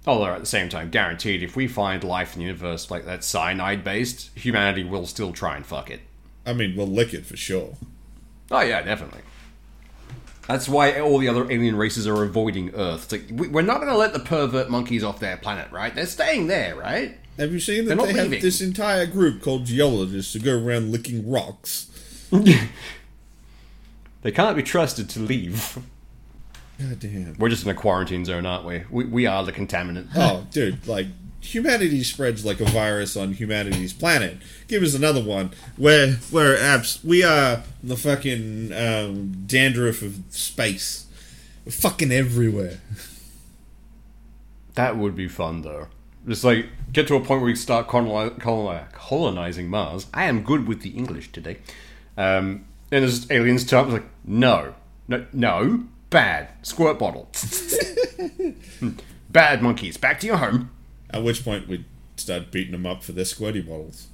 Oh, 0.07 0.13
Although 0.13 0.33
at 0.33 0.39
the 0.39 0.45
same 0.45 0.69
time, 0.69 0.89
guaranteed, 0.89 1.43
if 1.43 1.55
we 1.55 1.67
find 1.67 2.03
life 2.03 2.33
in 2.33 2.39
the 2.39 2.45
universe 2.45 2.89
like 2.89 3.05
that 3.05 3.23
cyanide 3.23 3.83
based, 3.83 4.29
humanity 4.35 4.83
will 4.83 5.05
still 5.05 5.33
try 5.33 5.55
and 5.57 5.65
fuck 5.65 5.91
it. 5.91 5.99
I 6.45 6.53
mean, 6.53 6.75
we'll 6.75 6.87
lick 6.87 7.13
it 7.13 7.25
for 7.25 7.35
sure. 7.37 7.75
Oh 8.49 8.61
yeah, 8.61 8.81
definitely. 8.81 9.21
That's 10.47 10.67
why 10.67 10.99
all 10.99 11.19
the 11.19 11.27
other 11.27 11.51
alien 11.51 11.75
races 11.75 12.07
are 12.07 12.23
avoiding 12.23 12.73
Earth. 12.73 13.03
It's 13.03 13.11
like 13.11 13.25
we- 13.31 13.49
we're 13.49 13.61
not 13.61 13.81
going 13.81 13.91
to 13.91 13.97
let 13.97 14.13
the 14.13 14.19
pervert 14.19 14.69
monkeys 14.69 15.03
off 15.03 15.19
their 15.19 15.37
planet, 15.37 15.71
right? 15.71 15.93
They're 15.93 16.07
staying 16.07 16.47
there, 16.47 16.75
right? 16.75 17.17
Have 17.37 17.51
you 17.53 17.59
seen 17.59 17.85
that 17.85 17.97
They're 17.97 18.07
they 18.07 18.13
have 18.13 18.23
leaving. 18.29 18.41
this 18.41 18.59
entire 18.59 19.05
group 19.05 19.41
called 19.43 19.65
geologists 19.65 20.33
who 20.33 20.39
go 20.39 20.57
around 20.57 20.91
licking 20.91 21.29
rocks? 21.29 21.88
They 24.21 24.31
can't 24.31 24.55
be 24.57 24.63
trusted 24.63 25.09
to 25.11 25.19
leave. 25.21 25.77
God 26.79 26.99
damn. 26.99 27.35
We're 27.37 27.49
just 27.49 27.63
in 27.63 27.69
a 27.69 27.73
quarantine 27.73 28.25
zone, 28.25 28.45
aren't 28.45 28.65
we? 28.65 28.83
We, 28.89 29.05
we 29.05 29.25
are 29.25 29.43
the 29.45 29.53
contaminant. 29.53 30.09
Oh, 30.15 30.45
dude, 30.51 30.87
like 30.87 31.07
humanity 31.41 32.03
spreads 32.03 32.45
like 32.45 32.59
a 32.59 32.65
virus 32.65 33.15
on 33.15 33.33
humanity's 33.33 33.93
planet. 33.93 34.37
Give 34.67 34.83
us 34.83 34.93
another 34.93 35.23
one 35.23 35.51
where 35.77 36.13
where 36.31 36.57
apps 36.57 37.03
we 37.03 37.23
are 37.23 37.63
the 37.81 37.95
fucking 37.95 38.73
um, 38.73 39.43
dandruff 39.45 40.01
of 40.01 40.19
space. 40.29 41.05
We're 41.65 41.71
fucking 41.71 42.11
everywhere. 42.11 42.79
That 44.75 44.97
would 44.97 45.15
be 45.15 45.27
fun, 45.27 45.61
though. 45.61 45.87
Just 46.27 46.43
like 46.43 46.67
get 46.91 47.07
to 47.07 47.15
a 47.15 47.19
point 47.19 47.41
where 47.41 47.51
we 47.51 47.55
start 47.55 47.87
coloni- 47.87 48.37
coloni- 48.39 48.91
colonizing 48.91 49.69
Mars. 49.69 50.07
I 50.13 50.25
am 50.25 50.43
good 50.43 50.67
with 50.67 50.81
the 50.81 50.89
English 50.91 51.31
today. 51.31 51.59
Um, 52.19 52.65
and 52.91 53.03
there's 53.03 53.29
aliens 53.31 53.65
turn 53.65 53.79
up. 53.79 53.85
It's 53.85 53.93
like 53.93 54.09
no, 54.25 54.73
no, 55.07 55.25
no, 55.31 55.85
bad 56.09 56.49
squirt 56.63 56.99
bottle. 56.99 57.29
bad 59.29 59.61
monkeys. 59.61 59.97
Back 59.97 60.19
to 60.19 60.27
your 60.27 60.37
home. 60.37 60.71
At 61.11 61.23
which 61.23 61.43
point 61.43 61.67
we'd 61.67 61.85
start 62.17 62.51
beating 62.51 62.73
them 62.73 62.85
up 62.85 63.03
for 63.03 63.13
their 63.13 63.23
squirty 63.25 63.65
bottles. 63.65 64.07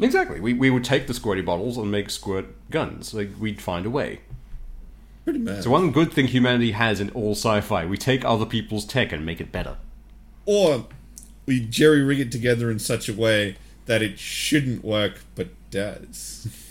Exactly. 0.00 0.40
We, 0.40 0.52
we 0.52 0.70
would 0.70 0.84
take 0.84 1.06
the 1.06 1.12
squirty 1.12 1.44
bottles 1.44 1.76
and 1.76 1.90
make 1.90 2.10
squirt 2.10 2.46
guns. 2.70 3.14
Like 3.14 3.30
we'd 3.38 3.60
find 3.60 3.86
a 3.86 3.90
way. 3.90 4.20
Pretty 5.24 5.38
mad. 5.38 5.64
So 5.64 5.70
one 5.70 5.90
good 5.92 6.12
thing 6.12 6.26
humanity 6.26 6.72
has 6.72 7.00
in 7.00 7.10
all 7.10 7.32
sci-fi, 7.32 7.84
we 7.86 7.96
take 7.96 8.24
other 8.24 8.46
people's 8.46 8.84
tech 8.84 9.12
and 9.12 9.24
make 9.24 9.40
it 9.40 9.52
better. 9.52 9.76
or 10.46 10.86
we 11.46 11.60
jerry 11.60 12.02
rig 12.02 12.20
it 12.20 12.30
together 12.32 12.70
in 12.70 12.78
such 12.78 13.08
a 13.08 13.12
way 13.14 13.56
that 13.86 14.02
it 14.02 14.18
shouldn't 14.18 14.84
work 14.84 15.20
but 15.34 15.48
does. 15.70 16.48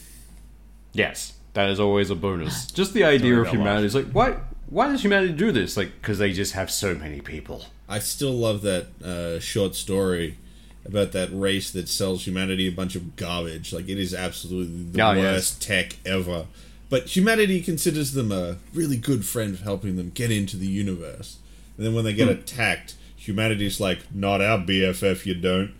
Yes, 0.97 1.33
that 1.53 1.69
is 1.69 1.79
always 1.79 2.09
a 2.09 2.15
bonus. 2.15 2.65
Just 2.79 2.93
the 2.93 3.03
idea 3.03 3.33
of 3.35 3.41
of 3.41 3.47
our 3.47 3.53
humanity 3.53 3.85
is 3.87 3.95
like, 3.95 4.07
why? 4.11 4.37
Why 4.69 4.89
does 4.91 5.01
humanity 5.03 5.31
do 5.33 5.53
this? 5.53 5.77
Like, 5.77 5.93
because 6.01 6.17
they 6.19 6.33
just 6.33 6.51
have 6.51 6.69
so 6.69 6.93
many 6.93 7.21
people. 7.21 7.63
I 7.87 7.99
still 7.99 8.33
love 8.33 8.63
that 8.63 8.87
uh, 9.01 9.39
short 9.39 9.75
story 9.75 10.37
about 10.85 11.13
that 11.13 11.29
race 11.31 11.71
that 11.71 11.87
sells 11.87 12.27
humanity 12.27 12.67
a 12.67 12.71
bunch 12.71 12.95
of 12.97 13.15
garbage. 13.15 13.71
Like 13.71 13.87
it 13.87 13.97
is 13.97 14.13
absolutely 14.13 14.91
the 14.91 15.01
Oh, 15.01 15.11
yes. 15.13 15.23
worst 15.23 15.61
tech 15.61 15.95
ever. 16.05 16.47
But 16.89 17.15
humanity 17.15 17.61
considers 17.61 18.11
them 18.11 18.29
a 18.31 18.57
really 18.73 18.97
good 18.97 19.25
friend 19.25 19.57
for 19.57 19.63
helping 19.63 19.95
them 19.95 20.11
get 20.13 20.31
into 20.31 20.57
the 20.57 20.67
universe. 20.67 21.37
And 21.77 21.85
then 21.85 21.93
when 21.93 22.03
they 22.03 22.11
Hmm. 22.11 22.17
get 22.17 22.29
attacked, 22.29 22.95
humanity's 23.15 23.79
like, 23.79 23.99
"Not 24.13 24.41
our 24.41 24.57
BFF, 24.57 25.25
you 25.25 25.33
don't," 25.35 25.71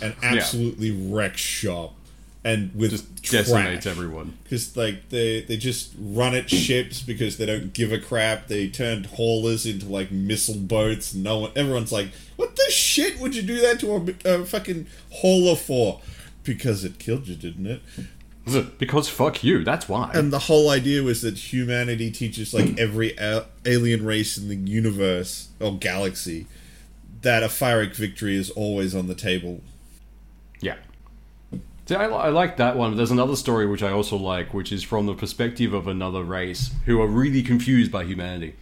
and 0.00 0.14
absolutely 0.22 0.92
wrecks 0.92 1.40
shop. 1.40 1.96
And 2.42 2.74
with 2.74 2.90
Just 2.90 3.22
decimates 3.22 3.84
trash. 3.84 3.86
everyone. 3.86 4.38
because 4.42 4.76
like 4.76 5.10
they 5.10 5.42
they 5.42 5.56
just 5.56 5.92
run 5.98 6.34
at 6.34 6.48
ships 6.48 7.02
because 7.02 7.36
they 7.36 7.46
don't 7.46 7.72
give 7.72 7.92
a 7.92 7.98
crap. 7.98 8.48
They 8.48 8.68
turned 8.68 9.06
haulers 9.06 9.66
into 9.66 9.86
like 9.86 10.10
missile 10.10 10.56
boats. 10.56 11.14
No 11.14 11.40
one, 11.40 11.52
everyone's 11.54 11.92
like, 11.92 12.08
"What 12.36 12.56
the 12.56 12.70
shit 12.70 13.20
would 13.20 13.34
you 13.34 13.42
do 13.42 13.60
that 13.60 13.80
to 13.80 14.16
a, 14.24 14.40
a 14.40 14.44
fucking 14.46 14.86
hauler 15.10 15.56
for?" 15.56 16.00
Because 16.42 16.84
it 16.84 16.98
killed 16.98 17.28
you, 17.28 17.36
didn't 17.36 17.66
it? 17.66 17.82
Because 18.78 19.08
fuck 19.08 19.44
you, 19.44 19.62
that's 19.62 19.88
why. 19.88 20.10
And 20.14 20.32
the 20.32 20.38
whole 20.40 20.70
idea 20.70 21.02
was 21.02 21.20
that 21.22 21.52
humanity 21.52 22.10
teaches 22.10 22.54
like 22.54 22.64
mm. 22.64 22.78
every 22.78 23.14
a- 23.16 23.44
alien 23.66 24.04
race 24.04 24.38
in 24.38 24.48
the 24.48 24.56
universe 24.56 25.48
or 25.60 25.76
galaxy 25.76 26.46
that 27.22 27.42
a 27.42 27.48
Pyrrhic 27.48 27.94
victory 27.94 28.36
is 28.36 28.50
always 28.50 28.94
on 28.94 29.06
the 29.06 29.14
table. 29.14 29.60
See, 31.90 31.96
I, 31.96 32.04
I 32.04 32.28
like 32.28 32.56
that 32.58 32.76
one. 32.76 32.96
There's 32.96 33.10
another 33.10 33.34
story 33.34 33.66
which 33.66 33.82
I 33.82 33.90
also 33.90 34.16
like, 34.16 34.54
which 34.54 34.70
is 34.70 34.84
from 34.84 35.06
the 35.06 35.14
perspective 35.14 35.74
of 35.74 35.88
another 35.88 36.22
race 36.22 36.70
who 36.86 37.02
are 37.02 37.08
really 37.08 37.42
confused 37.42 37.90
by 37.90 38.04
humanity. 38.04 38.54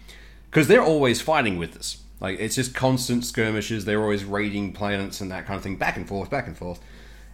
Because 0.46 0.66
they're 0.66 0.82
always 0.82 1.20
fighting 1.20 1.58
with 1.58 1.76
us. 1.76 2.02
Like, 2.20 2.40
it's 2.40 2.54
just 2.54 2.74
constant 2.74 3.26
skirmishes. 3.26 3.84
They're 3.84 4.00
always 4.00 4.24
raiding 4.24 4.72
planets 4.72 5.20
and 5.20 5.30
that 5.30 5.44
kind 5.44 5.58
of 5.58 5.62
thing, 5.62 5.76
back 5.76 5.98
and 5.98 6.08
forth, 6.08 6.30
back 6.30 6.46
and 6.46 6.56
forth. 6.56 6.80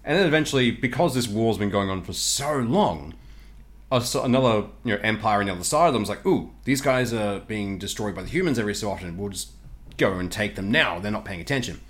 And 0.05 0.19
then 0.19 0.27
eventually, 0.27 0.73
because 0.73 1.15
this 1.15 1.29
war's 1.29 1.59
been 1.59 1.71
going 1.71 1.91
on 1.91 2.03
for 2.03 2.13
so 2.13 2.57
long, 2.57 3.15
another 3.93 4.67
you 4.83 4.97
know 4.97 5.01
empire 5.01 5.39
on 5.39 5.47
the 5.47 5.53
other 5.53 5.63
side 5.63 5.87
of 5.87 5.95
them 5.95 6.03
is 6.03 6.09
like, 6.09 6.27
ooh, 6.27 6.51
these 6.65 6.81
guys 6.81 7.13
are 7.13 7.39
being 7.39 7.79
destroyed 7.79 8.17
by 8.17 8.23
the 8.23 8.31
humans 8.31 8.59
every 8.59 8.75
so 8.75 8.91
often. 8.91 9.17
We'll 9.17 9.29
just 9.29 9.53
go 9.97 10.15
and 10.15 10.33
take 10.33 10.57
them 10.57 10.73
now. 10.73 10.99
They're 10.99 11.13
not 11.13 11.25
paying 11.25 11.41
attention. 11.41 11.81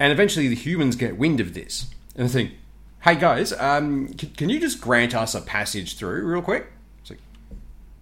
And 0.00 0.10
eventually 0.10 0.48
the 0.48 0.56
humans 0.56 0.96
get 0.96 1.16
wind 1.16 1.38
of 1.38 1.54
this 1.54 1.94
and 2.16 2.28
they 2.28 2.32
think, 2.32 2.54
hey 3.04 3.16
guys, 3.16 3.52
um, 3.52 4.08
can, 4.14 4.30
can 4.30 4.48
you 4.48 4.58
just 4.58 4.80
grant 4.80 5.14
us 5.14 5.34
a 5.34 5.40
passage 5.42 5.98
through 5.98 6.24
real 6.24 6.40
quick? 6.40 6.72
It's 7.02 7.10
like, 7.10 7.20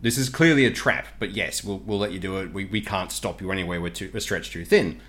this 0.01 0.17
is 0.17 0.29
clearly 0.29 0.65
a 0.65 0.71
trap, 0.71 1.09
but 1.19 1.33
yes, 1.33 1.65
we'll, 1.65 1.79
we'll 1.79 1.99
let 1.99 2.13
you 2.13 2.21
do 2.21 2.37
it. 2.39 2.53
We, 2.53 2.67
we 2.67 2.81
can't 2.81 3.11
stop 3.11 3.41
you 3.41 3.51
anyway. 3.51 3.79
We're, 3.79 3.91
too, 3.91 4.11
we're 4.15 4.21
stretched 4.21 4.53
too 4.53 4.65
thin. 4.65 5.01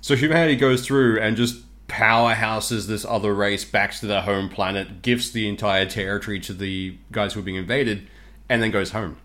So 0.00 0.16
humanity 0.16 0.56
goes 0.56 0.86
through 0.86 1.20
and 1.20 1.36
just 1.36 1.62
powerhouses 1.88 2.86
this 2.86 3.04
other 3.04 3.34
race 3.34 3.66
back 3.66 3.92
to 3.96 4.06
their 4.06 4.22
home 4.22 4.48
planet, 4.48 5.02
gives 5.02 5.30
the 5.30 5.46
entire 5.46 5.84
territory 5.84 6.40
to 6.40 6.54
the 6.54 6.96
guys 7.12 7.34
who 7.34 7.40
are 7.40 7.42
being 7.42 7.58
invaded, 7.58 8.08
and 8.48 8.62
then 8.62 8.70
goes 8.70 8.92
home. 8.92 9.18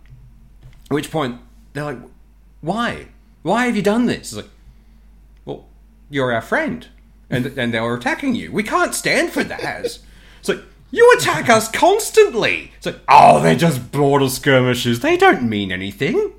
At 0.91 0.95
which 0.95 1.11
point, 1.11 1.39
they're 1.71 1.85
like, 1.85 1.99
why? 2.59 3.07
Why 3.41 3.67
have 3.67 3.77
you 3.77 3.81
done 3.81 4.07
this? 4.07 4.33
It's 4.33 4.35
like, 4.35 4.49
well, 5.45 5.65
you're 6.09 6.33
our 6.33 6.41
friend, 6.41 6.89
and 7.33 7.45
and 7.57 7.73
they 7.73 7.79
were 7.79 7.95
attacking 7.95 8.35
you. 8.35 8.51
We 8.51 8.63
can't 8.63 8.93
stand 8.93 9.31
for 9.31 9.43
that. 9.43 9.85
It's 10.39 10.49
like 10.49 10.61
you 10.91 11.11
attack 11.17 11.49
us 11.49 11.71
constantly. 11.71 12.71
It's 12.77 12.85
like, 12.85 12.99
oh, 13.07 13.41
they're 13.41 13.55
just 13.55 13.91
border 13.91 14.29
skirmishes. 14.29 14.99
They 14.99 15.17
don't 15.17 15.49
mean 15.49 15.71
anything. 15.71 16.33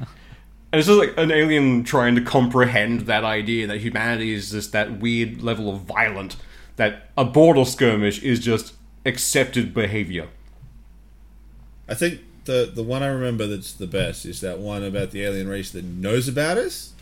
And 0.00 0.80
it's 0.80 0.88
just 0.88 0.98
like 0.98 1.14
an 1.16 1.30
alien 1.30 1.84
trying 1.84 2.16
to 2.16 2.20
comprehend 2.20 3.02
that 3.02 3.22
idea 3.22 3.68
that 3.68 3.80
humanity 3.80 4.34
is 4.34 4.50
just 4.50 4.72
that 4.72 4.98
weird 4.98 5.40
level 5.40 5.72
of 5.72 5.82
violent 5.82 6.34
that 6.76 7.10
a 7.16 7.24
border 7.24 7.64
skirmish 7.64 8.20
is 8.22 8.40
just 8.40 8.74
accepted 9.06 9.72
behavior. 9.72 10.28
I 11.88 11.94
think 11.94 12.22
the 12.44 12.70
the 12.74 12.82
one 12.82 13.02
I 13.02 13.06
remember 13.06 13.46
that's 13.46 13.72
the 13.72 13.86
best 13.86 14.26
is 14.26 14.40
that 14.40 14.58
one 14.58 14.82
about 14.82 15.12
the 15.12 15.22
alien 15.22 15.48
race 15.48 15.70
that 15.70 15.84
knows 15.84 16.28
about 16.28 16.58
us, 16.58 16.93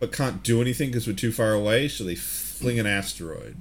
but 0.00 0.12
can't 0.12 0.42
do 0.42 0.60
anything 0.60 0.90
because 0.90 1.06
we're 1.06 1.14
too 1.14 1.32
far 1.32 1.52
away. 1.52 1.88
So 1.88 2.04
they 2.04 2.14
fling 2.14 2.78
an 2.78 2.86
asteroid. 2.86 3.56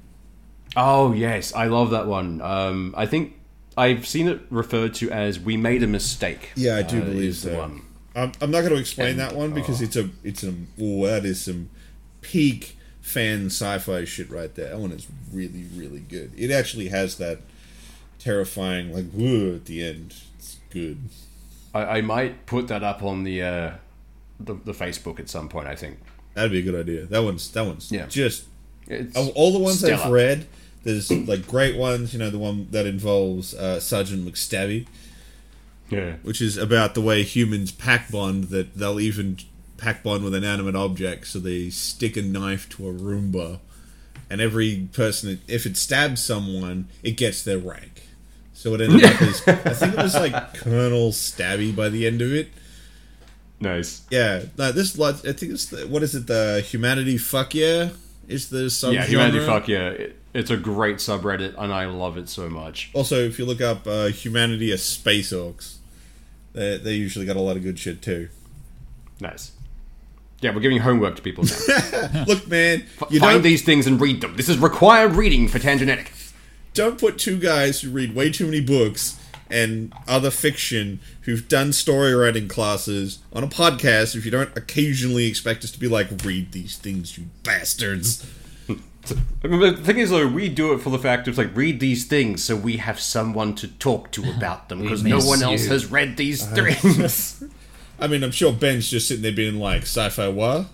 Oh 0.76 1.14
yes, 1.14 1.54
I 1.54 1.66
love 1.66 1.92
that 1.92 2.08
one. 2.08 2.42
Um, 2.42 2.94
I 2.98 3.06
think 3.06 3.36
I've 3.78 4.08
seen 4.08 4.28
it 4.28 4.42
referred 4.50 4.94
to 4.96 5.12
as 5.12 5.40
"We 5.40 5.58
made 5.58 5.84
a 5.84 5.88
mistake." 5.88 6.52
Yeah, 6.56 6.78
I 6.78 6.82
do 6.82 7.02
uh, 7.02 7.06
believe 7.06 7.36
so. 7.36 7.58
one. 7.58 7.82
I'm, 8.16 8.32
I'm 8.42 8.52
not 8.52 8.62
going 8.62 8.74
to 8.74 8.80
explain 8.80 9.12
And- 9.12 9.20
that 9.20 9.36
one 9.36 9.54
because 9.54 9.82
oh. 9.82 9.86
it's 9.86 9.96
a 9.96 10.10
it's 10.24 10.44
a 10.44 10.54
oh 10.82 11.06
that 11.08 11.26
is 11.26 11.42
some 11.42 11.70
peak 12.22 12.78
fan 13.02 13.48
sci-fi 13.48 14.06
shit 14.06 14.30
right 14.30 14.54
there. 14.56 14.70
That 14.70 14.80
one 14.80 14.92
is 14.92 15.08
really 15.32 15.66
really 15.76 16.00
good. 16.00 16.32
It 16.38 16.52
actually 16.52 16.90
has 16.90 17.18
that 17.18 17.40
terrifying 18.20 18.94
like 18.94 19.06
woo 19.14 19.56
at 19.56 19.66
the 19.66 19.84
end. 19.84 20.16
It's 20.38 20.58
good. 20.70 21.10
I, 21.74 21.98
I 21.98 22.02
might 22.02 22.46
put 22.46 22.68
that 22.68 22.84
up 22.84 23.04
on 23.04 23.24
the, 23.24 23.42
uh, 23.42 23.72
the 24.40 24.54
the 24.54 24.72
Facebook 24.72 25.20
at 25.20 25.30
some 25.30 25.50
point. 25.50 25.68
I 25.68 25.76
think 25.76 26.00
That'd 26.34 26.52
be 26.52 26.60
a 26.60 26.62
good 26.64 26.76
idea. 26.80 27.06
That 27.06 27.24
one's 27.24 27.50
that 27.52 27.66
one's 27.66 27.92
Yeah. 27.92 28.06
just 28.08 28.46
it's 28.88 29.16
of 29.16 29.30
all 29.30 29.52
the 29.54 29.60
ones 29.60 29.84
I've 29.84 30.12
read. 30.12 30.46
There's 30.84 31.10
like 31.12 31.48
great 31.48 31.78
ones. 31.78 32.14
You 32.14 32.20
know 32.20 32.30
the 32.30 32.40
one 32.40 32.68
that 32.72 32.86
involves 32.86 33.54
uh, 33.54 33.80
Sergeant 33.80 34.26
McStabby. 34.26 34.88
Yeah, 35.90 36.14
which 36.24 36.42
is 36.42 36.58
about 36.58 36.96
the 36.96 37.02
way 37.02 37.24
humans 37.24 37.72
pack 37.72 38.10
bond 38.12 38.46
that 38.46 38.76
they'll 38.76 39.00
even 39.00 39.38
pack 39.78 40.02
bond 40.02 40.24
with 40.24 40.34
inanimate 40.34 40.76
objects 40.76 41.32
so 41.32 41.40
they 41.40 41.70
stick 41.70 42.16
a 42.18 42.22
knife 42.22 42.68
to 42.70 42.88
a 42.88 42.94
Roomba 42.94 43.60
and 44.30 44.40
every 44.42 44.88
person 44.94 45.42
if 45.48 45.66
it 45.66 45.76
stabs 45.78 46.24
someone 46.24 46.88
it 47.04 47.12
gets 47.12 47.44
their 47.44 47.58
rank 47.58 48.08
so 48.54 48.74
it 48.74 48.82
ended 48.82 49.04
up 49.04 49.22
as 49.22 49.42
I 49.46 49.74
think 49.74 49.94
it 49.94 50.02
was 50.02 50.16
like 50.16 50.54
Colonel 50.54 51.12
Stabby 51.12 51.76
by 51.76 51.90
the 51.90 52.08
end 52.08 52.22
of 52.22 52.34
it 52.34 52.48
nice. 53.64 54.02
yeah 54.10 54.44
no, 54.58 54.72
this 54.72 55.00
I 55.00 55.14
think 55.14 55.54
it's 55.54 55.66
the, 55.68 55.88
what 55.88 56.04
is 56.04 56.14
it 56.16 56.28
the 56.28 56.62
humanity 56.66 57.18
fuck 57.18 57.56
yeah 57.56 57.90
is 58.28 58.50
the 58.50 58.70
Yeah, 58.92 59.06
humanity 59.06 59.46
fuck 59.46 59.68
yeah. 59.68 59.90
It, 59.90 60.18
it's 60.34 60.50
a 60.50 60.58
great 60.58 60.96
subreddit, 60.98 61.54
and 61.58 61.72
I 61.72 61.86
love 61.86 62.18
it 62.18 62.28
so 62.28 62.50
much. 62.50 62.90
also 62.94 63.20
if 63.20 63.38
you 63.38 63.46
look 63.46 63.62
up 63.62 63.86
uh, 63.88 64.08
humanity 64.08 64.72
as 64.72 64.84
space 64.84 65.32
orcs 65.32 65.76
they, 66.54 66.78
they 66.78 66.94
usually 66.94 67.26
got 67.26 67.36
a 67.36 67.42
lot 67.42 67.56
of 67.56 67.64
good 67.64 67.80
shit 67.80 68.02
too 68.02 68.30
Nice. 69.20 69.52
Yeah, 70.42 70.54
we're 70.54 70.60
giving 70.60 70.80
homework 70.80 71.16
to 71.16 71.22
people 71.22 71.46
now. 71.46 72.26
look 72.28 72.48
man 72.48 72.84
you 73.10 73.20
Find 73.22 73.42
these 73.44 73.62
things 73.64 73.88
and 73.88 74.02
read 74.02 74.20
them. 74.20 74.36
This 74.36 74.50
is 74.50 74.58
required 74.58 75.14
reading 75.14 75.48
for 75.48 75.60
Tangenetic. 75.60 76.12
don't 76.74 77.00
put 77.00 77.18
two 77.18 77.40
guys 77.40 77.82
who 77.82 77.90
read 77.90 78.14
way 78.14 78.30
too 78.30 78.46
many 78.46 78.60
books 78.60 79.18
and 79.54 79.94
other 80.08 80.32
fiction 80.32 81.00
who've 81.22 81.48
done 81.48 81.72
story 81.72 82.14
writing 82.14 82.48
classes 82.48 83.20
on 83.32 83.44
a 83.44 83.48
podcast 83.48 84.16
if 84.16 84.26
you 84.26 84.32
don't 84.32 84.56
occasionally 84.58 85.28
expect 85.28 85.64
us 85.64 85.72
to 85.72 85.80
be 85.80 85.88
like, 85.88 86.08
read 86.24 86.52
these 86.52 86.78
things, 86.78 87.18
you 87.18 87.26
bastards. 87.44 88.26
I 89.44 89.48
mean, 89.48 89.60
the 89.60 89.74
thing 89.78 90.00
is, 90.00 90.10
though, 90.10 90.28
we 90.28 90.50
do 90.50 90.74
it 90.74 90.80
for 90.80 90.90
the 90.90 90.98
fact 90.98 91.28
of 91.28 91.38
like 91.38 91.56
read 91.56 91.80
these 91.80 92.06
things 92.06 92.44
so 92.44 92.56
we 92.56 92.78
have 92.78 93.00
someone 93.00 93.54
to 93.56 93.68
talk 93.68 94.12
to 94.12 94.30
about 94.30 94.70
them 94.70 94.82
because 94.82 95.04
no 95.04 95.18
miss 95.18 95.28
one 95.28 95.44
else 95.44 95.66
you. 95.66 95.70
has 95.70 95.86
read 95.86 96.18
these 96.18 96.44
uh-huh. 96.44 96.56
things. 96.56 97.44
I 98.00 98.08
mean, 98.08 98.24
I'm 98.24 98.32
sure 98.32 98.52
Ben's 98.52 98.90
just 98.90 99.08
sitting 99.08 99.22
there 99.22 99.32
being 99.32 99.60
like, 99.60 99.84
sci 99.84 100.10
fi 100.10 100.30
what? 100.30 100.66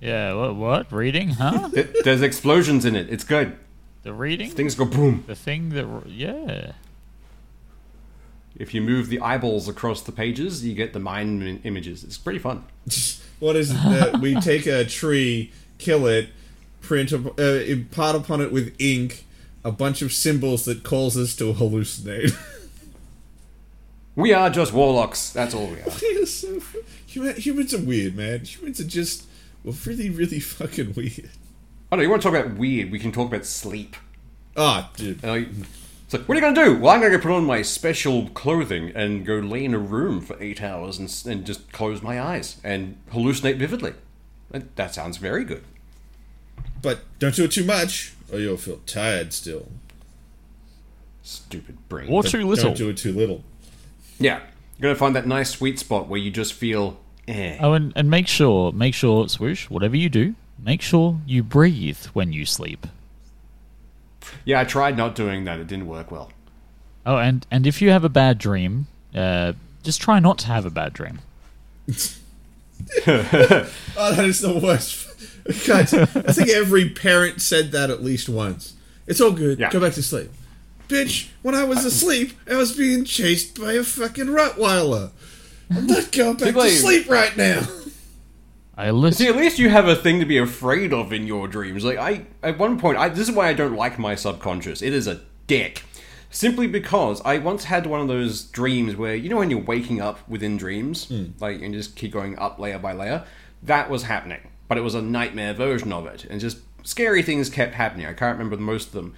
Yeah, 0.00 0.34
what? 0.34 0.56
What? 0.56 0.92
Reading? 0.92 1.30
Huh? 1.30 1.70
There's 2.04 2.22
explosions 2.22 2.84
in 2.84 2.94
it. 2.94 3.08
It's 3.10 3.24
good. 3.24 3.56
the 4.02 4.12
reading? 4.12 4.50
Things 4.50 4.74
go 4.74 4.84
boom. 4.84 5.24
The 5.26 5.34
thing 5.34 5.70
that. 5.70 5.86
Yeah. 6.06 6.72
If 8.60 8.74
you 8.74 8.80
move 8.82 9.08
the 9.08 9.20
eyeballs 9.20 9.68
across 9.68 10.02
the 10.02 10.12
pages, 10.12 10.64
you 10.64 10.74
get 10.74 10.92
the 10.92 11.00
mind 11.00 11.42
im- 11.42 11.60
images. 11.64 12.04
It's 12.04 12.18
pretty 12.18 12.38
fun. 12.38 12.64
What 13.40 13.56
is 13.56 13.70
it? 13.70 13.74
that 13.74 14.20
we 14.20 14.34
take 14.34 14.66
a 14.66 14.84
tree, 14.84 15.50
kill 15.78 16.06
it, 16.06 16.28
print, 16.82 17.10
up- 17.10 17.40
uh, 17.40 17.42
impart 17.42 18.14
upon 18.14 18.42
it 18.42 18.52
with 18.52 18.76
ink 18.78 19.24
a 19.64 19.72
bunch 19.72 20.02
of 20.02 20.12
symbols 20.12 20.66
that 20.66 20.82
cause 20.82 21.16
us 21.16 21.34
to 21.36 21.54
hallucinate. 21.54 22.36
We 24.16 24.34
are 24.34 24.50
just 24.50 24.72
warlocks. 24.74 25.30
That's 25.30 25.54
all 25.54 25.68
we 25.68 25.80
are. 25.80 25.86
So 26.26 26.60
human, 27.06 27.36
humans 27.36 27.72
are 27.74 27.80
weird, 27.80 28.14
man. 28.14 28.44
Humans 28.44 28.80
are 28.80 28.84
just 28.84 29.24
well, 29.64 29.74
really, 29.86 30.10
really 30.10 30.38
fucking 30.38 30.92
weird. 30.94 31.30
Oh 31.90 31.96
know. 31.96 32.02
you 32.02 32.10
want 32.10 32.22
to 32.22 32.30
talk 32.30 32.38
about 32.38 32.56
weird? 32.58 32.90
We 32.90 32.98
can 32.98 33.10
talk 33.10 33.28
about 33.28 33.46
sleep. 33.46 33.96
Ah, 34.56 34.90
dude. 34.96 35.24
Uh, 35.24 35.40
it's 36.10 36.18
like, 36.18 36.28
what 36.28 36.36
are 36.36 36.40
you 36.40 36.40
going 36.40 36.56
to 36.56 36.64
do? 36.64 36.76
Well, 36.76 36.92
I'm 36.92 36.98
going 36.98 37.12
to 37.12 37.18
go 37.18 37.22
put 37.22 37.30
on 37.30 37.44
my 37.44 37.62
special 37.62 38.30
clothing 38.30 38.90
and 38.96 39.24
go 39.24 39.36
lay 39.36 39.64
in 39.64 39.74
a 39.74 39.78
room 39.78 40.20
for 40.20 40.36
eight 40.42 40.60
hours 40.60 40.98
and, 40.98 41.08
and 41.24 41.46
just 41.46 41.70
close 41.70 42.02
my 42.02 42.20
eyes 42.20 42.60
and 42.64 42.96
hallucinate 43.12 43.58
vividly. 43.58 43.94
That, 44.50 44.74
that 44.74 44.92
sounds 44.92 45.18
very 45.18 45.44
good. 45.44 45.62
But 46.82 47.02
don't 47.20 47.36
do 47.36 47.44
it 47.44 47.52
too 47.52 47.62
much, 47.62 48.14
or 48.32 48.40
you'll 48.40 48.56
feel 48.56 48.80
tired 48.86 49.32
still. 49.32 49.68
Stupid 51.22 51.88
brain. 51.88 52.10
Or 52.10 52.24
too 52.24 52.44
little. 52.44 52.70
Don't 52.70 52.76
do 52.76 52.88
it 52.88 52.96
too 52.96 53.12
little. 53.12 53.44
Yeah, 54.18 54.40
you're 54.78 54.82
going 54.82 54.94
to 54.96 54.98
find 54.98 55.14
that 55.14 55.28
nice 55.28 55.50
sweet 55.50 55.78
spot 55.78 56.08
where 56.08 56.18
you 56.18 56.32
just 56.32 56.54
feel, 56.54 56.98
eh. 57.28 57.56
Oh, 57.60 57.74
and, 57.74 57.92
and 57.94 58.10
make 58.10 58.26
sure, 58.26 58.72
make 58.72 58.94
sure, 58.94 59.28
swoosh, 59.28 59.70
whatever 59.70 59.94
you 59.94 60.08
do, 60.08 60.34
make 60.58 60.82
sure 60.82 61.20
you 61.24 61.44
breathe 61.44 62.04
when 62.14 62.32
you 62.32 62.44
sleep. 62.46 62.88
Yeah, 64.44 64.60
I 64.60 64.64
tried 64.64 64.96
not 64.96 65.14
doing 65.14 65.44
that. 65.44 65.58
It 65.58 65.66
didn't 65.66 65.86
work 65.86 66.10
well. 66.10 66.30
Oh, 67.06 67.16
and, 67.16 67.46
and 67.50 67.66
if 67.66 67.80
you 67.80 67.90
have 67.90 68.04
a 68.04 68.08
bad 68.08 68.38
dream, 68.38 68.86
uh, 69.14 69.54
just 69.82 70.00
try 70.00 70.20
not 70.20 70.38
to 70.38 70.46
have 70.48 70.66
a 70.66 70.70
bad 70.70 70.92
dream. 70.92 71.20
Oh, 73.06 74.14
that 74.14 74.24
is 74.24 74.40
the 74.40 74.58
worst. 74.58 75.06
Guys, 75.66 75.92
I 75.92 76.04
think 76.06 76.48
every 76.48 76.88
parent 76.88 77.42
said 77.42 77.72
that 77.72 77.90
at 77.90 78.02
least 78.02 78.28
once. 78.28 78.74
It's 79.06 79.20
all 79.20 79.32
good. 79.32 79.58
Yeah. 79.58 79.70
Go 79.70 79.80
back 79.80 79.92
to 79.94 80.02
sleep. 80.02 80.30
Bitch, 80.88 81.28
when 81.42 81.54
I 81.54 81.64
was 81.64 81.84
asleep, 81.84 82.32
I 82.50 82.56
was 82.56 82.72
being 82.76 83.04
chased 83.04 83.60
by 83.60 83.74
a 83.74 83.82
fucking 83.84 84.26
Rottweiler. 84.26 85.10
I'm 85.70 85.86
not 85.86 86.10
going 86.10 86.36
back 86.36 86.54
to 86.54 86.70
sleep 86.70 87.08
right 87.08 87.36
now. 87.36 87.62
I 88.80 89.10
See, 89.10 89.28
at 89.28 89.36
least 89.36 89.58
you 89.58 89.68
have 89.68 89.88
a 89.88 89.94
thing 89.94 90.20
to 90.20 90.26
be 90.26 90.38
afraid 90.38 90.94
of 90.94 91.12
in 91.12 91.26
your 91.26 91.46
dreams. 91.46 91.84
Like 91.84 91.98
I, 91.98 92.24
at 92.42 92.58
one 92.58 92.78
point, 92.78 92.96
I, 92.96 93.10
this 93.10 93.28
is 93.28 93.34
why 93.34 93.48
I 93.48 93.52
don't 93.52 93.76
like 93.76 93.98
my 93.98 94.14
subconscious. 94.14 94.80
It 94.80 94.94
is 94.94 95.06
a 95.06 95.20
dick, 95.46 95.82
simply 96.30 96.66
because 96.66 97.20
I 97.22 97.36
once 97.36 97.64
had 97.64 97.84
one 97.84 98.00
of 98.00 98.08
those 98.08 98.42
dreams 98.44 98.96
where 98.96 99.14
you 99.14 99.28
know 99.28 99.36
when 99.36 99.50
you're 99.50 99.60
waking 99.60 100.00
up 100.00 100.26
within 100.26 100.56
dreams, 100.56 101.08
hmm. 101.08 101.26
like 101.40 101.60
and 101.60 101.74
just 101.74 101.94
keep 101.94 102.10
going 102.10 102.38
up 102.38 102.58
layer 102.58 102.78
by 102.78 102.94
layer. 102.94 103.26
That 103.62 103.90
was 103.90 104.04
happening, 104.04 104.48
but 104.66 104.78
it 104.78 104.80
was 104.80 104.94
a 104.94 105.02
nightmare 105.02 105.52
version 105.52 105.92
of 105.92 106.06
it, 106.06 106.24
and 106.24 106.40
just 106.40 106.60
scary 106.82 107.22
things 107.22 107.50
kept 107.50 107.74
happening. 107.74 108.06
I 108.06 108.14
can't 108.14 108.38
remember 108.38 108.56
most 108.56 108.86
of 108.86 108.92
them, 108.92 109.14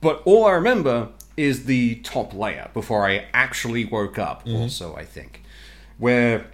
but 0.00 0.22
all 0.24 0.44
I 0.44 0.52
remember 0.52 1.08
is 1.36 1.64
the 1.64 1.96
top 1.96 2.32
layer 2.32 2.70
before 2.74 3.08
I 3.08 3.26
actually 3.34 3.84
woke 3.84 4.20
up. 4.20 4.46
Mm-hmm. 4.46 4.56
Also, 4.56 4.94
I 4.94 5.04
think 5.04 5.42
where 5.98 6.46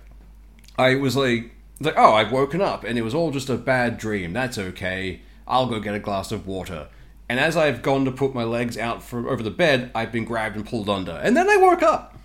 I 0.78 0.94
was 0.94 1.16
like, 1.16 1.50
like, 1.80 1.94
oh, 1.96 2.14
I've 2.14 2.32
woken 2.32 2.60
up 2.60 2.84
and 2.84 2.98
it 2.98 3.02
was 3.02 3.14
all 3.14 3.30
just 3.30 3.48
a 3.48 3.56
bad 3.56 3.98
dream. 3.98 4.32
That's 4.32 4.58
okay. 4.58 5.20
I'll 5.46 5.66
go 5.66 5.80
get 5.80 5.94
a 5.94 6.00
glass 6.00 6.32
of 6.32 6.46
water. 6.46 6.88
And 7.28 7.40
as 7.40 7.56
I've 7.56 7.82
gone 7.82 8.04
to 8.04 8.12
put 8.12 8.34
my 8.34 8.44
legs 8.44 8.78
out 8.78 9.02
from 9.02 9.26
over 9.26 9.42
the 9.42 9.50
bed, 9.50 9.90
I've 9.94 10.12
been 10.12 10.24
grabbed 10.24 10.56
and 10.56 10.66
pulled 10.66 10.88
under. 10.88 11.12
And 11.12 11.36
then 11.36 11.48
I 11.48 11.56
woke 11.56 11.82
up. 11.82 12.16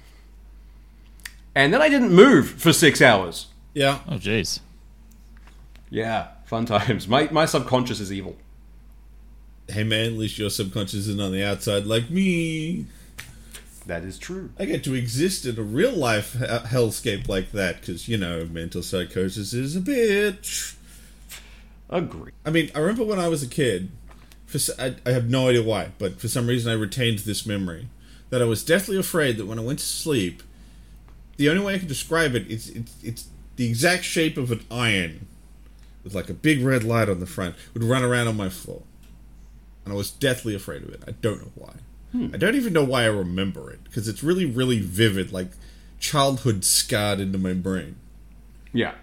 And 1.55 1.73
then 1.73 1.81
I 1.81 1.89
didn't 1.89 2.13
move 2.13 2.49
for 2.49 2.71
six 2.71 3.01
hours. 3.01 3.47
Yeah. 3.73 3.99
Oh, 4.07 4.15
jeez. 4.15 4.59
Yeah, 5.91 6.29
fun 6.45 6.65
times. 6.65 7.07
My 7.07 7.27
my 7.31 7.45
subconscious 7.45 7.99
is 7.99 8.11
evil. 8.11 8.37
Hey 9.67 9.83
man, 9.83 10.05
at 10.05 10.13
least 10.13 10.39
your 10.39 10.49
subconscious 10.49 11.01
isn't 11.01 11.21
on 11.21 11.33
the 11.33 11.45
outside 11.45 11.85
like 11.85 12.09
me. 12.09 12.87
That 13.85 14.03
is 14.03 14.19
true. 14.19 14.51
I 14.59 14.65
get 14.65 14.83
to 14.83 14.93
exist 14.93 15.45
in 15.45 15.57
a 15.57 15.63
real 15.63 15.93
life 15.93 16.33
hellscape 16.33 17.27
like 17.27 17.51
that 17.51 17.81
because, 17.81 18.07
you 18.07 18.17
know, 18.17 18.45
mental 18.45 18.83
psychosis 18.83 19.53
is 19.53 19.75
a 19.75 19.81
bitch. 19.81 20.75
Agree. 21.89 22.31
I 22.45 22.51
mean, 22.51 22.71
I 22.75 22.79
remember 22.79 23.03
when 23.03 23.19
I 23.19 23.27
was 23.27 23.43
a 23.43 23.47
kid. 23.47 23.91
For 24.45 24.59
I, 24.77 24.95
I 25.05 25.11
have 25.11 25.29
no 25.29 25.47
idea 25.47 25.63
why, 25.63 25.91
but 25.97 26.19
for 26.19 26.27
some 26.27 26.45
reason 26.45 26.71
I 26.71 26.75
retained 26.75 27.19
this 27.19 27.45
memory 27.45 27.87
that 28.29 28.41
I 28.41 28.45
was 28.45 28.63
deathly 28.63 28.97
afraid 28.97 29.37
that 29.37 29.45
when 29.45 29.57
I 29.57 29.63
went 29.63 29.79
to 29.79 29.85
sleep, 29.85 30.43
the 31.37 31.49
only 31.49 31.63
way 31.63 31.75
I 31.75 31.79
can 31.79 31.87
describe 31.87 32.35
it 32.35 32.51
is 32.51 32.69
it's, 32.69 32.95
it's 33.03 33.27
the 33.55 33.67
exact 33.67 34.03
shape 34.03 34.37
of 34.37 34.51
an 34.51 34.65
iron 34.69 35.27
with 36.03 36.13
like 36.13 36.29
a 36.29 36.33
big 36.33 36.63
red 36.63 36.83
light 36.83 37.09
on 37.09 37.19
the 37.19 37.25
front 37.25 37.55
would 37.73 37.83
run 37.83 38.03
around 38.03 38.27
on 38.27 38.35
my 38.35 38.49
floor, 38.49 38.83
and 39.85 39.93
I 39.93 39.97
was 39.97 40.11
deathly 40.11 40.53
afraid 40.53 40.83
of 40.83 40.89
it. 40.89 41.01
I 41.07 41.11
don't 41.11 41.41
know 41.41 41.51
why. 41.55 41.73
I 42.13 42.37
don't 42.37 42.55
even 42.55 42.73
know 42.73 42.83
why 42.83 43.03
I 43.03 43.07
remember 43.07 43.71
it 43.71 43.83
because 43.85 44.07
it's 44.07 44.21
really, 44.21 44.45
really 44.45 44.79
vivid, 44.79 45.31
like 45.31 45.51
childhood 45.99 46.65
scarred 46.65 47.19
into 47.19 47.37
my 47.37 47.53
brain. 47.53 47.95
Yeah. 48.73 48.95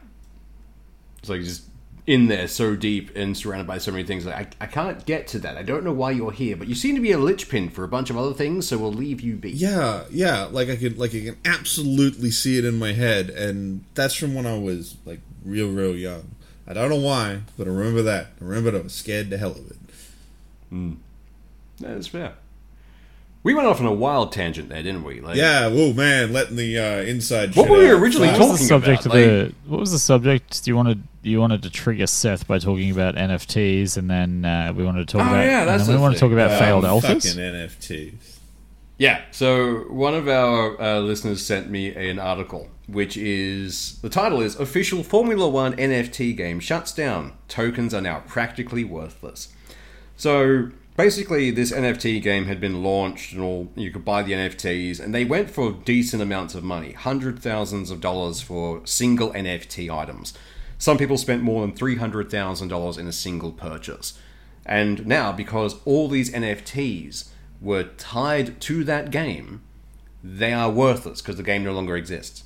It's 1.18 1.30
like 1.30 1.42
just 1.42 1.62
in 2.06 2.26
there 2.28 2.48
so 2.48 2.74
deep 2.74 3.14
and 3.14 3.36
surrounded 3.36 3.66
by 3.66 3.78
so 3.78 3.92
many 3.92 4.04
things. 4.04 4.26
Like 4.26 4.54
I, 4.60 4.64
I 4.64 4.66
can't 4.66 5.04
get 5.06 5.26
to 5.28 5.38
that. 5.40 5.56
I 5.56 5.62
don't 5.62 5.84
know 5.84 5.92
why 5.92 6.10
you're 6.10 6.32
here, 6.32 6.56
but 6.56 6.68
you 6.68 6.74
seem 6.74 6.94
to 6.96 7.00
be 7.00 7.12
a 7.12 7.18
linchpin 7.18 7.70
for 7.70 7.84
a 7.84 7.88
bunch 7.88 8.10
of 8.10 8.16
other 8.16 8.34
things, 8.34 8.68
so 8.68 8.78
we'll 8.78 8.92
leave 8.92 9.20
you 9.20 9.36
be. 9.36 9.50
Yeah, 9.52 10.04
yeah. 10.10 10.44
Like 10.44 10.68
I 10.68 10.76
could, 10.76 10.98
like 10.98 11.14
I 11.14 11.20
can 11.20 11.36
absolutely 11.44 12.30
see 12.30 12.58
it 12.58 12.64
in 12.64 12.78
my 12.78 12.92
head, 12.92 13.30
and 13.30 13.84
that's 13.94 14.14
from 14.14 14.34
when 14.34 14.46
I 14.46 14.58
was 14.58 14.96
like 15.04 15.20
real, 15.44 15.70
real 15.70 15.94
young. 15.94 16.30
I 16.66 16.74
don't 16.74 16.90
know 16.90 16.96
why, 16.96 17.40
but 17.56 17.66
I 17.66 17.70
remember 17.70 18.02
that. 18.02 18.28
I 18.40 18.44
remember 18.44 18.70
that 18.72 18.80
I 18.80 18.82
was 18.82 18.94
scared 18.94 19.30
to 19.30 19.38
hell 19.38 19.52
of 19.52 19.70
it. 19.70 19.76
Mm. 20.72 20.96
That's 21.78 22.08
fair. 22.08 22.34
We 23.48 23.54
went 23.54 23.66
off 23.66 23.80
on 23.80 23.86
a 23.86 23.92
wild 23.94 24.30
tangent 24.32 24.68
there, 24.68 24.82
didn't 24.82 25.04
we? 25.04 25.22
Like, 25.22 25.36
Yeah. 25.36 25.68
Whoa, 25.68 25.94
man, 25.94 26.34
letting 26.34 26.56
the 26.56 26.78
uh, 26.78 26.96
inside. 27.00 27.56
What 27.56 27.62
shit 27.64 27.70
were 27.70 27.78
we 27.78 27.86
out 27.90 27.98
originally 27.98 28.28
fast. 28.28 28.40
What 28.40 28.50
was 28.50 28.60
the 28.60 28.68
talking 28.68 28.84
subject 28.84 29.06
about, 29.06 29.16
of 29.16 29.22
the? 29.22 29.54
What 29.66 29.80
was 29.80 29.90
the 29.92 29.98
subject? 29.98 30.62
Do 30.64 30.70
you 30.70 30.76
wanted 30.76 31.02
you 31.22 31.40
wanted 31.40 31.62
to 31.62 31.70
trigger 31.70 32.06
Seth 32.06 32.46
by 32.46 32.58
talking 32.58 32.90
about 32.90 33.14
NFTs, 33.14 33.96
and 33.96 34.10
then 34.10 34.44
uh, 34.44 34.74
we 34.76 34.84
wanted 34.84 35.08
to 35.08 35.12
talk 35.16 35.26
Oh, 35.26 35.30
about. 35.30 35.46
yeah, 35.46 35.64
that's 35.64 35.86
then 35.86 35.96
we 35.96 36.02
want 36.02 36.12
to 36.12 36.20
talk 36.20 36.30
about 36.30 36.50
Um, 36.50 36.58
failed 36.58 36.84
alphas. 36.84 37.24
Fucking 37.24 37.40
NFTs. 37.42 38.36
Yeah. 38.98 39.22
So 39.30 39.84
one 39.88 40.12
of 40.12 40.28
our 40.28 40.78
uh, 40.78 40.98
listeners 41.00 41.42
sent 41.46 41.70
me 41.70 41.94
an 41.94 42.18
article, 42.18 42.68
which 42.86 43.16
is 43.16 43.98
the 44.02 44.10
title 44.10 44.42
is 44.42 44.56
"Official 44.60 45.02
Formula 45.02 45.48
One 45.48 45.74
NFT 45.74 46.36
game 46.36 46.60
shuts 46.60 46.92
down. 46.92 47.32
Tokens 47.48 47.94
are 47.94 48.02
now 48.02 48.24
practically 48.26 48.84
worthless." 48.84 49.48
So 50.18 50.70
basically, 50.98 51.50
this 51.52 51.72
NFT 51.72 52.20
game 52.20 52.46
had 52.46 52.60
been 52.60 52.82
launched, 52.82 53.32
and 53.32 53.40
all 53.40 53.68
you 53.76 53.90
could 53.90 54.04
buy 54.04 54.22
the 54.22 54.32
NFTs, 54.32 55.00
and 55.00 55.14
they 55.14 55.24
went 55.24 55.48
for 55.48 55.72
decent 55.72 56.20
amounts 56.20 56.54
of 56.54 56.62
money, 56.62 56.92
hundred 56.92 57.38
thousands 57.38 57.90
of 57.90 58.02
dollars 58.02 58.42
for 58.42 58.82
single 58.84 59.30
NFT 59.30 59.88
items. 59.88 60.34
Some 60.76 60.98
people 60.98 61.16
spent 61.16 61.42
more 61.42 61.62
than 61.62 61.74
three 61.74 61.96
hundred 61.96 62.30
thousand 62.30 62.68
dollars 62.68 62.98
in 62.98 63.06
a 63.06 63.12
single 63.12 63.52
purchase. 63.52 64.18
And 64.66 65.06
now, 65.06 65.32
because 65.32 65.76
all 65.86 66.08
these 66.08 66.30
NFTs 66.30 67.30
were 67.62 67.84
tied 67.84 68.60
to 68.62 68.84
that 68.84 69.10
game, 69.10 69.62
they 70.22 70.52
are 70.52 70.70
worthless 70.70 71.22
because 71.22 71.36
the 71.36 71.42
game 71.42 71.64
no 71.64 71.72
longer 71.72 71.96
exists. 71.96 72.44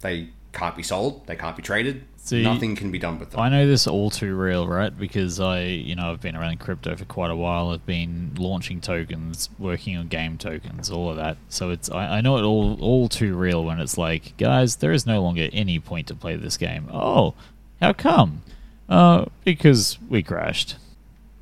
They 0.00 0.30
can't 0.52 0.76
be 0.76 0.82
sold, 0.82 1.26
they 1.26 1.36
can't 1.36 1.56
be 1.56 1.62
traded, 1.62 2.04
See, 2.26 2.42
nothing 2.42 2.74
can 2.74 2.90
be 2.90 2.98
done 2.98 3.20
with 3.20 3.30
them. 3.30 3.38
I 3.38 3.48
know 3.48 3.68
this 3.68 3.86
all 3.86 4.10
too 4.10 4.34
real, 4.34 4.66
right? 4.66 4.96
Because 4.96 5.38
I, 5.38 5.60
you 5.60 5.94
know, 5.94 6.10
I've 6.10 6.20
been 6.20 6.34
around 6.34 6.58
crypto 6.58 6.96
for 6.96 7.04
quite 7.04 7.30
a 7.30 7.36
while. 7.36 7.70
I've 7.70 7.86
been 7.86 8.32
launching 8.36 8.80
tokens, 8.80 9.48
working 9.60 9.96
on 9.96 10.08
game 10.08 10.36
tokens, 10.36 10.90
all 10.90 11.08
of 11.08 11.16
that. 11.18 11.36
So 11.48 11.70
it's 11.70 11.88
I, 11.88 12.16
I 12.18 12.20
know 12.22 12.36
it 12.36 12.42
all 12.42 12.76
all 12.80 13.08
too 13.08 13.36
real 13.36 13.62
when 13.62 13.78
it's 13.78 13.96
like, 13.96 14.36
guys, 14.38 14.74
there 14.76 14.90
is 14.90 15.06
no 15.06 15.22
longer 15.22 15.48
any 15.52 15.78
point 15.78 16.08
to 16.08 16.16
play 16.16 16.34
this 16.34 16.56
game. 16.56 16.88
Oh, 16.92 17.34
how 17.80 17.92
come? 17.92 18.42
Uh, 18.88 19.26
because 19.44 19.96
we 20.08 20.24
crashed. 20.24 20.74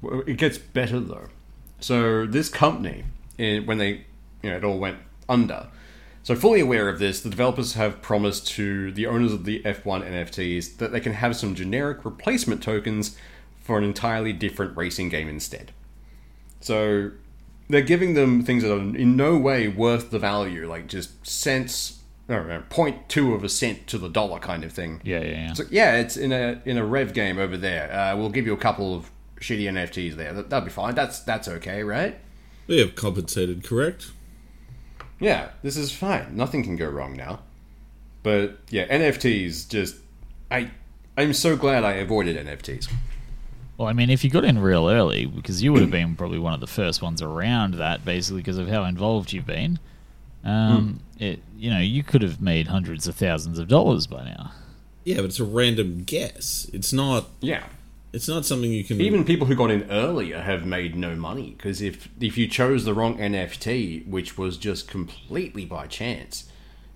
Well, 0.03 0.23
It 0.27 0.37
gets 0.37 0.59
better 0.59 1.01
though. 1.01 1.29
So 1.81 2.27
this 2.27 2.51
company, 2.51 3.05
eh, 3.39 3.61
when 3.61 3.79
they, 3.79 4.05
you 4.43 4.51
know, 4.51 4.57
it 4.57 4.65
all 4.65 4.79
went 4.79 4.99
under. 5.31 5.69
So 6.25 6.35
fully 6.35 6.61
aware 6.61 6.89
of 6.89 6.99
this, 6.99 7.21
the 7.21 7.29
developers 7.29 7.75
have 7.75 8.01
promised 8.01 8.49
to 8.53 8.91
the 8.93 9.07
owners 9.07 9.35
of 9.35 9.45
the 9.45 9.61
F1 9.63 10.09
NFTs 10.11 10.79
that 10.79 10.91
they 10.91 10.99
can 10.99 11.13
have 11.13 11.37
some 11.37 11.55
generic 11.55 12.03
replacement 12.03 12.63
tokens 12.63 13.19
for 13.61 13.77
an 13.77 13.85
entirely 13.85 14.33
different 14.33 14.75
racing 14.75 15.11
game 15.11 15.29
instead. 15.29 15.73
So 16.61 17.11
they're 17.69 17.83
giving 17.83 18.15
them 18.15 18.43
things 18.43 18.63
that 18.63 18.73
are 18.73 18.79
in 18.79 19.17
no 19.17 19.37
way 19.37 19.69
worth 19.69 20.11
the 20.11 20.19
value, 20.19 20.67
like 20.67 20.87
just 20.87 21.27
cents, 21.27 22.01
I 22.27 22.37
don't 22.37 22.71
0.2 22.71 23.35
of 23.35 23.45
a 23.45 23.49
cent 23.51 23.87
to 23.89 23.99
the 23.99 24.09
dollar 24.09 24.39
kind 24.39 24.65
of 24.65 24.73
thing. 24.73 25.03
Yeah, 25.05 25.21
yeah, 25.21 25.29
yeah. 25.29 25.53
So 25.53 25.65
yeah, 25.71 25.97
it's 25.97 26.17
in 26.17 26.33
a 26.33 26.63
in 26.65 26.79
a 26.79 26.87
rev 26.87 27.13
game 27.13 27.39
over 27.39 27.59
there. 27.59 27.93
Uh, 27.93 28.17
we'll 28.17 28.31
give 28.31 28.47
you 28.47 28.55
a 28.55 28.59
couple 28.59 28.95
of 28.95 29.11
shitty 29.43 29.65
NFTs 29.65 30.15
there. 30.15 30.33
That, 30.33 30.49
that'll 30.49 30.65
be 30.65 30.73
fine. 30.73 30.95
That's 30.95 31.21
that's 31.21 31.49
okay, 31.49 31.83
right? 31.83 32.19
We 32.67 32.79
have 32.79 32.95
compensated, 32.95 33.63
correct? 33.63 34.13
Yeah, 35.21 35.51
this 35.63 35.77
is 35.77 35.93
fine. 35.93 36.37
Nothing 36.37 36.63
can 36.63 36.77
go 36.77 36.89
wrong 36.89 37.17
now. 37.17 37.41
But 38.23 38.59
yeah, 38.71 38.87
NFTs 38.89 39.69
just 39.69 39.97
I 40.51 40.71
I'm 41.17 41.33
so 41.33 41.57
glad 41.57 41.85
I 41.85 41.93
avoided 41.95 42.37
NFTs. 42.45 42.91
Well, 43.77 43.89
I 43.89 43.93
mean, 43.93 44.09
if 44.09 44.23
you 44.23 44.31
got 44.31 44.45
in 44.45 44.59
real 44.59 44.89
early, 44.89 45.27
because 45.27 45.63
you 45.63 45.73
would 45.73 45.83
have 45.83 45.91
been 45.91 46.15
probably 46.15 46.39
one 46.39 46.55
of 46.55 46.61
the 46.61 46.67
first 46.67 47.03
ones 47.03 47.21
around 47.21 47.75
that, 47.75 48.05
basically 48.05 48.41
because 48.41 48.59
of 48.59 48.69
how 48.69 48.85
involved 48.85 49.33
you've 49.33 49.47
been. 49.47 49.81
Um, 50.45 51.01
it, 51.19 51.41
you 51.57 51.71
know, 51.71 51.81
you 51.81 52.05
could 52.05 52.23
have 52.23 52.41
made 52.41 52.69
hundreds 52.69 53.09
of 53.09 53.17
thousands 53.17 53.59
of 53.59 53.67
dollars 53.67 54.07
by 54.07 54.25
now. 54.25 54.53
Yeah, 55.05 55.17
but 55.17 55.27
it's 55.27 55.41
a 55.41 55.45
random 55.45 56.05
guess. 56.05 56.71
It's 56.73 56.93
not. 56.93 57.27
Yeah. 57.41 57.65
It's 58.15 58.29
not 58.29 58.45
something 58.45 58.71
you 58.71 58.85
can. 58.85 59.01
Even 59.01 59.25
people 59.25 59.49
who 59.49 59.57
got 59.57 59.73
in 59.73 59.91
earlier 59.91 60.41
have 60.41 60.65
made 60.65 60.95
no 60.95 61.17
money 61.17 61.55
because 61.57 61.83
if 61.83 62.09
if 62.21 62.39
you 62.39 62.47
chose 62.47 62.85
the 62.85 62.95
wrong 62.95 63.19
NFT, 63.19 64.07
which 64.07 64.39
was 64.39 64.57
just 64.57 64.87
completely 64.89 65.65
by 65.65 65.89
chance, 65.89 66.45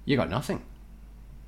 you 0.04 0.16
got 0.16 0.30
nothing. 0.30 0.62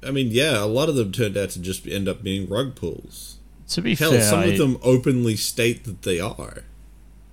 I 0.04 0.10
mean, 0.10 0.28
yeah, 0.32 0.62
a 0.62 0.66
lot 0.66 0.88
of 0.88 0.96
them 0.96 1.12
turned 1.12 1.36
out 1.36 1.50
to 1.50 1.60
just 1.60 1.86
end 1.86 2.08
up 2.08 2.22
being 2.22 2.48
rug 2.48 2.74
pulls. 2.74 3.38
To 3.68 3.80
be 3.80 3.94
Hell, 3.94 4.10
fair, 4.10 4.22
some 4.22 4.40
I, 4.40 4.46
of 4.46 4.58
them 4.58 4.76
openly 4.82 5.36
state 5.36 5.84
that 5.84 6.02
they 6.02 6.18
are. 6.18 6.64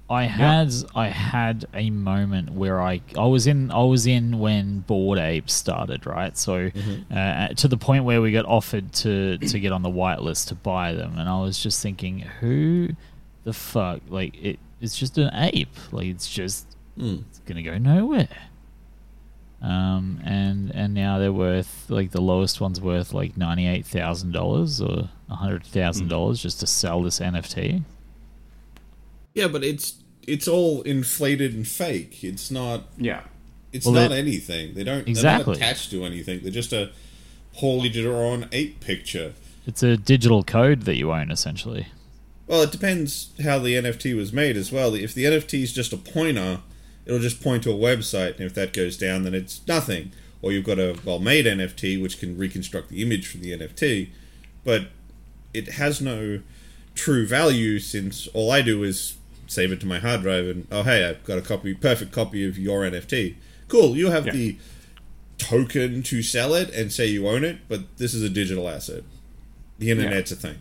I 0.09 0.23
had 0.23 0.73
I 0.95 1.07
had 1.07 1.65
a 1.73 1.89
moment 1.89 2.51
where 2.51 2.81
I 2.81 3.01
I 3.17 3.25
was 3.25 3.45
in 3.45 3.71
I 3.71 3.83
was 3.83 4.07
in 4.07 4.39
when 4.39 4.79
Bored 4.79 5.19
Ape 5.19 5.49
started, 5.49 6.05
right? 6.05 6.37
So 6.37 6.71
uh, 7.13 7.47
to 7.49 7.67
the 7.67 7.77
point 7.77 8.05
where 8.05 8.21
we 8.21 8.31
got 8.31 8.45
offered 8.45 8.93
to 8.93 9.37
to 9.37 9.59
get 9.59 9.71
on 9.73 9.81
the 9.81 9.89
whitelist 9.89 10.47
to 10.47 10.55
buy 10.55 10.93
them, 10.93 11.17
and 11.19 11.27
I 11.27 11.41
was 11.41 11.61
just 11.61 11.81
thinking, 11.83 12.19
who 12.19 12.89
the 13.43 13.51
fuck? 13.53 14.01
Like 14.07 14.35
it, 14.41 14.59
it's 14.79 14.97
just 14.97 15.17
an 15.17 15.29
ape. 15.33 15.75
Like 15.91 16.07
it's 16.07 16.29
just 16.29 16.67
it's 16.97 17.39
gonna 17.45 17.63
go 17.63 17.77
nowhere. 17.77 18.29
Um, 19.61 20.21
and 20.23 20.71
and 20.73 20.93
now 20.93 21.17
they're 21.17 21.33
worth 21.33 21.89
like 21.89 22.11
the 22.11 22.21
lowest 22.21 22.61
one's 22.61 22.79
worth 22.79 23.11
like 23.11 23.35
ninety 23.35 23.67
eight 23.67 23.85
thousand 23.85 24.31
dollars 24.31 24.79
or 24.79 25.09
hundred 25.29 25.65
thousand 25.65 26.07
dollars 26.07 26.41
just 26.41 26.59
to 26.61 26.67
sell 26.67 27.01
this 27.03 27.19
NFT. 27.19 27.83
Yeah, 29.37 29.47
but 29.47 29.63
it's 29.63 29.93
it's 30.25 30.47
all 30.47 30.81
inflated 30.81 31.53
and 31.53 31.65
fake. 31.67 32.23
It's 32.23 32.49
not. 32.51 32.85
Yeah. 32.97 33.21
It's 33.71 33.85
Well, 33.85 33.93
not 33.95 34.09
they- 34.09 34.17
anything. 34.19 34.73
They 34.73 34.83
don't. 34.83 35.07
Exactly. 35.07 35.53
They're 35.53 35.61
not 35.61 35.69
attached 35.69 35.91
to 35.91 36.03
anything. 36.05 36.39
They're 36.41 36.51
just 36.51 36.73
a 36.73 36.89
poorly 37.53 37.89
drawn 37.89 38.47
ape 38.51 38.79
picture. 38.79 39.33
It's 39.67 39.83
a 39.83 39.95
digital 39.95 40.43
code 40.43 40.81
that 40.83 40.95
you 40.95 41.11
own, 41.11 41.29
essentially. 41.29 41.87
Well, 42.47 42.63
it 42.63 42.71
depends 42.71 43.29
how 43.43 43.59
the 43.59 43.75
NFT 43.75 44.15
was 44.15 44.33
made 44.33 44.57
as 44.57 44.71
well. 44.71 44.95
If 44.95 45.13
the 45.13 45.25
NFT 45.25 45.61
is 45.61 45.73
just 45.73 45.91
a 45.93 45.97
pointer, 45.97 46.61
it'll 47.05 47.19
just 47.19 47.41
point 47.43 47.63
to 47.63 47.71
a 47.71 47.75
website, 47.75 48.37
and 48.37 48.41
if 48.45 48.53
that 48.55 48.73
goes 48.73 48.97
down, 48.97 49.23
then 49.23 49.33
it's 49.35 49.61
nothing. 49.67 50.13
Or 50.41 50.51
you've 50.51 50.63
got 50.65 50.79
a 50.79 50.95
well-made 51.05 51.45
NFT 51.45 52.01
which 52.01 52.19
can 52.19 52.37
reconstruct 52.37 52.89
the 52.89 53.01
image 53.03 53.27
from 53.27 53.41
the 53.41 53.51
NFT, 53.51 54.09
but 54.63 54.87
it 55.53 55.73
has 55.73 55.99
no 56.01 56.41
true 56.95 57.27
value 57.27 57.79
since 57.79 58.27
all 58.33 58.49
I 58.49 58.61
do 58.61 58.83
is 58.83 59.16
save 59.47 59.71
it 59.71 59.79
to 59.81 59.85
my 59.85 59.99
hard 59.99 60.21
drive 60.21 60.45
and 60.47 60.67
oh 60.71 60.83
hey, 60.83 61.07
I've 61.07 61.23
got 61.23 61.37
a 61.37 61.41
copy, 61.41 61.73
perfect 61.73 62.11
copy 62.11 62.47
of 62.47 62.57
your 62.57 62.81
NFT. 62.81 63.35
Cool, 63.67 63.95
you 63.97 64.09
have 64.11 64.25
Yeah. 64.27 64.33
the 64.33 64.57
token 65.37 66.01
to 66.03 66.21
sell 66.23 66.53
it 66.53 66.69
and 66.73 66.91
say 66.91 67.05
you 67.07 67.27
own 67.27 67.43
it, 67.43 67.57
but 67.67 67.97
this 67.97 68.13
is 68.13 68.23
a 68.23 68.29
digital 68.29 68.67
asset. 68.69 69.03
The 69.79 69.91
internet's 69.91 70.31
a 70.31 70.35
thing. 70.35 70.57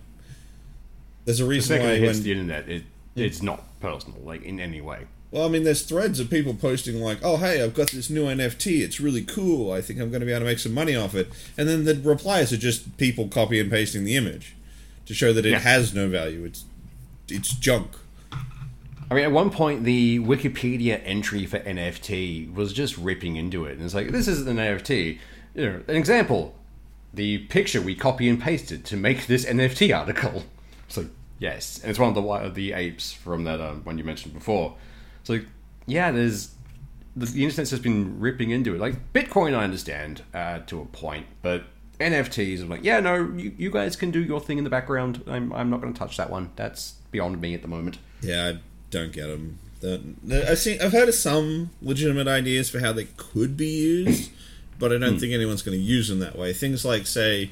There's 1.24 1.40
a 1.40 1.46
reason 1.46 1.80
why 1.80 2.00
when 2.00 2.22
the 2.22 2.30
internet, 2.32 2.68
it, 2.68 2.82
it's 3.14 3.42
not 3.42 3.64
personal, 3.80 4.20
like 4.22 4.42
in 4.44 4.60
any 4.60 4.80
way. 4.80 5.06
well, 5.32 5.44
I 5.44 5.48
mean, 5.48 5.64
there's 5.64 5.82
threads 5.82 6.20
of 6.20 6.30
people 6.30 6.54
posting 6.54 7.00
like, 7.00 7.18
"Oh, 7.22 7.36
hey, 7.38 7.62
I've 7.62 7.74
got 7.74 7.90
this 7.90 8.08
new 8.10 8.26
NFT. 8.26 8.82
It's 8.82 9.00
really 9.00 9.22
cool. 9.24 9.72
I 9.72 9.80
think 9.80 9.98
I'm 10.00 10.10
going 10.10 10.20
to 10.20 10.26
be 10.26 10.32
able 10.32 10.40
to 10.40 10.46
make 10.46 10.58
some 10.60 10.72
money 10.74 10.94
off 10.94 11.14
it." 11.14 11.28
And 11.58 11.68
then 11.68 11.84
the 11.84 11.94
replies 11.96 12.52
are 12.52 12.56
just 12.58 12.96
people 12.96 13.26
copy 13.28 13.58
and 13.58 13.70
pasting 13.70 14.04
the 14.04 14.14
image 14.16 14.54
to 15.06 15.14
show 15.14 15.32
that 15.32 15.44
it 15.46 15.50
Yeah. 15.50 15.58
has 15.60 15.92
no 15.94 16.08
value. 16.08 16.44
It's 16.44 16.64
it's 17.28 17.52
junk. 17.54 17.90
I 19.10 19.14
mean, 19.14 19.24
at 19.24 19.32
one 19.32 19.50
point, 19.50 19.84
the 19.84 20.18
Wikipedia 20.20 21.00
entry 21.04 21.46
for 21.46 21.58
NFT 21.60 22.52
was 22.52 22.72
just 22.72 22.96
ripping 22.98 23.36
into 23.36 23.64
it, 23.64 23.72
and 23.72 23.82
it's 23.82 23.94
like, 23.94 24.10
this 24.10 24.26
isn't 24.26 24.48
an 24.48 24.56
NFT. 24.56 25.18
You 25.54 25.64
know, 25.64 25.82
an 25.86 25.96
example: 25.96 26.54
the 27.14 27.38
picture 27.38 27.80
we 27.80 27.94
copy 27.94 28.28
and 28.28 28.40
pasted 28.40 28.84
to 28.86 28.96
make 28.96 29.26
this 29.26 29.44
NFT 29.44 29.96
article. 29.96 30.44
So 30.88 31.04
yes, 31.40 31.80
and 31.80 31.90
it's 31.90 31.98
one 31.98 32.10
of 32.10 32.14
the 32.14 32.50
the 32.50 32.72
apes 32.72 33.12
from 33.12 33.42
that 33.42 33.60
um, 33.60 33.82
one 33.82 33.98
you 33.98 34.04
mentioned 34.04 34.32
before. 34.34 34.76
So 35.24 35.40
yeah, 35.84 36.12
there's 36.12 36.54
the, 37.16 37.26
the 37.26 37.42
internet's 37.42 37.70
just 37.70 37.82
been 37.82 38.20
ripping 38.20 38.50
into 38.50 38.72
it. 38.72 38.80
Like 38.80 39.12
Bitcoin, 39.12 39.52
I 39.52 39.64
understand 39.64 40.22
uh, 40.32 40.60
to 40.66 40.80
a 40.80 40.84
point, 40.84 41.26
but 41.42 41.64
NFTs, 41.98 42.60
I'm 42.60 42.68
like, 42.68 42.84
yeah, 42.84 43.00
no, 43.00 43.32
you, 43.36 43.52
you 43.56 43.70
guys 43.70 43.96
can 43.96 44.10
do 44.10 44.22
your 44.22 44.40
thing 44.40 44.58
in 44.58 44.64
the 44.64 44.70
background. 44.70 45.24
I'm, 45.26 45.52
I'm 45.52 45.70
not 45.70 45.80
going 45.80 45.92
to 45.92 45.98
touch 45.98 46.16
that 46.18 46.30
one. 46.30 46.50
That's 46.56 46.92
beyond 47.10 47.40
me 47.40 47.54
at 47.54 47.62
the 47.62 47.68
moment. 47.68 47.98
Yeah, 48.20 48.52
don't 48.90 49.12
get 49.12 49.26
them. 49.26 49.58
The, 49.80 50.02
the, 50.22 50.50
I've 50.50 50.58
seen, 50.58 50.80
I've 50.80 50.92
heard 50.92 51.08
of 51.08 51.14
some 51.14 51.70
legitimate 51.82 52.28
ideas 52.28 52.70
for 52.70 52.80
how 52.80 52.92
they 52.92 53.08
could 53.16 53.56
be 53.56 53.68
used, 53.68 54.30
but 54.78 54.92
I 54.92 54.98
don't 54.98 55.14
hmm. 55.14 55.18
think 55.18 55.32
anyone's 55.32 55.62
going 55.62 55.78
to 55.78 55.84
use 55.84 56.08
them 56.08 56.20
that 56.20 56.38
way. 56.38 56.52
Things 56.52 56.84
like, 56.84 57.06
say, 57.06 57.50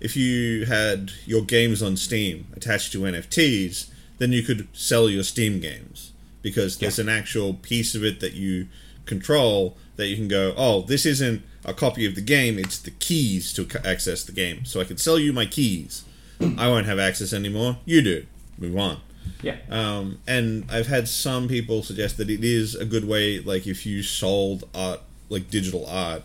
if 0.00 0.16
you 0.16 0.66
had 0.66 1.12
your 1.24 1.42
games 1.42 1.82
on 1.82 1.96
Steam 1.96 2.46
attached 2.54 2.92
to 2.92 3.00
NFTs, 3.00 3.88
then 4.18 4.32
you 4.32 4.42
could 4.42 4.68
sell 4.72 5.08
your 5.08 5.22
Steam 5.22 5.60
games 5.60 6.12
because 6.42 6.78
there's 6.78 6.98
Yeah. 6.98 7.04
an 7.04 7.08
actual 7.08 7.54
piece 7.54 7.94
of 7.94 8.04
it 8.04 8.20
that 8.20 8.34
you 8.34 8.68
control 9.06 9.76
that 9.96 10.08
you 10.08 10.16
can 10.16 10.28
go, 10.28 10.54
oh, 10.56 10.82
this 10.82 11.06
isn't 11.06 11.42
a 11.64 11.72
copy 11.72 12.04
of 12.06 12.14
the 12.14 12.20
game; 12.20 12.58
it's 12.58 12.78
the 12.78 12.90
keys 12.90 13.52
to 13.52 13.68
access 13.84 14.24
the 14.24 14.32
game. 14.32 14.64
So 14.64 14.80
I 14.80 14.84
can 14.84 14.96
sell 14.96 15.18
you 15.18 15.32
my 15.32 15.46
keys. 15.46 16.04
I 16.40 16.68
won't 16.68 16.86
have 16.86 16.98
access 16.98 17.32
anymore. 17.32 17.78
You 17.84 18.02
do. 18.02 18.26
Move 18.58 18.76
on. 18.76 19.00
Yeah. 19.42 19.56
Um, 19.70 20.18
and 20.26 20.64
I've 20.70 20.86
had 20.86 21.08
some 21.08 21.48
people 21.48 21.82
suggest 21.82 22.16
that 22.18 22.30
it 22.30 22.44
is 22.44 22.74
a 22.74 22.84
good 22.84 23.06
way, 23.06 23.40
like 23.40 23.66
if 23.66 23.84
you 23.84 24.02
sold 24.02 24.68
art, 24.74 25.00
like 25.28 25.50
digital 25.50 25.86
art, 25.86 26.22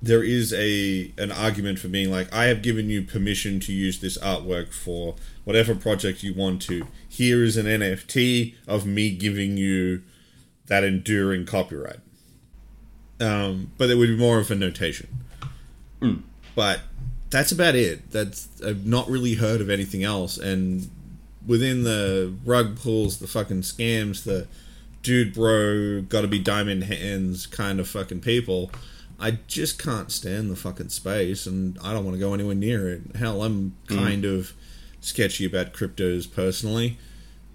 there 0.00 0.22
is 0.22 0.52
a 0.52 1.12
an 1.16 1.32
argument 1.32 1.78
for 1.78 1.88
being 1.88 2.10
like, 2.10 2.32
I 2.32 2.44
have 2.44 2.62
given 2.62 2.90
you 2.90 3.02
permission 3.02 3.58
to 3.60 3.72
use 3.72 4.00
this 4.00 4.18
artwork 4.18 4.72
for 4.72 5.14
whatever 5.44 5.74
project 5.74 6.22
you 6.22 6.34
want 6.34 6.60
to. 6.62 6.86
Here 7.08 7.42
is 7.42 7.56
an 7.56 7.66
NFT 7.66 8.54
of 8.66 8.86
me 8.86 9.14
giving 9.14 9.56
you 9.56 10.02
that 10.66 10.84
enduring 10.84 11.46
copyright. 11.46 12.00
Um, 13.20 13.72
but 13.78 13.90
it 13.90 13.94
would 13.96 14.08
be 14.08 14.16
more 14.16 14.38
of 14.38 14.50
a 14.50 14.54
notation. 14.54 15.08
But 16.54 16.80
that's 17.30 17.52
about 17.52 17.74
it. 17.74 18.10
That's 18.10 18.48
I've 18.64 18.86
not 18.86 19.08
really 19.08 19.34
heard 19.34 19.60
of 19.60 19.70
anything 19.70 20.04
else. 20.04 20.36
And 20.38 20.90
within 21.46 21.84
the 21.84 22.34
rug 22.44 22.78
pulls, 22.78 23.18
the 23.18 23.26
fucking 23.26 23.62
scams, 23.62 24.24
the 24.24 24.46
dude 25.02 25.34
bro, 25.34 26.02
gotta 26.02 26.28
be 26.28 26.38
diamond 26.38 26.84
hands 26.84 27.46
kind 27.46 27.78
of 27.80 27.88
fucking 27.88 28.20
people. 28.20 28.70
I 29.20 29.38
just 29.46 29.78
can't 29.78 30.10
stand 30.10 30.50
the 30.50 30.56
fucking 30.56 30.88
space, 30.88 31.46
and 31.46 31.78
I 31.82 31.92
don't 31.92 32.04
want 32.04 32.16
to 32.16 32.20
go 32.20 32.34
anywhere 32.34 32.54
near 32.54 32.88
it. 32.88 33.16
Hell, 33.16 33.42
I'm 33.42 33.76
kind 33.86 34.24
of 34.24 34.52
sketchy 35.00 35.44
about 35.44 35.72
cryptos 35.72 36.30
personally. 36.32 36.98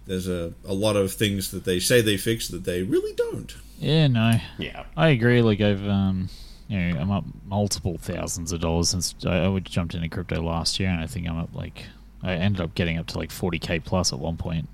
There's 0.06 0.28
a, 0.28 0.54
a 0.66 0.74
lot 0.74 0.96
of 0.96 1.12
things 1.14 1.52
that 1.52 1.66
they 1.66 1.80
say 1.80 2.02
they 2.02 2.18
fix 2.18 2.48
that 2.48 2.64
they 2.64 2.82
really 2.84 3.14
don't. 3.14 3.54
Yeah, 3.78 4.08
no, 4.08 4.40
Yeah. 4.58 4.86
I 4.98 5.10
agree. 5.10 5.42
Like 5.42 5.62
I've, 5.62 5.86
um, 5.86 6.30
you 6.68 6.80
know, 6.80 7.00
I'm 7.00 7.12
up 7.12 7.26
multiple 7.46 7.98
thousands 8.00 8.52
of 8.52 8.62
dollars 8.62 8.90
since 8.90 9.16
I, 9.26 9.46
I 9.46 9.60
jumped 9.60 9.94
into 9.96 10.10
crypto 10.10 10.42
last 10.42 10.80
year, 10.80 10.90
and 10.90 11.02
I 11.02 11.08
think 11.08 11.28
I'm 11.28 11.38
up 11.38 11.54
like 11.54 11.84
I 12.24 12.34
ended 12.34 12.61
up 12.61 12.76
getting 12.76 12.97
up 12.97 13.07
to 13.07 13.17
like 13.17 13.30
40k 13.30 13.84
plus 13.86 14.11
at 14.13 14.20
one 14.20 14.38
point. 14.38 14.67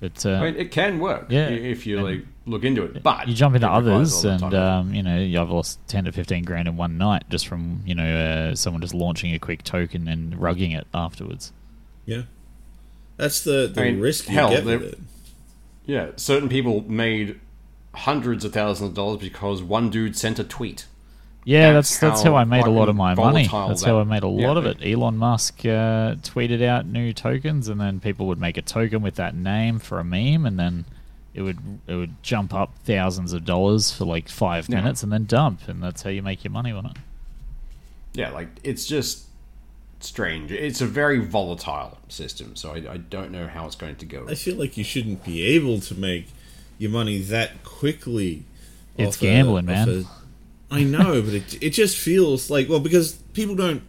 But 0.00 0.24
uh, 0.24 0.30
I 0.34 0.44
mean, 0.44 0.56
it 0.56 0.70
can 0.70 1.00
work 1.00 1.26
Yeah. 1.28 1.48
if 1.48 1.84
you 1.86 2.00
like 2.00 2.24
look 2.46 2.62
into 2.64 2.84
it. 2.84 3.02
But 3.02 3.26
you 3.26 3.34
jump 3.34 3.56
into 3.56 3.68
others, 3.68 4.24
and 4.24 4.54
um, 4.54 4.94
you 4.94 5.02
know, 5.02 5.42
I've 5.42 5.50
lost 5.50 5.80
10 5.88 6.04
to 6.04 6.12
15 6.12 6.44
grand 6.44 6.68
in 6.68 6.76
one 6.76 6.98
night 6.98 7.24
just 7.30 7.48
from 7.48 7.80
you 7.84 7.94
know 7.96 8.04
uh, 8.50 8.54
someone 8.54 8.80
just 8.80 8.94
launching 8.94 9.34
a 9.34 9.38
quick 9.40 9.64
token 9.64 10.06
and 10.06 10.34
rugging 10.34 10.76
it 10.76 10.86
afterwards. 10.94 11.52
Yeah, 12.06 12.22
that's 13.16 13.42
the 13.42 13.66
the 13.72 13.80
I 13.80 13.84
mean, 13.90 14.00
risk 14.00 14.28
you 14.28 14.34
hell, 14.34 14.50
get 14.50 14.64
with 14.64 14.82
it. 14.82 14.98
yeah, 15.84 16.10
certain 16.16 16.48
people 16.48 16.84
made 16.88 17.40
hundreds 17.94 18.44
of 18.44 18.52
thousands 18.52 18.90
of 18.90 18.94
dollars 18.94 19.18
because 19.18 19.62
one 19.62 19.90
dude 19.90 20.16
sent 20.16 20.38
a 20.38 20.44
tweet. 20.44 20.86
Yeah, 21.48 21.72
That's 21.72 21.88
that's 21.98 22.00
that's 22.00 22.22
how 22.24 22.32
how 22.32 22.36
I 22.36 22.44
made 22.44 22.66
a 22.66 22.70
lot 22.70 22.90
of 22.90 22.96
my 22.96 23.14
money. 23.14 23.48
That's 23.50 23.80
that- 23.80 23.88
how 23.88 24.00
I 24.00 24.04
made 24.04 24.22
a 24.22 24.28
yeah. 24.28 24.48
lot 24.48 24.58
of 24.58 24.66
it. 24.66 24.76
Elon 24.84 25.16
Musk 25.16 25.60
uh, 25.64 26.16
tweeted 26.16 26.62
out 26.62 26.84
new 26.84 27.14
tokens, 27.14 27.68
and 27.68 27.80
then 27.80 28.00
people 28.00 28.26
would 28.26 28.38
make 28.38 28.58
a 28.58 28.62
token 28.62 29.00
with 29.00 29.14
that 29.14 29.34
name 29.34 29.78
for 29.78 29.98
a 29.98 30.04
meme, 30.04 30.44
and 30.44 30.58
then 30.58 30.84
it 31.32 31.40
would 31.40 31.58
it 31.86 31.94
would 31.94 32.22
jump 32.22 32.52
up 32.52 32.74
thousands 32.84 33.32
of 33.32 33.46
dollars 33.46 33.90
for 33.90 34.04
like 34.04 34.28
five 34.28 34.68
Yeah. 34.68 34.76
minutes, 34.76 35.02
and 35.02 35.10
then 35.10 35.24
dump, 35.24 35.66
and 35.68 35.82
that's 35.82 36.02
how 36.02 36.10
you 36.10 36.20
make 36.22 36.44
your 36.44 36.50
money 36.52 36.70
on 36.70 36.84
it. 36.84 36.96
Yeah, 38.12 38.30
like 38.30 38.48
it's 38.62 38.84
just 38.86 39.24
strange. 40.00 40.52
It's 40.52 40.82
a 40.82 40.86
very 40.86 41.18
volatile 41.18 41.96
system, 42.08 42.56
so 42.56 42.72
I, 42.72 42.92
I 42.92 42.96
don't 42.98 43.30
know 43.30 43.46
how 43.46 43.64
it's 43.66 43.76
going 43.76 43.96
to 43.96 44.04
go. 44.06 44.26
I 44.28 44.34
feel 44.34 44.56
like 44.56 44.76
you 44.76 44.84
shouldn't 44.84 45.24
be 45.24 45.42
able 45.44 45.80
to 45.80 45.94
make 45.94 46.26
your 46.78 46.90
money 46.90 47.18
that 47.22 47.64
quickly. 47.64 48.42
It's 48.98 49.16
off 49.16 49.22
a- 49.22 49.24
gambling, 49.24 49.64
man. 49.64 50.06
I 50.70 50.84
know, 50.84 51.22
but 51.22 51.34
it 51.34 51.62
it 51.62 51.70
just 51.70 51.96
feels 51.96 52.50
like 52.50 52.68
well 52.68 52.80
because 52.80 53.14
people 53.32 53.54
don't 53.54 53.82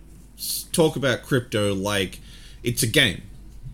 talk 0.72 0.96
about 0.96 1.24
crypto 1.24 1.74
like 1.74 2.20
it's 2.64 2.84
a 2.84 2.88
game. 2.88 3.22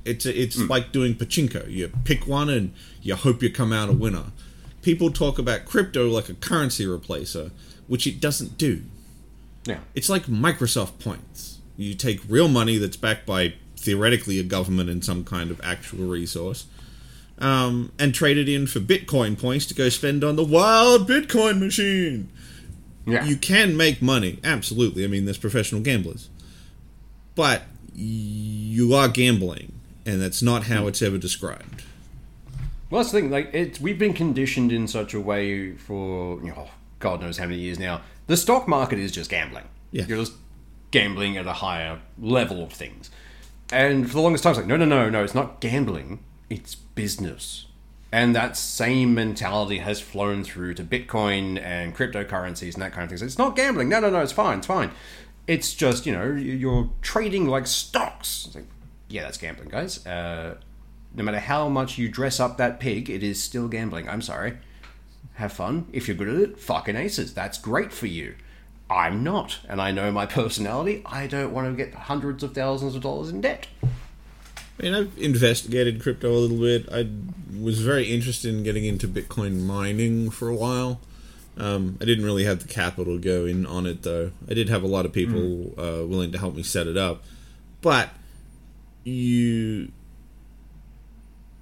It's 0.03 0.25
a, 0.25 0.39
it's 0.39 0.57
like 0.69 0.91
doing 0.91 1.15
pachinko. 1.15 1.69
You 1.69 1.91
pick 2.03 2.27
one 2.27 2.49
and 2.49 2.73
you 3.01 3.15
hope 3.15 3.41
you 3.41 3.51
come 3.51 3.73
out 3.73 3.89
a 3.89 3.91
winner. 3.91 4.25
People 4.83 5.11
talk 5.11 5.39
about 5.39 5.65
crypto 5.65 6.07
like 6.07 6.29
a 6.29 6.35
currency 6.35 6.85
replacer, 6.85 7.49
which 7.87 8.05
it 8.05 8.19
doesn't 8.19 8.57
do. 8.59 8.83
yeah, 9.65 9.79
It's 9.95 10.09
like 10.09 10.25
Microsoft 10.27 10.99
points. 10.99 11.57
You 11.75 11.95
take 11.95 12.21
real 12.29 12.47
money 12.47 12.77
that's 12.77 12.97
backed 12.97 13.25
by 13.25 13.55
theoretically 13.77 14.39
a 14.39 14.43
government 14.43 14.89
and 14.91 15.03
some 15.03 15.23
kind 15.23 15.49
of 15.49 15.59
actual 15.63 16.05
resource, 16.05 16.67
um, 17.39 17.91
and 17.97 18.13
trade 18.13 18.37
it 18.37 18.47
in 18.47 18.67
for 18.67 18.79
Bitcoin 18.79 19.39
points 19.39 19.65
to 19.67 19.73
go 19.73 19.89
spend 19.89 20.23
on 20.23 20.35
the 20.35 20.43
wild 20.43 21.09
Bitcoin 21.09 21.59
machine. 21.59 22.29
Yeah. 23.05 23.25
You 23.25 23.37
can 23.37 23.77
make 23.77 24.01
money, 24.01 24.39
absolutely. 24.43 25.03
I 25.03 25.07
mean, 25.07 25.25
there's 25.25 25.37
professional 25.37 25.81
gamblers, 25.81 26.29
but 27.35 27.63
you 27.93 28.93
are 28.93 29.07
gambling, 29.07 29.73
and 30.05 30.21
that's 30.21 30.41
not 30.41 30.63
how 30.63 30.83
hmm. 30.83 30.89
it's 30.89 31.01
ever 31.01 31.17
described. 31.17 31.83
Well, 32.89 33.01
that's 33.01 33.11
the 33.11 33.21
thing. 33.21 33.31
Like, 33.31 33.49
it's 33.53 33.79
we've 33.79 33.99
been 33.99 34.13
conditioned 34.13 34.71
in 34.71 34.87
such 34.87 35.13
a 35.13 35.19
way 35.19 35.73
for 35.73 36.39
you 36.41 36.49
know, 36.49 36.69
God 36.99 37.21
knows 37.21 37.37
how 37.37 37.45
many 37.45 37.59
years 37.59 37.79
now. 37.79 38.01
The 38.27 38.37
stock 38.37 38.67
market 38.67 38.99
is 38.99 39.11
just 39.11 39.29
gambling. 39.29 39.65
Yeah. 39.91 40.05
You're 40.07 40.19
just 40.19 40.33
gambling 40.91 41.37
at 41.37 41.45
a 41.45 41.53
higher 41.53 41.99
level 42.19 42.63
of 42.63 42.71
things. 42.71 43.11
And 43.71 44.07
for 44.07 44.13
the 44.13 44.21
longest 44.21 44.43
time, 44.43 44.51
it's 44.51 44.59
like, 44.59 44.67
no, 44.67 44.77
no, 44.77 44.85
no, 44.85 45.09
no, 45.09 45.23
it's 45.23 45.35
not 45.35 45.59
gambling. 45.59 46.23
It's 46.49 46.75
business. 46.75 47.65
And 48.16 48.34
that 48.34 48.55
same 48.55 49.13
mentality 49.13 49.80
has 49.80 49.99
flown 49.99 50.45
through 50.45 50.76
to 50.76 50.86
Bitcoin 50.86 51.61
and 51.61 51.93
cryptocurrencies 51.93 52.74
and 52.74 52.82
that 52.82 52.93
kind 52.93 53.03
of 53.03 53.09
thing. 53.09 53.18
So 53.18 53.26
it's 53.26 53.38
not 53.38 53.57
gambling. 53.57 53.89
No, 53.89 53.99
no, 53.99 54.09
no, 54.09 54.22
it's 54.22 54.32
fine, 54.32 54.59
it's 54.59 54.68
fine. 54.68 54.91
It's 55.47 55.74
just, 55.74 56.05
you 56.05 56.13
know, 56.13 56.32
you're 56.32 56.89
trading 57.01 57.49
like 57.49 57.68
stocks. 57.68 58.47
Like, 58.55 58.68
yeah, 59.09 59.24
that's 59.24 59.38
gambling, 59.38 59.68
guys. 59.68 60.05
Uh, 60.07 60.55
No 61.13 61.24
matter 61.24 61.39
how 61.39 61.68
much 61.68 61.97
you 61.97 62.07
dress 62.07 62.39
up 62.39 62.55
that 62.55 62.80
pig, 62.80 63.09
it 63.09 63.22
is 63.22 63.43
still 63.43 63.68
gambling. 63.68 64.07
I'm 64.07 64.22
sorry. 64.22 64.59
Have 65.34 65.51
fun. 65.51 65.88
If 65.91 66.07
you're 66.07 66.16
good 66.16 66.30
at 66.30 66.36
it, 66.51 66.57
fucking 66.57 66.95
aces. 66.95 67.34
That's 67.34 67.57
great 67.57 67.91
for 67.91 68.07
you. 68.07 68.36
I'm 68.89 69.26
not, 69.26 69.59
and 69.68 69.82
I 69.82 69.91
know 69.91 70.09
my 70.13 70.26
personality. 70.39 71.01
I 71.05 71.28
don't 71.28 71.51
want 71.51 71.68
to 71.68 71.84
get 71.84 71.93
hundreds 71.93 72.43
of 72.43 72.55
thousands 72.55 72.95
of 72.95 73.01
dollars 73.01 73.30
in 73.30 73.41
debt. 73.41 73.68
I 74.80 74.84
mean, 74.84 74.93
I've 74.93 75.11
investigated 75.17 76.01
crypto 76.01 76.30
a 76.32 76.36
little 76.38 76.57
bit. 76.57 76.88
I 76.91 77.07
was 77.61 77.82
very 77.82 78.11
interested 78.13 78.53
in 78.53 78.63
getting 78.63 78.86
into 78.86 79.07
Bitcoin 79.07 79.61
mining 79.65 80.30
for 80.30 80.49
a 80.49 80.55
while. 80.55 80.99
Um, 81.57 81.97
I 82.01 82.05
didn't 82.05 82.26
really 82.26 82.43
have 82.43 82.59
the 82.59 82.67
capital 82.67 83.15
to 83.15 83.21
go 83.21 83.45
in 83.45 83.65
on 83.65 83.86
it, 83.86 84.03
though. 84.03 84.32
I 84.49 84.53
did 84.53 84.67
have 84.67 84.84
a 84.84 84.88
lot 84.88 85.05
of 85.05 85.13
people 85.13 85.73
uh, 85.80 86.05
willing 86.05 86.34
to 86.34 86.38
help 86.38 86.55
me 86.55 86.63
set 86.63 86.88
it 86.88 86.97
up. 86.97 87.23
But 87.82 88.09
you 89.05 89.91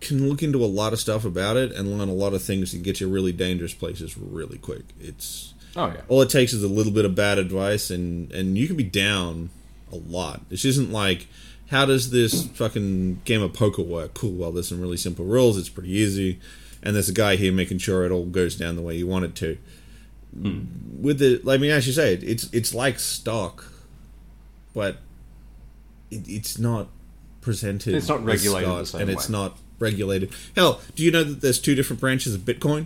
can 0.02 0.28
look 0.28 0.42
into 0.42 0.64
a 0.64 0.66
lot 0.66 0.94
of 0.94 1.00
stuff 1.00 1.24
about 1.24 1.56
it 1.56 1.72
and 1.72 1.98
learn 1.98 2.10
a 2.10 2.14
lot 2.14 2.34
of 2.34 2.42
things 2.42 2.72
that 2.72 2.82
get 2.82 3.00
you 3.00 3.08
really 3.08 3.32
dangerous 3.32 3.74
places 3.74 4.18
really 4.18 4.58
quick. 4.58 4.84
It's 5.00 5.54
Oh 5.76 5.88
yeah. 5.88 6.02
all 6.08 6.22
it 6.22 6.30
takes 6.30 6.54
is 6.54 6.64
a 6.64 6.68
little 6.68 6.92
bit 6.92 7.04
of 7.06 7.16
bad 7.16 7.40
advice 7.40 7.90
and 7.90 8.32
and 8.32 8.58
you 8.58 8.68
can 8.68 8.76
be 8.76 8.84
down 8.84 9.50
a 9.92 9.96
lot 9.96 10.48
this 10.50 10.66
isn't 10.66 10.92
like 10.92 11.26
how 11.74 11.86
does 11.88 12.12
this 12.12 12.46
fucking 12.50 13.22
game 13.26 13.42
of 13.42 13.52
poker 13.54 13.82
work? 13.82 14.14
Cool 14.14 14.34
well 14.34 14.52
there's 14.52 14.70
some 14.70 14.80
really 14.80 14.98
simple 14.98 15.26
rules 15.26 15.58
it's 15.58 15.70
pretty 15.70 15.92
easy 15.92 16.40
and 16.84 16.96
there's 16.96 17.10
a 17.10 17.14
guy 17.14 17.36
here 17.36 17.52
making 17.52 17.80
sure 17.80 18.06
it 18.06 18.12
all 18.12 18.26
goes 18.26 18.56
down 18.56 18.76
the 18.76 18.82
way 18.82 18.96
you 18.96 19.08
want 19.08 19.26
it 19.26 19.36
to. 19.36 19.58
Hmm. 20.40 20.62
With 21.02 21.20
the 21.20 21.42
i 21.52 21.58
mean 21.58 21.72
as 21.72 21.88
you 21.88 21.94
say 21.94 22.14
it's 22.14 22.46
it's 22.54 22.74
like 22.74 23.00
stock 23.00 23.66
but 24.74 24.98
it, 26.12 26.28
it's 26.28 26.58
not 26.60 26.88
presented 27.42 27.96
It's 27.96 28.08
not 28.08 28.20
as 28.20 28.26
regulated 28.26 28.70
the 28.70 28.86
stock, 28.86 29.00
same 29.00 29.02
and 29.02 29.10
it's 29.10 29.30
not 29.30 29.58
regulated. 29.80 30.32
Hell 30.56 30.80
do 30.96 31.04
you 31.04 31.12
know 31.12 31.24
that 31.24 31.42
there's 31.42 31.60
two 31.60 31.76
different 31.76 32.00
branches 32.00 32.36
of 32.36 32.42
bitcoin 32.42 32.86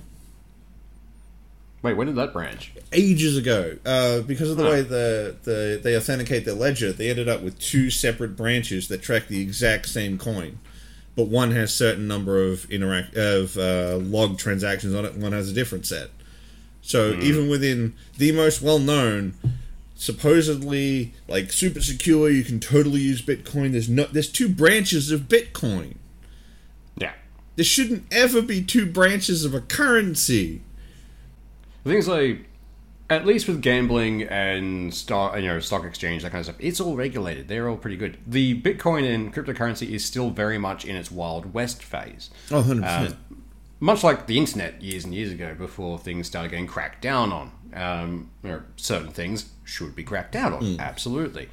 Wait, 1.83 1.93
when 1.95 2.07
did 2.07 2.15
that 2.15 2.33
branch? 2.33 2.73
ages 2.91 3.37
ago. 3.37 3.77
Uh, 3.85 4.21
because 4.21 4.49
of 4.49 4.57
the 4.57 4.63
Huh. 4.63 4.69
way 4.69 4.81
the, 4.81 5.35
the 5.43 5.79
they 5.83 5.95
authenticate 5.97 6.45
their 6.45 6.53
ledger 6.53 6.91
they 6.93 7.09
ended 7.09 7.27
up 7.29 7.41
with 7.41 7.59
two 7.59 7.89
separate 7.89 8.35
branches 8.37 8.87
that 8.87 9.01
track 9.01 9.27
the 9.27 9.41
exact 9.41 9.87
same 9.89 10.17
coin. 10.17 10.57
But 11.15 11.27
one 11.27 11.51
has 11.51 11.73
certain 11.73 12.07
number 12.07 12.41
of 12.43 12.69
interact 12.71 13.15
of 13.15 13.57
uh, 13.57 13.97
log 13.97 14.37
transactions 14.37 14.93
on 14.95 15.03
it 15.05 15.13
and 15.13 15.23
one 15.23 15.33
has 15.33 15.49
a 15.49 15.53
different 15.53 15.85
set. 15.85 16.09
So 16.81 17.13
even 17.21 17.49
within 17.49 17.93
the 18.17 18.31
most 18.31 18.61
well-known 18.61 19.33
supposedly 19.95 21.13
like 21.27 21.51
super 21.51 21.81
secure 21.81 22.29
you 22.29 22.43
can 22.43 22.59
totally 22.59 23.01
use 23.01 23.21
bitcoin. 23.21 23.71
There's 23.71 23.89
no 23.89 24.05
there's 24.05 24.31
two 24.31 24.47
branches 24.47 25.11
of 25.11 25.21
bitcoin. 25.21 25.95
Yeah. 26.97 27.13
there 27.55 27.65
shouldn't 27.65 28.05
ever 28.11 28.41
be 28.41 28.63
two 28.63 28.85
branches 28.85 29.43
of 29.43 29.53
a 29.53 29.59
currency 29.61 30.61
The 31.87 31.93
thing's 31.93 32.07
like, 32.09 32.49
at 33.09 33.25
least 33.25 33.47
with 33.47 33.61
gambling 33.61 34.23
and 34.23 34.93
stock, 34.93 35.37
you 35.37 35.43
know, 35.43 35.61
stock 35.61 35.85
exchange, 35.85 36.21
that 36.23 36.31
kind 36.31 36.39
of 36.41 36.45
stuff, 36.47 36.57
it's 36.59 36.81
all 36.81 36.97
regulated. 36.97 37.47
They're 37.47 37.69
all 37.69 37.77
pretty 37.77 37.95
good. 37.95 38.17
The 38.27 38.61
Bitcoin 38.61 39.09
and 39.09 39.33
cryptocurrency 39.33 39.91
is 39.91 40.03
still 40.03 40.29
very 40.29 40.57
much 40.57 40.83
in 40.83 40.97
its 40.97 41.09
wild 41.09 41.53
west 41.53 41.81
phase. 41.81 42.29
oh 42.51 42.61
100% 42.61 42.83
Um, 42.83 43.17
much 43.79 44.03
like 44.03 44.27
the 44.27 44.37
internet 44.37 44.81
years 44.81 45.05
and 45.05 45.13
years 45.15 45.31
ago, 45.31 45.55
before 45.55 45.97
things 45.97 46.27
started 46.27 46.49
getting 46.49 46.67
cracked 46.67 47.01
down 47.01 47.31
on. 47.31 47.51
Um, 47.73 48.31
you 48.43 48.49
know, 48.49 48.61
certain 48.75 49.11
things 49.11 49.49
should 49.63 49.95
be 49.95 50.03
cracked 50.03 50.33
down 50.33 50.51
on, 50.51 50.79
absolutely. 50.81 51.47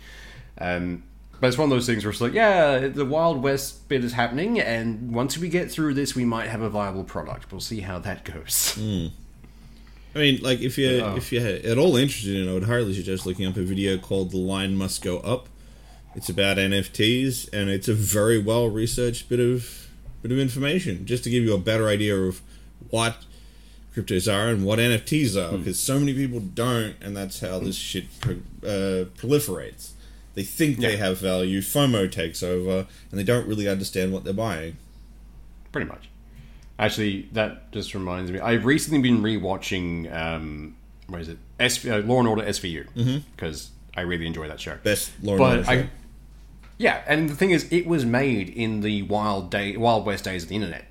Um, 0.59 1.05
but 1.41 1.47
it's 1.49 1.59
one 1.59 1.67
of 1.67 1.71
those 1.71 1.87
things 1.87 2.05
where 2.05 2.11
it's 2.11 2.21
like, 2.21 2.33
yeah, 2.33 2.89
the 2.89 3.05
Wild 3.05 3.41
West 3.41 3.89
bit 3.89 4.03
is 4.03 4.15
happening, 4.15 4.59
and 4.59 5.13
once 5.15 5.39
we 5.39 5.49
get 5.49 5.71
through 5.71 5.95
this, 5.95 6.17
we 6.17 6.25
might 6.25 6.49
have 6.49 6.63
a 6.63 6.71
viable 6.71 7.05
product. 7.05 7.53
We'll 7.53 7.61
see 7.61 7.81
how 7.81 8.01
that 8.01 8.25
goes. 8.25 8.77
I 10.15 10.19
mean, 10.19 10.41
like 10.43 10.61
if 10.61 10.79
you 10.79 11.01
Oh. 11.03 11.17
if 11.17 11.33
you're 11.33 11.45
at 11.47 11.77
all 11.79 11.97
interested 11.97 12.37
in 12.37 12.47
it, 12.49 12.51
I 12.51 12.55
would 12.55 12.65
highly 12.65 12.95
suggest 12.95 13.27
looking 13.27 13.47
up 13.47 13.57
a 13.57 13.63
video 13.63 13.99
called 13.99 14.31
"The 14.31 14.37
Line 14.39 14.77
Must 14.77 15.03
Go 15.03 15.19
Up." 15.19 15.49
It's 16.15 16.29
about 16.29 16.57
NFTs, 16.59 17.49
and 17.53 17.69
it's 17.71 17.89
a 17.89 17.95
very 17.95 18.39
well 18.39 18.69
researched 18.69 19.29
bit 19.29 19.41
of 19.41 19.89
bit 20.23 20.31
of 20.33 20.39
information, 20.39 21.05
just 21.07 21.25
to 21.25 21.31
give 21.31 21.43
you 21.43 21.53
a 21.55 21.59
better 21.59 21.89
idea 21.89 22.17
of 22.17 22.41
what 22.91 23.25
cryptos 23.95 24.33
are 24.33 24.49
and 24.49 24.65
what 24.65 24.79
NFTs 24.79 25.37
are, 25.37 25.57
because 25.59 25.79
so 25.79 25.99
many 26.01 26.15
people 26.15 26.41
don't, 26.41 26.95
and 27.01 27.17
that's 27.17 27.41
how 27.41 27.59
this 27.59 27.77
shit 27.77 28.05
pro- 28.21 28.35
uh, 28.65 29.05
proliferates. 29.19 29.91
They 30.35 30.43
think 30.43 30.79
they 30.81 30.97
have 30.97 31.19
value, 31.19 31.61
FOMO 31.61 32.11
takes 32.11 32.43
over, 32.43 32.87
and 33.11 33.21
they 33.21 33.23
don't 33.25 33.47
really 33.47 33.69
understand 33.69 34.13
what 34.13 34.25
they're 34.25 34.33
buying. 34.33 34.77
Pretty 35.71 35.87
much. 35.89 36.09
Actually, 36.79 37.29
that 37.33 37.71
just 37.73 37.95
reminds 37.95 38.31
me. 38.33 38.41
I've 38.41 38.65
recently 38.65 39.01
been 39.01 39.23
rewatching. 39.23 40.13
Um, 40.15 40.77
what 41.07 41.21
is 41.21 41.29
it? 41.29 41.39
S- 41.61 41.85
uh, 41.87 41.99
Law 42.05 42.19
and 42.19 42.29
Order 42.29 42.43
SVU 42.43 43.23
because 43.37 43.71
I 43.97 44.01
really 44.01 44.27
enjoy 44.27 44.49
that 44.49 44.61
show. 44.61 44.77
Best 44.83 45.13
Lauren 45.23 45.39
but 45.39 45.59
Order 45.59 45.71
I, 45.71 45.83
show. 45.83 45.89
yeah, 46.79 47.03
and 47.07 47.29
the 47.29 47.37
thing 47.37 47.51
is, 47.53 47.71
it 47.71 47.87
was 47.87 48.05
made 48.05 48.49
in 48.49 48.81
the 48.81 49.03
wild 49.03 49.51
day, 49.51 49.77
wild 49.77 50.05
west 50.05 50.25
days 50.25 50.43
of 50.43 50.49
the 50.49 50.57
internet. 50.57 50.87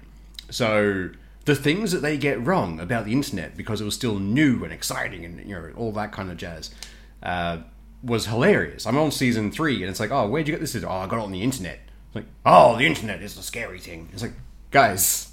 So 0.50 1.10
the 1.46 1.56
things 1.56 1.92
that 1.92 2.02
they 2.02 2.18
get 2.18 2.42
wrong 2.46 2.80
about 2.80 3.04
the 3.04 3.12
internet 3.12 3.58
because 3.58 3.82
it 3.82 3.84
was 3.86 3.96
still 3.96 4.20
new 4.20 4.64
and 4.64 4.72
exciting 4.72 5.26
and 5.26 5.40
you 5.46 5.54
know 5.54 5.70
all 5.76 5.92
that 5.92 6.14
kind 6.14 6.32
of 6.32 6.38
jazz 6.38 6.74
uh, 7.22 7.58
was 8.02 8.28
hilarious. 8.28 8.88
I'm 8.88 8.98
on 8.98 9.12
season 9.12 9.52
three, 9.52 9.82
and 9.82 9.90
it's 9.90 10.00
like, 10.00 10.12
oh, 10.12 10.30
where'd 10.30 10.48
you 10.48 10.54
get 10.54 10.62
this? 10.62 10.76
Oh, 10.82 10.88
I 10.90 11.08
got 11.08 11.18
it 11.18 11.24
on 11.24 11.32
the 11.34 11.42
internet. 11.42 11.80
It's 12.08 12.16
like, 12.16 12.26
oh, 12.46 12.78
the 12.78 12.86
internet 12.86 13.22
is 13.22 13.36
the 13.36 13.44
scary 13.44 13.80
thing. 13.80 14.08
It's 14.14 14.22
like, 14.22 14.34
guys, 14.72 15.33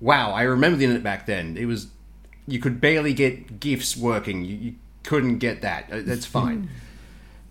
wow, 0.00 0.32
I 0.32 0.42
remember 0.42 0.76
the 0.76 0.84
internet 0.84 1.02
back 1.02 1.26
then. 1.26 1.56
It 1.56 1.66
was 1.66 1.88
you 2.46 2.58
could 2.58 2.80
barely 2.80 3.14
get 3.14 3.60
gifs 3.60 3.96
working. 3.96 4.44
You, 4.44 4.56
you 4.56 4.74
couldn't 5.02 5.38
get 5.38 5.62
that. 5.62 5.90
Uh, 5.90 6.02
That's 6.04 6.26
fine. 6.26 6.68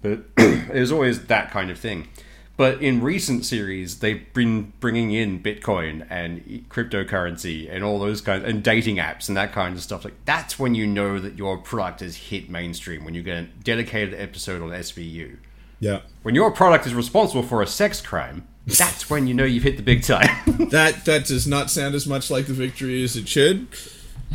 but 0.02 0.26
it 0.38 0.80
was 0.80 0.92
always 0.92 1.26
that 1.26 1.52
kind 1.52 1.72
of 1.72 1.80
thing. 1.80 2.08
But 2.56 2.84
in 2.84 3.02
recent 3.02 3.46
series, 3.46 4.00
they've 4.00 4.32
been 4.34 4.74
bringing 4.80 5.12
in 5.12 5.42
Bitcoin 5.42 6.06
and 6.08 6.66
cryptocurrency 6.70 7.68
and 7.70 7.84
all 7.84 7.98
those 7.98 8.22
kinds 8.22 8.46
and 8.46 8.64
dating 8.64 8.98
apps 8.98 9.28
and 9.28 9.36
that 9.36 9.52
kind 9.54 9.76
of 9.76 9.82
stuff. 9.82 10.06
Like 10.06 10.14
that's 10.26 10.60
when 10.60 10.76
you 10.76 10.86
know 10.86 11.18
that 11.20 11.36
your 11.36 11.58
product 11.58 12.02
has 12.02 12.16
hit 12.16 12.52
mainstream. 12.52 13.06
When 13.06 13.16
you 13.16 13.24
get 13.24 13.38
a 13.38 13.44
dedicated 13.64 14.14
episode 14.20 14.62
on 14.62 14.70
SVU. 14.70 15.38
Yeah. 15.80 16.02
When 16.22 16.36
your 16.36 16.52
product 16.52 16.86
is 16.86 16.94
responsible 16.94 17.42
for 17.44 17.64
a 17.64 17.68
sex 17.68 18.02
crime, 18.02 18.48
that's 18.66 19.10
when 19.10 19.28
you 19.28 19.34
know 19.34 19.44
you've 19.44 19.64
hit 19.64 19.78
the 19.78 19.84
big 19.84 20.04
time. 20.04 20.30
that 20.70 21.06
that 21.06 21.26
does 21.26 21.46
not 21.48 21.70
sound 21.70 21.96
as 21.96 22.08
much 22.08 22.32
like 22.32 22.48
the 22.48 22.54
victory 22.54 23.04
as 23.04 23.16
it 23.16 23.28
should. 23.28 23.68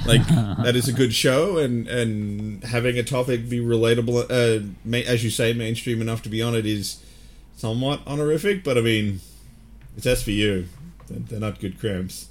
Like 0.07 0.27
that 0.63 0.77
is 0.77 0.89
a 0.89 0.93
good 0.93 1.13
show, 1.15 1.59
and 1.59 1.89
and 1.89 2.63
having 2.65 2.99
a 2.99 3.03
topic 3.03 3.49
be 3.49 3.59
relatable, 3.61 4.27
uh, 4.31 4.67
ma- 4.85 4.99
as 4.99 5.25
you 5.25 5.31
say, 5.31 5.53
mainstream 5.53 6.01
enough 6.01 6.23
to 6.23 6.29
be 6.29 6.43
on 6.43 6.55
it 6.55 6.67
is 6.67 7.03
somewhat 7.57 8.01
honorific. 8.07 8.63
But 8.63 8.79
I 8.79 8.83
mean, 8.83 9.21
it's 9.97 10.07
SVU; 10.07 10.67
they're, 11.09 11.19
they're 11.19 11.41
not 11.41 11.59
good 11.59 11.81
crimes. 11.81 12.29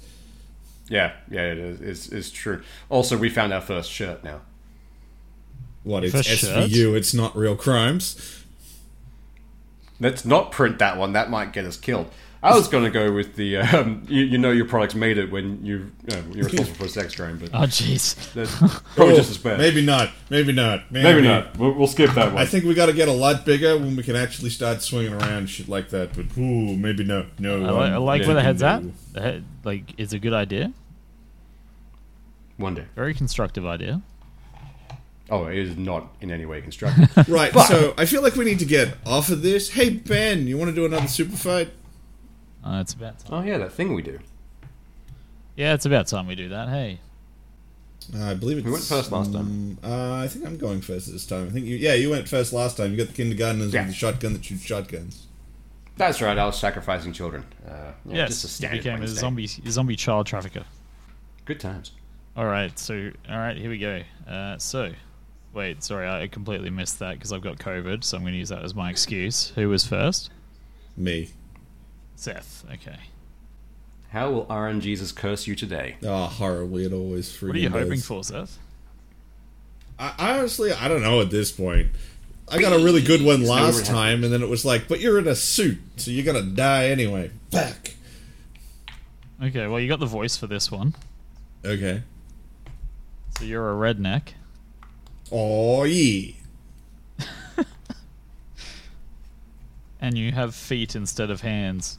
yeah, 0.88 1.12
yeah, 1.30 1.52
it 1.52 1.58
is. 1.58 1.80
It's, 1.80 2.08
it's 2.08 2.30
true. 2.30 2.62
Also, 2.88 3.18
we 3.18 3.28
found 3.28 3.52
our 3.52 3.60
first 3.60 3.90
shirt 3.90 4.22
now. 4.24 4.40
What 5.82 6.04
it's 6.04 6.14
For 6.14 6.22
sure. 6.22 6.50
SVU? 6.50 6.94
It's 6.96 7.14
not 7.14 7.36
real 7.36 7.56
crimes. 7.56 8.37
Let's 10.00 10.24
not 10.24 10.52
print 10.52 10.78
that 10.78 10.96
one. 10.96 11.12
That 11.12 11.30
might 11.30 11.52
get 11.52 11.64
us 11.64 11.76
killed. 11.76 12.10
I 12.40 12.54
was 12.54 12.68
going 12.68 12.84
to 12.84 12.90
go 12.90 13.12
with 13.12 13.34
the 13.34 13.56
um, 13.58 14.06
you, 14.08 14.22
you 14.22 14.38
know 14.38 14.52
your 14.52 14.66
product's 14.66 14.94
made 14.94 15.18
it 15.18 15.32
when 15.32 15.64
you 15.64 15.90
uh, 16.12 16.16
you're 16.32 16.44
responsible 16.44 16.78
for 16.78 16.84
a 16.84 16.88
sex 16.88 17.16
crime, 17.16 17.38
but 17.38 17.50
Oh, 17.52 17.66
jeez. 17.66 18.32
that's 18.32 18.54
probably 18.94 19.14
Oh, 19.14 19.16
just 19.16 19.30
as 19.30 19.38
bad. 19.38 19.58
Maybe 19.58 19.84
not. 19.84 20.10
Maybe 20.30 20.52
not. 20.52 20.90
Maybe, 20.92 21.02
Maybe 21.02 21.22
not. 21.26 21.56
We'll, 21.58 21.72
we'll 21.72 21.88
skip 21.88 22.12
that 22.12 22.32
one. 22.32 22.40
I 22.40 22.46
think 22.46 22.64
we 22.64 22.74
got 22.74 22.86
to 22.86 22.92
get 22.92 23.08
a 23.08 23.12
lot 23.12 23.44
bigger 23.44 23.76
when 23.76 23.96
we 23.96 24.04
can 24.04 24.14
actually 24.14 24.50
start 24.50 24.82
swinging 24.82 25.14
around 25.14 25.48
shit 25.50 25.68
like 25.68 25.88
that. 25.88 26.14
But 26.14 26.26
ooh, 26.38 26.76
maybe 26.76 27.02
no, 27.02 27.26
no. 27.40 27.64
I 27.66 27.70
like, 27.70 27.90
I 27.90 27.94
um, 27.96 28.04
like 28.04 28.20
yeah, 28.20 28.26
where 28.28 28.36
the 28.36 28.42
head's 28.42 28.62
at. 28.62 28.82
The 29.14 29.20
head, 29.20 29.44
like, 29.64 29.94
it's 29.98 30.12
a 30.12 30.20
good 30.20 30.34
idea. 30.34 30.72
One 32.56 32.74
day. 32.74 32.86
Very 32.94 33.14
constructive 33.14 33.66
idea. 33.66 34.02
Oh, 35.30 35.46
it 35.46 35.58
is 35.58 35.76
not 35.76 36.08
in 36.20 36.30
any 36.30 36.46
way 36.46 36.60
constructed. 36.62 37.08
Right, 37.28 37.52
so 37.52 37.92
I 37.98 38.06
feel 38.06 38.22
like 38.22 38.34
we 38.36 38.44
need 38.44 38.58
to 38.60 38.64
get 38.64 38.96
off 39.04 39.28
of 39.30 39.42
this. 39.42 39.70
Hey 39.70 39.90
Ben, 39.90 40.46
you 40.46 40.56
want 40.56 40.70
to 40.70 40.74
do 40.74 40.86
another 40.86 41.06
super 41.08 41.36
fight? 41.36 41.70
Uh, 42.64 42.80
it's 42.80 42.94
about 42.94 43.18
time. 43.18 43.32
oh 43.32 43.42
yeah, 43.46 43.58
that 43.58 43.72
thing 43.72 43.92
we 43.94 44.02
do. 44.02 44.18
Yeah, 45.56 45.74
it's 45.74 45.84
about 45.86 46.06
time 46.06 46.26
we 46.26 46.34
do 46.34 46.48
that. 46.50 46.68
Hey. 46.68 47.00
Uh, 48.16 48.30
I 48.30 48.34
believe 48.34 48.58
it's. 48.58 48.64
We 48.64 48.72
went 48.72 48.84
first 48.84 49.12
last 49.12 49.32
time. 49.32 49.42
um, 49.42 49.78
uh, 49.84 50.14
I 50.22 50.28
think 50.28 50.46
I'm 50.46 50.56
going 50.56 50.80
first 50.80 51.12
this 51.12 51.26
time. 51.26 51.48
I 51.48 51.50
think 51.50 51.66
you. 51.66 51.76
Yeah, 51.76 51.94
you 51.94 52.08
went 52.10 52.26
first 52.28 52.52
last 52.54 52.76
time. 52.78 52.92
You 52.92 52.96
got 52.96 53.08
the 53.08 53.12
kindergartners 53.12 53.74
Yeah. 53.74 53.80
with 53.82 53.88
the 53.90 53.94
shotgun 53.94 54.32
that 54.32 54.44
shoots 54.44 54.62
shotguns. 54.62 55.26
That's 55.96 56.22
right. 56.22 56.38
I 56.38 56.46
was 56.46 56.58
sacrificing 56.58 57.12
children. 57.12 57.44
Uh, 57.68 57.92
yeah, 58.06 58.14
yes, 58.16 58.28
just 58.28 58.44
a 58.44 58.46
you 58.46 58.50
standard 58.52 58.76
became 58.78 58.96
a 58.96 58.98
Wednesday. 59.00 59.20
zombie, 59.20 59.46
zombie 59.46 59.96
child 59.96 60.26
trafficker. 60.26 60.64
Good 61.44 61.60
times. 61.60 61.90
All 62.36 62.46
right, 62.46 62.78
so 62.78 63.10
all 63.28 63.36
right, 63.36 63.56
here 63.56 63.68
we 63.68 63.78
go. 63.78 64.02
Uh, 64.30 64.56
so, 64.58 64.92
wait, 65.52 65.82
sorry, 65.82 66.08
I 66.08 66.28
completely 66.28 66.70
missed 66.70 66.98
that 66.98 67.14
because 67.14 67.32
I've 67.32 67.42
got 67.42 67.58
COVID, 67.58 68.04
so 68.04 68.16
I'm 68.16 68.22
going 68.22 68.34
to 68.34 68.38
use 68.38 68.48
that 68.50 68.62
as 68.62 68.74
my 68.74 68.90
excuse. 68.90 69.50
Who 69.54 69.68
was 69.68 69.86
first? 69.86 70.30
Me. 70.96 71.30
Seth. 72.16 72.64
Okay. 72.72 72.98
How 74.10 74.30
will 74.30 74.46
RNGesus 74.46 75.14
curse 75.14 75.46
you 75.46 75.54
today? 75.54 75.96
Oh, 76.02 76.24
horribly! 76.24 76.84
It 76.86 76.92
always 76.92 77.30
freaking 77.30 77.48
What 77.48 77.56
are 77.56 77.60
you 77.60 77.68
hoping 77.70 78.00
for, 78.00 78.24
Seth? 78.24 78.58
I, 79.98 80.14
I 80.18 80.38
honestly, 80.38 80.72
I 80.72 80.88
don't 80.88 81.02
know 81.02 81.20
at 81.20 81.30
this 81.30 81.52
point. 81.52 81.88
I 82.50 82.58
got 82.58 82.72
a 82.72 82.82
really 82.82 83.02
good 83.02 83.22
one 83.22 83.44
last 83.44 83.84
time, 83.84 84.24
and 84.24 84.32
then 84.32 84.42
it 84.42 84.48
was 84.48 84.64
like, 84.64 84.88
"But 84.88 85.00
you're 85.00 85.18
in 85.18 85.28
a 85.28 85.34
suit, 85.34 85.78
so 85.96 86.10
you're 86.10 86.24
gonna 86.24 86.46
die 86.46 86.86
anyway." 86.86 87.30
Back. 87.50 87.96
Okay, 89.42 89.66
well, 89.66 89.78
you 89.78 89.88
got 89.88 90.00
the 90.00 90.06
voice 90.06 90.36
for 90.36 90.46
this 90.46 90.70
one. 90.70 90.94
Okay. 91.64 92.02
So 93.38 93.44
you're 93.44 93.70
a 93.70 93.94
redneck. 93.94 94.30
Oh 95.30 95.84
yeah. 95.84 96.32
And 100.00 100.16
you 100.16 100.30
have 100.32 100.54
feet 100.54 100.94
instead 100.94 101.30
of 101.30 101.40
hands. 101.40 101.98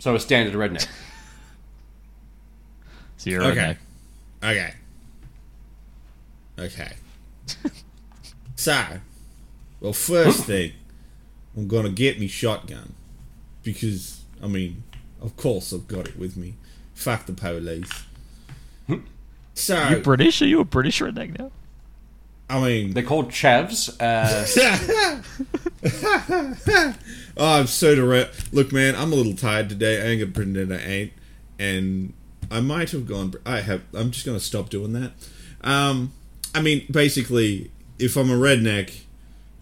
So 0.00 0.14
a 0.14 0.20
standard 0.20 0.54
redneck. 0.54 0.86
So 3.16 3.30
you're 3.30 3.42
Okay. 3.42 3.76
redneck. 4.42 4.48
Okay. 4.48 4.74
Okay. 6.56 6.92
so, 8.54 8.84
well, 9.80 9.92
first 9.92 10.44
thing, 10.44 10.70
I'm 11.56 11.66
gonna 11.66 11.88
get 11.90 12.20
me 12.20 12.28
shotgun 12.28 12.94
because 13.64 14.20
I 14.40 14.46
mean, 14.46 14.84
of 15.20 15.36
course, 15.36 15.72
I've 15.72 15.88
got 15.88 16.06
it 16.06 16.16
with 16.16 16.36
me. 16.36 16.54
Fuck 16.94 17.26
the 17.26 17.32
police. 17.32 17.90
So, 19.58 19.88
You 19.88 19.96
British? 19.96 20.40
Are 20.40 20.46
you 20.46 20.60
a 20.60 20.64
British 20.64 21.00
redneck 21.00 21.36
now? 21.38 21.50
I 22.48 22.60
mean, 22.60 22.92
They're 22.94 23.02
called 23.02 23.30
chavs. 23.30 23.90
Uh, 24.00 24.46
oh, 27.36 27.58
I'm 27.60 27.66
so 27.66 27.94
direct. 27.94 28.54
Look, 28.54 28.72
man, 28.72 28.94
I'm 28.94 29.12
a 29.12 29.16
little 29.16 29.34
tired 29.34 29.68
today. 29.68 30.00
I 30.00 30.06
ain't 30.06 30.20
gonna 30.20 30.32
pretend 30.32 30.72
I 30.72 30.78
ain't, 30.78 31.12
and 31.58 32.14
I 32.50 32.60
might 32.60 32.90
have 32.92 33.06
gone. 33.06 33.34
I 33.44 33.60
have. 33.60 33.82
I'm 33.92 34.12
just 34.12 34.24
gonna 34.24 34.40
stop 34.40 34.70
doing 34.70 34.92
that. 34.94 35.12
Um, 35.62 36.12
I 36.54 36.62
mean, 36.62 36.86
basically, 36.90 37.70
if 37.98 38.16
I'm 38.16 38.30
a 38.30 38.36
redneck, 38.36 39.00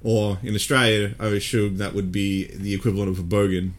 or 0.05 0.39
in 0.43 0.55
Australia, 0.55 1.15
I 1.19 1.27
assume 1.29 1.79
that 1.79 1.95
would 1.95 2.13
be 2.13 2.45
the 2.55 2.73
equivalent 2.75 3.09
of 3.09 3.19
a 3.19 3.23
bogan. 3.23 3.73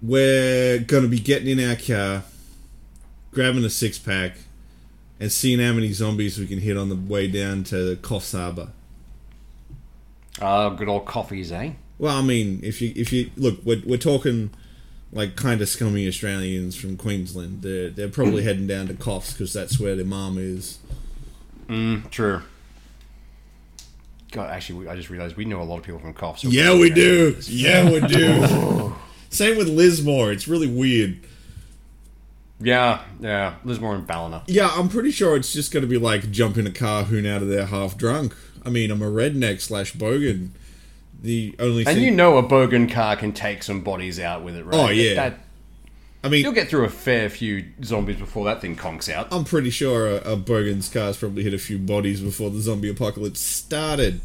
We're 0.00 0.78
gonna 0.78 1.08
be 1.08 1.20
getting 1.20 1.58
in 1.58 1.68
our 1.68 1.76
car, 1.76 2.22
grabbing 3.32 3.64
a 3.64 3.70
six 3.70 3.98
pack, 3.98 4.38
and 5.20 5.30
seeing 5.32 5.58
how 5.58 5.72
many 5.72 5.92
zombies 5.92 6.38
we 6.38 6.46
can 6.46 6.58
hit 6.60 6.76
on 6.76 6.88
the 6.88 6.96
way 6.96 7.26
down 7.28 7.64
to 7.64 7.96
Coffs 8.02 8.32
Harbour. 8.36 8.68
uh, 10.40 10.70
good 10.70 10.88
old 10.88 11.06
coffees, 11.06 11.50
eh? 11.52 11.72
Well, 11.98 12.16
I 12.16 12.22
mean, 12.22 12.60
if 12.62 12.80
you 12.80 12.92
if 12.94 13.12
you 13.12 13.30
look, 13.36 13.58
we're, 13.64 13.82
we're 13.84 13.98
talking 13.98 14.50
like 15.12 15.34
kind 15.36 15.60
of 15.60 15.68
scummy 15.68 16.06
Australians 16.06 16.76
from 16.76 16.96
Queensland. 16.96 17.62
They're 17.62 17.90
they're 17.90 18.08
probably 18.08 18.42
heading 18.44 18.66
down 18.66 18.86
to 18.88 18.94
Coffs 18.94 19.32
because 19.32 19.52
that's 19.52 19.80
where 19.80 19.96
their 19.96 20.04
mom 20.04 20.38
is. 20.38 20.78
Mm, 21.68 22.08
true. 22.10 22.42
God, 24.30 24.50
actually, 24.50 24.88
I 24.88 24.94
just 24.94 25.08
realized 25.10 25.36
we 25.36 25.44
know 25.46 25.60
a 25.60 25.64
lot 25.64 25.78
of 25.78 25.84
people 25.84 26.00
from 26.00 26.14
so- 26.36 26.48
Yeah, 26.48 26.78
we 26.78 26.90
do. 26.90 27.36
Yeah, 27.46 27.90
we 27.90 28.00
do. 28.00 28.94
Same 29.30 29.56
with 29.56 29.68
Lismore. 29.68 30.32
It's 30.32 30.46
really 30.46 30.66
weird. 30.66 31.20
Yeah, 32.60 33.02
yeah. 33.20 33.54
Lismore 33.64 33.94
and 33.94 34.06
Ballina. 34.06 34.42
Yeah, 34.46 34.70
I'm 34.72 34.88
pretty 34.88 35.10
sure 35.10 35.36
it's 35.36 35.52
just 35.52 35.72
going 35.72 35.82
to 35.82 35.88
be 35.88 35.98
like 35.98 36.30
jumping 36.30 36.66
a 36.66 36.72
car, 36.72 37.04
hoon 37.04 37.26
out 37.26 37.42
of 37.42 37.48
there 37.48 37.66
half 37.66 37.96
drunk. 37.96 38.34
I 38.64 38.70
mean, 38.70 38.90
I'm 38.90 39.02
a 39.02 39.10
redneck 39.10 39.60
slash 39.60 39.94
bogan. 39.94 40.50
The 41.20 41.54
only 41.58 41.84
And 41.84 41.96
thing, 41.96 42.04
you 42.04 42.10
know 42.10 42.36
a 42.36 42.42
Bogan 42.42 42.90
car 42.90 43.16
can 43.16 43.32
take 43.32 43.62
some 43.62 43.82
bodies 43.82 44.20
out 44.20 44.44
with 44.44 44.54
it, 44.56 44.64
right? 44.64 44.74
Oh, 44.74 44.88
yeah. 44.88 45.14
That, 45.14 45.40
I 46.22 46.28
mean, 46.28 46.42
you'll 46.42 46.52
get 46.52 46.68
through 46.68 46.84
a 46.84 46.90
fair 46.90 47.28
few 47.28 47.64
zombies 47.82 48.16
before 48.16 48.44
that 48.44 48.60
thing 48.60 48.76
conks 48.76 49.12
out. 49.12 49.28
I'm 49.32 49.44
pretty 49.44 49.70
sure 49.70 50.08
a, 50.08 50.16
a 50.32 50.36
bogan's 50.36 50.88
car's 50.88 51.16
probably 51.16 51.42
hit 51.42 51.54
a 51.54 51.58
few 51.58 51.78
bodies 51.78 52.20
before 52.20 52.50
the 52.50 52.60
zombie 52.60 52.90
apocalypse 52.90 53.40
started. 53.40 54.20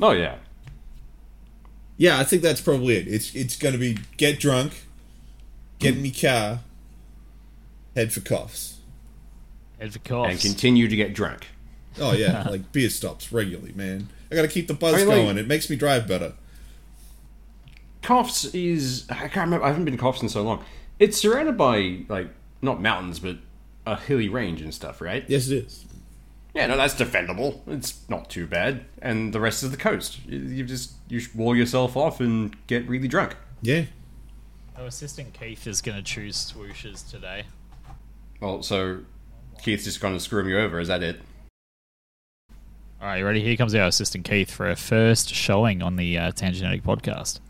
Oh, 0.00 0.12
yeah. 0.12 0.36
Yeah, 1.96 2.18
I 2.18 2.24
think 2.24 2.42
that's 2.42 2.60
probably 2.60 2.96
it. 2.96 3.06
It's 3.06 3.34
it's 3.34 3.56
going 3.56 3.74
to 3.74 3.78
be 3.78 3.98
get 4.16 4.40
drunk, 4.40 4.84
get 5.78 5.96
in 5.96 6.02
me 6.02 6.10
car, 6.10 6.60
head 7.94 8.12
for 8.12 8.20
Coffs. 8.20 8.76
Head 9.78 9.92
for 9.92 9.98
Coffs. 10.00 10.30
And 10.30 10.40
continue 10.40 10.88
to 10.88 10.96
get 10.96 11.14
drunk. 11.14 11.46
Oh 12.00 12.12
yeah, 12.12 12.46
like 12.50 12.72
beer 12.72 12.90
stops 12.90 13.32
regularly, 13.32 13.72
man. 13.72 14.08
I 14.30 14.34
got 14.34 14.42
to 14.42 14.48
keep 14.48 14.68
the 14.68 14.74
buzz 14.74 14.94
I 14.94 14.98
mean, 14.98 15.08
like- 15.08 15.16
going. 15.16 15.38
It 15.38 15.46
makes 15.48 15.68
me 15.68 15.76
drive 15.76 16.06
better. 16.06 16.34
Coffs 18.02 18.54
is 18.54 19.06
I 19.10 19.28
can't 19.28 19.46
remember. 19.46 19.64
I 19.64 19.68
haven't 19.68 19.84
been 19.84 19.96
to 19.96 20.02
Coffs 20.02 20.22
in 20.22 20.28
so 20.28 20.42
long. 20.42 20.64
It's 20.98 21.18
surrounded 21.18 21.56
by 21.56 22.00
like 22.08 22.28
not 22.62 22.80
mountains, 22.80 23.18
but 23.18 23.36
a 23.86 23.96
hilly 23.96 24.28
range 24.28 24.62
and 24.62 24.72
stuff, 24.72 25.00
right? 25.00 25.24
Yes, 25.28 25.48
it 25.48 25.64
is. 25.66 25.84
Yeah, 26.54 26.66
no, 26.66 26.76
that's 26.76 26.94
defendable. 26.94 27.60
It's 27.68 28.00
not 28.08 28.28
too 28.28 28.46
bad. 28.46 28.84
And 29.00 29.32
the 29.32 29.40
rest 29.40 29.62
is 29.62 29.70
the 29.70 29.76
coast. 29.76 30.18
You, 30.26 30.38
you 30.38 30.64
just 30.64 30.92
you 31.08 31.20
wall 31.34 31.54
yourself 31.54 31.96
off 31.96 32.20
and 32.20 32.56
get 32.66 32.88
really 32.88 33.08
drunk. 33.08 33.36
Yeah. 33.62 33.84
Our 34.76 34.86
assistant 34.86 35.34
Keith 35.34 35.66
is 35.66 35.82
going 35.82 35.98
to 35.98 36.02
choose 36.02 36.36
swooshes 36.52 37.08
today. 37.08 37.44
Well, 38.40 38.62
so 38.62 39.00
Keith's 39.62 39.84
just 39.84 40.00
going 40.00 40.14
to 40.14 40.20
screw 40.20 40.42
me 40.42 40.54
over. 40.54 40.80
Is 40.80 40.88
that 40.88 41.02
it? 41.02 41.20
All 43.00 43.06
right, 43.06 43.18
you 43.18 43.26
ready? 43.26 43.42
Here 43.42 43.56
comes 43.56 43.74
our 43.74 43.88
assistant 43.88 44.24
Keith 44.24 44.50
for 44.50 44.66
our 44.68 44.76
first 44.76 45.34
showing 45.34 45.82
on 45.82 45.96
the 45.96 46.18
uh, 46.18 46.32
Tangenetic 46.32 46.82
podcast. 46.82 47.40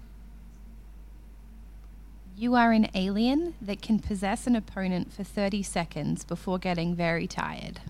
You 2.36 2.54
are 2.54 2.72
an 2.72 2.88
alien 2.94 3.54
that 3.60 3.82
can 3.82 3.98
possess 3.98 4.46
an 4.46 4.56
opponent 4.56 5.12
for 5.12 5.24
30 5.24 5.62
seconds 5.62 6.24
before 6.24 6.58
getting 6.58 6.94
very 6.94 7.26
tired. 7.26 7.80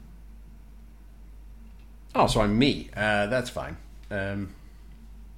Oh, 2.15 2.27
so 2.27 2.41
I'm 2.41 2.59
me. 2.59 2.91
Uh, 2.97 3.27
that's 3.27 3.49
fine. 3.49 3.77
Um, 4.11 4.55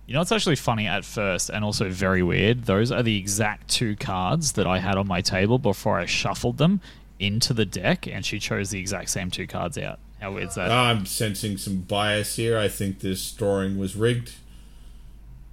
You 0.07 0.15
know, 0.15 0.23
it's 0.23 0.33
actually 0.33 0.57
funny 0.57 0.87
at 0.87 1.05
first 1.05 1.51
and 1.51 1.63
also 1.65 1.91
very 1.91 2.23
weird. 2.23 2.65
Those 2.65 2.91
are 2.91 3.03
the 3.03 3.19
exact 3.19 3.69
two 3.69 3.97
cards 3.97 4.53
that 4.53 4.67
I 4.67 4.79
had 4.79 4.97
on 4.97 5.07
my 5.07 5.21
table 5.21 5.59
before 5.59 5.99
I 5.99 6.07
shuffled 6.07 6.57
them 6.57 6.81
into 7.23 7.55
the 7.55 7.65
deck, 7.65 8.07
and 8.07 8.27
she 8.27 8.39
chose 8.39 8.71
the 8.71 8.81
exact 8.81 9.11
same 9.11 9.31
two 9.31 9.47
cards 9.47 9.79
out. 9.79 10.01
How 10.21 10.33
weird 10.33 10.49
is 10.49 10.55
that? 10.57 10.71
I'm 10.71 11.07
sensing 11.07 11.57
some 11.57 11.79
bias 11.79 12.37
here. 12.37 12.59
I 12.59 12.69
think 12.69 13.01
this 13.01 13.31
drawing 13.33 13.79
was 13.79 13.97
rigged. 13.97 14.35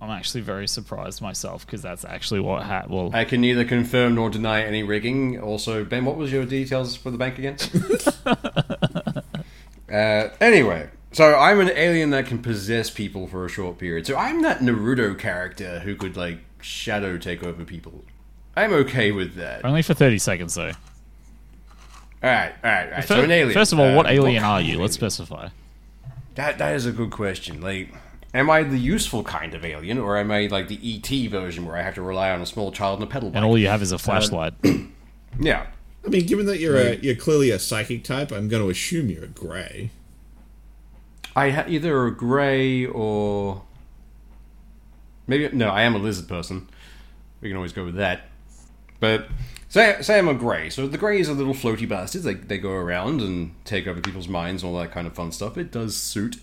I'm 0.01 0.09
actually 0.09 0.41
very 0.41 0.67
surprised 0.67 1.21
myself 1.21 1.65
because 1.65 1.81
that's 1.81 2.05
actually 2.05 2.39
what 2.39 2.63
ha- 2.63 2.85
well, 2.87 3.11
I 3.13 3.25
can 3.25 3.41
neither 3.41 3.65
confirm 3.65 4.15
nor 4.15 4.29
deny 4.29 4.63
any 4.63 4.81
rigging. 4.81 5.39
Also, 5.39 5.83
Ben, 5.83 6.05
what 6.05 6.15
was 6.15 6.31
your 6.31 6.45
details 6.45 6.95
for 6.95 7.11
the 7.11 7.17
bank 7.17 7.37
again? 7.37 7.57
uh, 9.91 10.29
anyway, 10.39 10.89
so 11.11 11.35
I'm 11.35 11.59
an 11.59 11.71
alien 11.75 12.11
that 12.11 12.27
can 12.27 12.41
possess 12.41 12.89
people 12.89 13.27
for 13.27 13.45
a 13.45 13.49
short 13.49 13.77
period. 13.77 14.07
So 14.07 14.15
I'm 14.15 14.41
that 14.43 14.59
Naruto 14.59 15.17
character 15.19 15.79
who 15.79 15.95
could 15.95 16.15
like 16.15 16.39
shadow 16.61 17.17
take 17.17 17.43
over 17.43 17.65
people. 17.65 18.05
I'm 18.55 18.73
okay 18.73 19.11
with 19.11 19.35
that. 19.35 19.65
Only 19.65 19.81
for 19.81 19.93
30 19.93 20.17
seconds 20.17 20.55
though. 20.55 20.71
Right, 22.23 22.53
all 22.63 22.69
right, 22.71 22.85
all 22.85 22.91
right. 22.91 23.05
Fir- 23.05 23.15
So 23.15 23.21
an 23.23 23.31
alien. 23.31 23.53
First 23.53 23.73
of 23.73 23.79
all, 23.79 23.87
Uh, 23.91 23.95
what 23.95 24.07
alien 24.07 24.43
what 24.43 24.49
are 24.49 24.61
you? 24.61 24.75
of 24.75 24.81
Let's 24.81 24.93
specify. 25.01 25.49
That 26.35 26.57
that 26.57 26.75
is 26.75 26.85
a 26.85 26.91
good 26.91 27.11
question. 27.11 27.61
Like, 27.61 27.93
am 28.33 28.49
I 28.49 28.63
the 28.63 28.77
useful 28.77 29.23
kind 29.23 29.53
of 29.53 29.63
alien, 29.65 29.97
or 29.97 30.17
am 30.17 30.31
I 30.31 30.47
like 30.47 30.67
the 30.67 30.79
ET 30.83 31.29
version 31.29 31.65
where 31.65 31.75
I 31.77 31.81
have 31.81 31.95
to 31.95 32.01
rely 32.01 32.31
on 32.31 32.41
a 32.41 32.45
small 32.45 32.71
child 32.71 32.99
and 32.99 33.07
a 33.09 33.11
pedal 33.11 33.29
bike? 33.29 33.37
And 33.37 33.45
all 33.45 33.57
you 33.57 33.67
have 33.67 33.81
is 33.81 33.91
a 33.91 33.97
flashlight. 33.97 34.53
yeah. 35.39 35.67
I 36.05 36.09
mean, 36.09 36.25
given 36.25 36.45
that 36.45 36.59
you're 36.59 36.77
a, 36.77 36.95
you're 36.95 37.15
clearly 37.15 37.51
a 37.51 37.59
psychic 37.59 38.03
type, 38.05 38.31
I'm 38.31 38.47
going 38.47 38.63
to 38.63 38.69
assume 38.69 39.09
you're 39.09 39.25
a 39.25 39.27
grey. 39.27 39.89
I 41.35 41.49
ha- 41.49 41.65
either 41.67 42.05
a 42.05 42.15
grey 42.15 42.85
or 42.85 43.63
maybe 45.27 45.49
no. 45.55 45.69
I 45.69 45.81
am 45.83 45.95
a 45.95 45.97
lizard 45.99 46.27
person. 46.29 46.69
We 47.41 47.49
can 47.49 47.57
always 47.57 47.73
go 47.73 47.83
with 47.83 47.95
that. 47.95 48.21
But 49.01 49.27
say 49.69 49.97
say 50.01 50.17
I'm 50.19 50.27
a 50.27 50.33
grey. 50.33 50.69
So 50.69 50.85
the 50.87 50.97
greys 50.97 51.29
are 51.29 51.33
little 51.33 51.53
floaty 51.53 51.87
bastards. 51.87 52.25
They 52.25 52.33
they 52.33 52.57
go 52.57 52.71
around 52.71 53.21
and 53.21 53.53
take 53.63 53.87
over 53.87 54.01
people's 54.01 54.27
minds 54.27 54.63
and 54.63 54.73
all 54.73 54.79
that 54.81 54.91
kind 54.91 55.07
of 55.07 55.13
fun 55.13 55.31
stuff. 55.31 55.57
It 55.57 55.71
does 55.71 55.95
suit. 55.95 56.35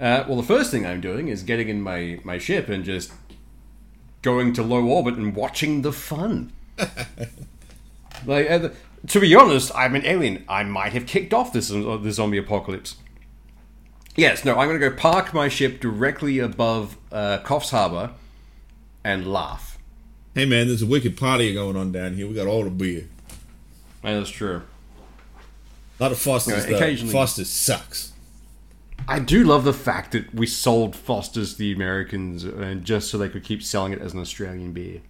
Uh, 0.00 0.24
well, 0.28 0.36
the 0.36 0.42
first 0.46 0.70
thing 0.70 0.86
I'm 0.86 1.00
doing 1.00 1.26
is 1.28 1.42
getting 1.42 1.68
in 1.68 1.82
my 1.82 2.20
my 2.24 2.38
ship 2.38 2.68
and 2.68 2.84
just 2.84 3.12
going 4.22 4.52
to 4.52 4.62
low 4.62 4.84
orbit 4.84 5.14
and 5.14 5.34
watching 5.34 5.82
the 5.82 5.92
fun. 5.92 6.52
like 8.26 8.50
uh, 8.50 8.58
the- 8.58 8.72
to 9.08 9.18
be 9.18 9.34
honest, 9.34 9.72
I'm 9.74 9.94
an 9.94 10.04
alien. 10.04 10.44
I 10.46 10.62
might 10.62 10.92
have 10.92 11.06
kicked 11.06 11.32
off 11.32 11.54
this 11.54 11.70
uh, 11.72 11.96
the 11.96 12.12
zombie 12.12 12.36
apocalypse. 12.36 12.96
Yes, 14.16 14.44
no, 14.44 14.52
I'm 14.58 14.68
going 14.68 14.78
to 14.78 14.90
go 14.90 14.94
park 14.94 15.32
my 15.32 15.48
ship 15.48 15.80
directly 15.80 16.38
above 16.38 16.98
uh, 17.10 17.38
Coffs 17.44 17.70
Harbour 17.70 18.10
and 19.02 19.26
laugh. 19.32 19.69
Hey 20.40 20.46
man, 20.46 20.68
there's 20.68 20.80
a 20.80 20.86
wicked 20.86 21.18
party 21.18 21.52
going 21.52 21.76
on 21.76 21.92
down 21.92 22.14
here. 22.14 22.26
We 22.26 22.32
got 22.32 22.46
all 22.46 22.64
the 22.64 22.70
beer. 22.70 23.04
That's 24.02 24.30
true. 24.30 24.62
A 25.98 26.02
lot 26.02 26.12
of 26.12 26.18
Foster's 26.18 26.64
Yeah, 26.64 26.70
though. 26.70 26.76
occasionally- 26.76 27.12
Foster's 27.12 27.50
sucks. 27.50 28.12
I 29.06 29.18
do 29.18 29.44
love 29.44 29.64
the 29.64 29.74
fact 29.74 30.12
that 30.12 30.34
we 30.34 30.46
sold 30.46 30.96
Foster's 30.96 31.52
to 31.52 31.58
the 31.58 31.72
Americans 31.72 32.44
and 32.44 32.86
just 32.86 33.10
so 33.10 33.18
they 33.18 33.28
could 33.28 33.44
keep 33.44 33.62
selling 33.62 33.92
it 33.92 34.00
as 34.00 34.14
an 34.14 34.20
Australian 34.20 34.72
beer. 34.72 35.02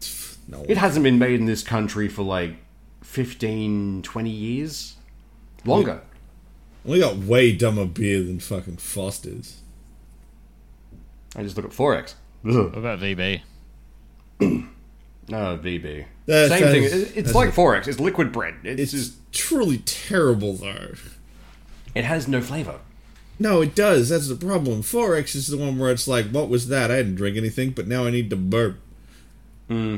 No. 0.48 0.64
It 0.68 0.76
hasn't 0.76 1.04
been 1.04 1.20
made 1.20 1.38
in 1.38 1.46
this 1.46 1.62
country 1.62 2.08
for 2.08 2.24
like 2.24 2.56
15, 3.04 4.02
20 4.02 4.28
years. 4.30 4.96
Longer. 5.64 6.00
We 6.84 6.98
got 6.98 7.16
way 7.18 7.52
dumber 7.52 7.84
beer 7.86 8.24
than 8.24 8.40
fucking 8.40 8.78
Foster's. 8.78 9.60
I 11.36 11.44
just 11.44 11.56
look 11.56 11.64
at 11.66 11.70
Forex. 11.70 12.14
What 12.42 12.76
about 12.76 12.98
VB? 12.98 13.42
No, 14.40 15.58
VB. 15.58 16.06
That's- 16.26 16.48
Same 16.60 16.70
thing. 16.72 16.82
that's- 16.84 17.10
It's 17.14 17.34
like 17.34 17.50
a- 17.50 17.52
Forex. 17.52 17.86
It's 17.86 18.00
liquid 18.00 18.32
bread. 18.32 18.54
It's, 18.64 18.80
It's 18.80 18.92
just 18.92 19.32
truly 19.32 19.78
terrible, 19.78 20.54
though. 20.54 20.94
it 21.94 22.04
has 22.04 22.26
no 22.28 22.40
flavor. 22.40 22.80
No, 23.38 23.60
it 23.60 23.74
does. 23.74 24.08
That's 24.08 24.28
the 24.28 24.34
problem. 24.34 24.82
Forex 24.82 25.34
is 25.34 25.46
the 25.48 25.56
one 25.58 25.78
where 25.78 25.90
it's 25.90 26.08
like, 26.08 26.30
what 26.30 26.48
was 26.48 26.68
that? 26.68 26.90
I 26.90 26.96
didn't 26.96 27.16
drink 27.16 27.36
anything, 27.36 27.70
but 27.70 27.86
now 27.86 28.04
I 28.06 28.10
need 28.10 28.30
to 28.30 28.36
burp. 28.36 28.76
Hmm. 29.68 29.96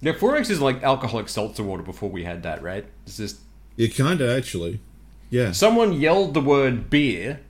Yeah, 0.00 0.12
Forex 0.14 0.48
is 0.50 0.60
like 0.60 0.82
alcoholic 0.82 1.28
seltzer 1.28 1.62
water 1.62 1.82
before 1.82 2.08
we 2.10 2.24
had 2.24 2.42
that, 2.42 2.62
right? 2.62 2.86
It's 3.06 3.18
just 3.18 3.40
It 3.76 3.94
kinda 3.94 4.34
actually. 4.34 4.80
Yeah. 5.28 5.52
someone 5.52 5.92
yelled 5.92 6.32
the 6.34 6.40
word 6.40 6.88
beer 6.90 7.40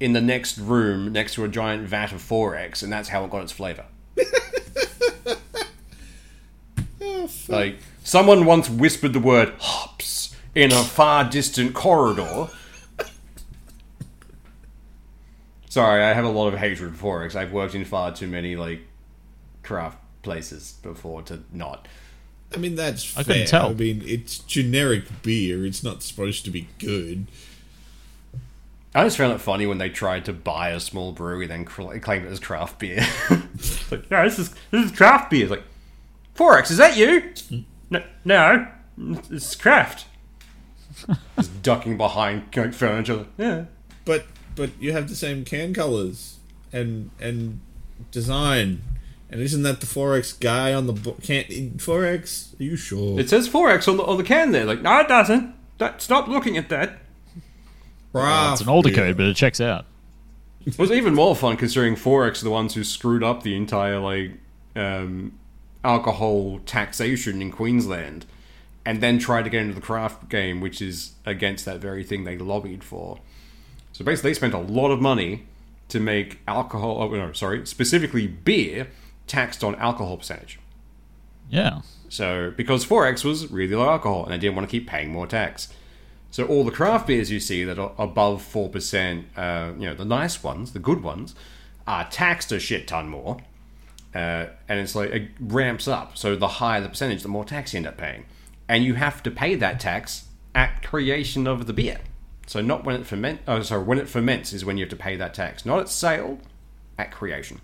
in 0.00 0.14
the 0.14 0.20
next 0.22 0.56
room 0.58 1.12
next 1.12 1.34
to 1.34 1.44
a 1.44 1.48
giant 1.48 1.86
vat 1.86 2.12
of 2.12 2.22
Forex, 2.22 2.82
and 2.82 2.90
that's 2.90 3.10
how 3.10 3.24
it 3.24 3.30
got 3.30 3.42
its 3.42 3.52
flavor. 3.52 3.84
Like 7.48 7.78
someone 8.04 8.44
once 8.44 8.68
whispered 8.70 9.12
the 9.12 9.20
word 9.20 9.52
hops 9.58 10.34
in 10.54 10.72
a 10.72 10.82
far 10.82 11.24
distant 11.28 11.74
corridor. 11.74 12.48
Sorry, 15.68 16.02
I 16.02 16.12
have 16.12 16.24
a 16.24 16.28
lot 16.30 16.52
of 16.52 16.58
hatred 16.58 16.96
for 16.96 17.20
Forex. 17.20 17.36
I've 17.36 17.52
worked 17.52 17.74
in 17.74 17.84
far 17.84 18.12
too 18.12 18.26
many 18.26 18.56
like 18.56 18.80
craft 19.62 19.98
places 20.22 20.74
before 20.82 21.22
to 21.22 21.42
not. 21.52 21.86
I 22.52 22.58
mean, 22.58 22.74
that's 22.74 23.16
I 23.16 23.22
fair. 23.22 23.34
couldn't 23.34 23.48
tell. 23.48 23.70
I 23.70 23.74
mean, 23.74 24.02
it's 24.04 24.38
generic 24.40 25.04
beer. 25.22 25.64
It's 25.64 25.84
not 25.84 26.02
supposed 26.02 26.44
to 26.46 26.50
be 26.50 26.66
good. 26.80 27.28
I 28.92 29.04
just 29.04 29.16
found 29.16 29.32
it 29.32 29.40
funny 29.40 29.66
when 29.68 29.78
they 29.78 29.88
tried 29.88 30.24
to 30.24 30.32
buy 30.32 30.70
a 30.70 30.80
small 30.80 31.12
brewery 31.12 31.46
then 31.46 31.64
cl- 31.64 31.96
claim 32.00 32.26
it 32.26 32.30
as 32.32 32.40
craft 32.40 32.78
beer. 32.80 33.06
Like, 33.90 34.08
yeah, 34.08 34.22
this 34.24 34.38
is 34.38 34.54
this 34.70 34.86
is 34.86 34.96
craft 34.96 35.30
beer. 35.30 35.42
It's 35.42 35.50
like, 35.50 35.64
Forex, 36.34 36.70
is 36.70 36.76
that 36.78 36.96
you? 36.96 37.32
No, 37.90 38.02
no, 38.24 38.66
it's 39.30 39.54
craft. 39.54 40.06
just 41.36 41.62
ducking 41.62 41.96
behind 41.96 42.52
furniture. 42.74 43.26
Yeah. 43.38 43.64
But 44.04 44.26
but 44.54 44.70
you 44.80 44.92
have 44.92 45.08
the 45.08 45.14
same 45.14 45.44
can 45.44 45.74
colors 45.74 46.38
and 46.72 47.10
and 47.20 47.60
design. 48.10 48.82
And 49.32 49.40
isn't 49.40 49.62
that 49.62 49.80
the 49.80 49.86
Forex 49.86 50.38
guy 50.38 50.74
on 50.74 50.86
the 50.86 50.92
bo- 50.92 51.16
can 51.22 51.44
Forex? 51.78 52.58
Are 52.58 52.64
you 52.64 52.76
sure? 52.76 53.18
It 53.18 53.30
says 53.30 53.48
Forex 53.48 53.86
on 53.86 53.96
the 53.96 54.04
on 54.04 54.16
the 54.16 54.24
can 54.24 54.50
there. 54.50 54.64
Like, 54.64 54.82
no, 54.82 55.00
it 55.00 55.08
doesn't. 55.08 55.54
Don't, 55.78 56.00
stop 56.00 56.28
looking 56.28 56.56
at 56.56 56.68
that. 56.68 56.98
Well, 58.12 58.52
it's 58.52 58.60
an 58.60 58.68
older 58.68 58.90
code, 58.90 59.16
but 59.16 59.26
it 59.26 59.36
checks 59.36 59.60
out. 59.60 59.86
It 60.66 60.78
was 60.78 60.90
even 60.90 61.14
more 61.14 61.36
fun 61.36 61.56
considering 61.56 61.94
Forex 61.94 62.42
are 62.42 62.44
the 62.44 62.50
ones 62.50 62.74
who 62.74 62.84
screwed 62.84 63.22
up 63.22 63.44
the 63.44 63.56
entire 63.56 63.98
like 63.98 64.32
um, 64.76 65.38
alcohol 65.84 66.60
taxation 66.66 67.40
in 67.40 67.50
Queensland, 67.50 68.26
and 68.84 69.02
then 69.02 69.18
tried 69.18 69.42
to 69.42 69.50
get 69.50 69.62
into 69.62 69.74
the 69.74 69.80
craft 69.80 70.28
game, 70.28 70.60
which 70.60 70.80
is 70.80 71.14
against 71.26 71.64
that 71.64 71.80
very 71.80 72.02
thing 72.04 72.24
they 72.24 72.38
lobbied 72.38 72.82
for. 72.82 73.18
So 73.92 74.04
basically, 74.04 74.30
they 74.30 74.34
spent 74.34 74.54
a 74.54 74.58
lot 74.58 74.90
of 74.90 75.00
money 75.00 75.46
to 75.88 76.00
make 76.00 76.40
alcohol. 76.46 77.02
Oh, 77.02 77.08
no, 77.08 77.32
sorry, 77.32 77.66
specifically 77.66 78.26
beer 78.26 78.88
taxed 79.26 79.62
on 79.62 79.74
alcohol 79.76 80.16
percentage. 80.16 80.58
Yeah. 81.50 81.80
So 82.08 82.52
because 82.56 82.86
Forex 82.86 83.24
was 83.24 83.50
really 83.50 83.74
low 83.74 83.88
alcohol, 83.88 84.24
and 84.24 84.32
they 84.32 84.38
didn't 84.38 84.56
want 84.56 84.68
to 84.68 84.70
keep 84.70 84.88
paying 84.88 85.10
more 85.10 85.26
tax. 85.26 85.72
So 86.30 86.46
all 86.46 86.64
the 86.64 86.70
craft 86.70 87.08
beers 87.08 87.30
you 87.30 87.40
see 87.40 87.64
that 87.64 87.78
are 87.78 87.92
above 87.98 88.42
four 88.42 88.68
percent, 88.68 89.26
uh, 89.36 89.72
you 89.78 89.86
know, 89.86 89.94
the 89.94 90.04
nice 90.04 90.42
ones, 90.42 90.72
the 90.72 90.78
good 90.78 91.02
ones, 91.02 91.34
are 91.86 92.08
taxed 92.08 92.52
a 92.52 92.60
shit 92.60 92.86
ton 92.86 93.08
more, 93.08 93.38
uh, 94.14 94.46
and 94.68 94.80
it's 94.80 94.94
like 94.94 95.10
it 95.10 95.28
ramps 95.40 95.86
up. 95.88 96.16
So 96.16 96.36
the 96.36 96.48
higher 96.48 96.80
the 96.80 96.88
percentage, 96.88 97.22
the 97.22 97.28
more 97.28 97.44
tax 97.44 97.72
you 97.72 97.78
end 97.78 97.86
up 97.86 97.96
paying, 97.96 98.24
and 98.68 98.84
you 98.84 98.94
have 98.94 99.22
to 99.24 99.30
pay 99.30 99.54
that 99.56 99.80
tax 99.80 100.26
at 100.54 100.82
creation 100.82 101.46
of 101.46 101.66
the 101.66 101.72
beer. 101.72 101.98
So 102.46 102.60
not 102.60 102.84
when 102.84 102.96
it 102.96 103.06
ferment. 103.06 103.40
Oh, 103.46 103.62
sorry, 103.62 103.84
when 103.84 103.98
it 103.98 104.08
ferments 104.08 104.52
is 104.52 104.64
when 104.64 104.76
you 104.76 104.84
have 104.84 104.90
to 104.90 104.96
pay 104.96 105.16
that 105.16 105.34
tax, 105.34 105.64
not 105.64 105.78
at 105.78 105.88
sale, 105.88 106.38
at 106.98 107.12
creation. 107.12 107.60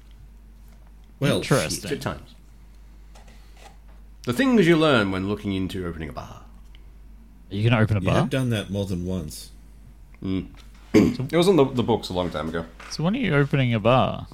well, 1.19 1.39
Interesting. 1.39 1.89
Shit 1.91 2.01
times. 2.01 2.35
The 4.25 4.33
things 4.33 4.67
you 4.67 4.77
learn 4.77 5.11
when 5.13 5.29
looking 5.29 5.53
into 5.53 5.87
opening 5.87 6.09
a 6.09 6.13
bar. 6.13 6.43
Are 7.51 7.55
you 7.55 7.63
going 7.69 7.77
to 7.77 7.83
open 7.83 7.97
a 7.97 8.01
you 8.01 8.07
bar? 8.07 8.17
have 8.17 8.31
done 8.31 8.51
that 8.51 8.71
more 8.71 8.85
than 8.87 9.05
once. 9.07 9.51
It 10.95 11.33
was 11.37 11.47
on 11.47 11.57
the, 11.57 11.65
the 11.65 11.83
books 11.83 12.09
a 12.09 12.15
long 12.15 12.31
time 12.31 12.49
ago. 12.49 12.65
So 12.91 13.05
when 13.05 13.15
are 13.15 13.19
you 13.19 13.35
opening 13.35 13.75
a 13.75 13.79
bar? 13.81 14.29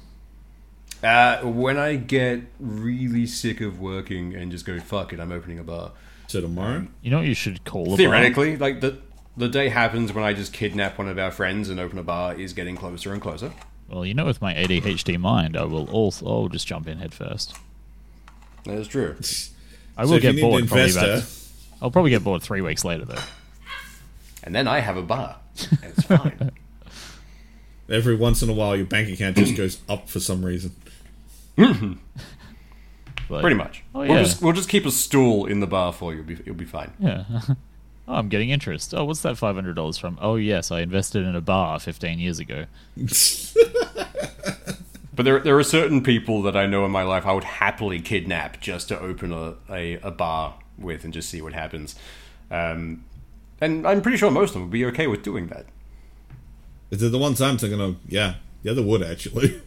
Uh, 1.03 1.41
when 1.41 1.77
I 1.77 1.95
get 1.95 2.41
really 2.59 3.27
sick 3.27 3.59
of 3.59 3.79
working 3.79 4.33
and 4.33 4.51
just 4.51 4.65
go, 4.65 4.79
fuck 4.79 5.11
it, 5.11 5.19
I'm 5.19 5.31
opening 5.31 5.59
a 5.59 5.63
bar. 5.63 5.91
So 6.27 6.39
tomorrow, 6.41 6.87
You 7.01 7.11
know 7.11 7.17
what 7.17 7.27
you 7.27 7.33
should 7.33 7.63
call 7.65 7.85
a 7.85 7.87
bar? 7.89 7.97
Theoretically, 7.97 8.57
like 8.57 8.79
the 8.79 8.97
the 9.35 9.49
day 9.49 9.69
happens 9.69 10.13
when 10.13 10.23
I 10.23 10.33
just 10.33 10.53
kidnap 10.53 10.97
one 10.97 11.09
of 11.09 11.17
our 11.17 11.31
friends 11.31 11.69
and 11.69 11.79
open 11.79 11.97
a 11.97 12.03
bar 12.03 12.35
is 12.35 12.53
getting 12.53 12.75
closer 12.75 13.11
and 13.13 13.21
closer. 13.21 13.51
Well, 13.89 14.05
you 14.05 14.13
know, 14.13 14.25
with 14.25 14.41
my 14.41 14.53
ADHD 14.53 15.19
mind, 15.19 15.57
I 15.57 15.63
will 15.65 15.89
also 15.89 16.25
I'll 16.25 16.47
just 16.47 16.67
jump 16.67 16.87
in 16.87 16.99
head 16.99 17.13
first. 17.13 17.55
That 18.65 18.77
is 18.77 18.87
true. 18.87 19.15
I 19.97 20.05
will 20.05 20.13
if 20.13 20.23
you 20.23 20.31
get 20.33 20.41
bored 20.41 20.61
an 20.63 20.67
probably 20.69 20.91
about. 20.91 21.23
I'll 21.81 21.91
probably 21.91 22.11
get 22.11 22.23
bored 22.23 22.41
three 22.41 22.61
weeks 22.61 22.85
later 22.85 23.05
though. 23.05 23.21
And 24.43 24.55
then 24.55 24.67
I 24.67 24.79
have 24.79 24.97
a 24.97 25.01
bar. 25.01 25.37
And 25.69 25.83
it's 25.97 26.03
fine. 26.03 26.51
every 27.89 28.15
once 28.15 28.41
in 28.41 28.49
a 28.49 28.53
while 28.53 28.75
your 28.75 28.85
bank 28.85 29.09
account 29.09 29.35
just 29.35 29.55
goes 29.55 29.79
up 29.89 30.09
for 30.09 30.19
some 30.19 30.45
reason. 30.45 30.71
But, 33.29 33.39
Pretty 33.39 33.55
much. 33.55 33.83
Oh, 33.95 33.99
we'll 33.99 34.09
yeah. 34.09 34.23
just 34.23 34.41
we'll 34.41 34.53
just 34.53 34.67
keep 34.67 34.85
a 34.85 34.91
stool 34.91 35.45
in 35.45 35.61
the 35.61 35.65
bar 35.65 35.93
for 35.93 36.11
you. 36.11 36.17
You'll 36.17 36.27
be, 36.27 36.43
you'll 36.45 36.55
be 36.55 36.65
fine. 36.65 36.91
Yeah. 36.99 37.23
oh, 37.49 37.55
I'm 38.07 38.27
getting 38.27 38.49
interest. 38.49 38.93
Oh, 38.93 39.05
what's 39.05 39.21
that 39.21 39.37
five 39.37 39.55
hundred 39.55 39.75
dollars 39.75 39.97
from? 39.97 40.19
Oh, 40.21 40.35
yes, 40.35 40.71
I 40.71 40.81
invested 40.81 41.25
in 41.25 41.33
a 41.33 41.41
bar 41.41 41.79
fifteen 41.79 42.19
years 42.19 42.39
ago. 42.39 42.65
But 45.15 45.25
there, 45.25 45.39
there 45.39 45.57
are 45.57 45.63
certain 45.63 46.01
people 46.01 46.41
that 46.41 46.57
I 46.57 46.65
know 46.65 46.85
in 46.85 46.91
my 46.91 47.03
life 47.03 47.25
I 47.25 47.33
would 47.33 47.43
happily 47.43 47.99
kidnap 47.99 48.59
just 48.59 48.87
to 48.87 48.99
open 48.99 49.31
a, 49.31 49.55
a, 49.69 49.93
a 49.97 50.11
bar 50.11 50.55
with 50.77 51.03
and 51.03 51.13
just 51.13 51.29
see 51.29 51.41
what 51.41 51.53
happens. 51.53 51.95
Um, 52.49 53.03
and 53.61 53.85
I'm 53.87 54.01
pretty 54.01 54.17
sure 54.17 54.31
most 54.31 54.49
of 54.49 54.53
them 54.55 54.63
would 54.63 54.71
be 54.71 54.85
okay 54.85 55.05
with 55.05 55.21
doing 55.21 55.47
that. 55.47 55.67
Is 56.89 56.99
They're 56.99 57.09
the 57.09 57.19
ones 57.19 57.41
I'm 57.41 57.59
thinking 57.59 57.79
of. 57.79 57.97
Yeah, 58.07 58.35
the 58.63 58.71
other 58.71 58.81
would 58.81 59.03
actually. 59.03 59.61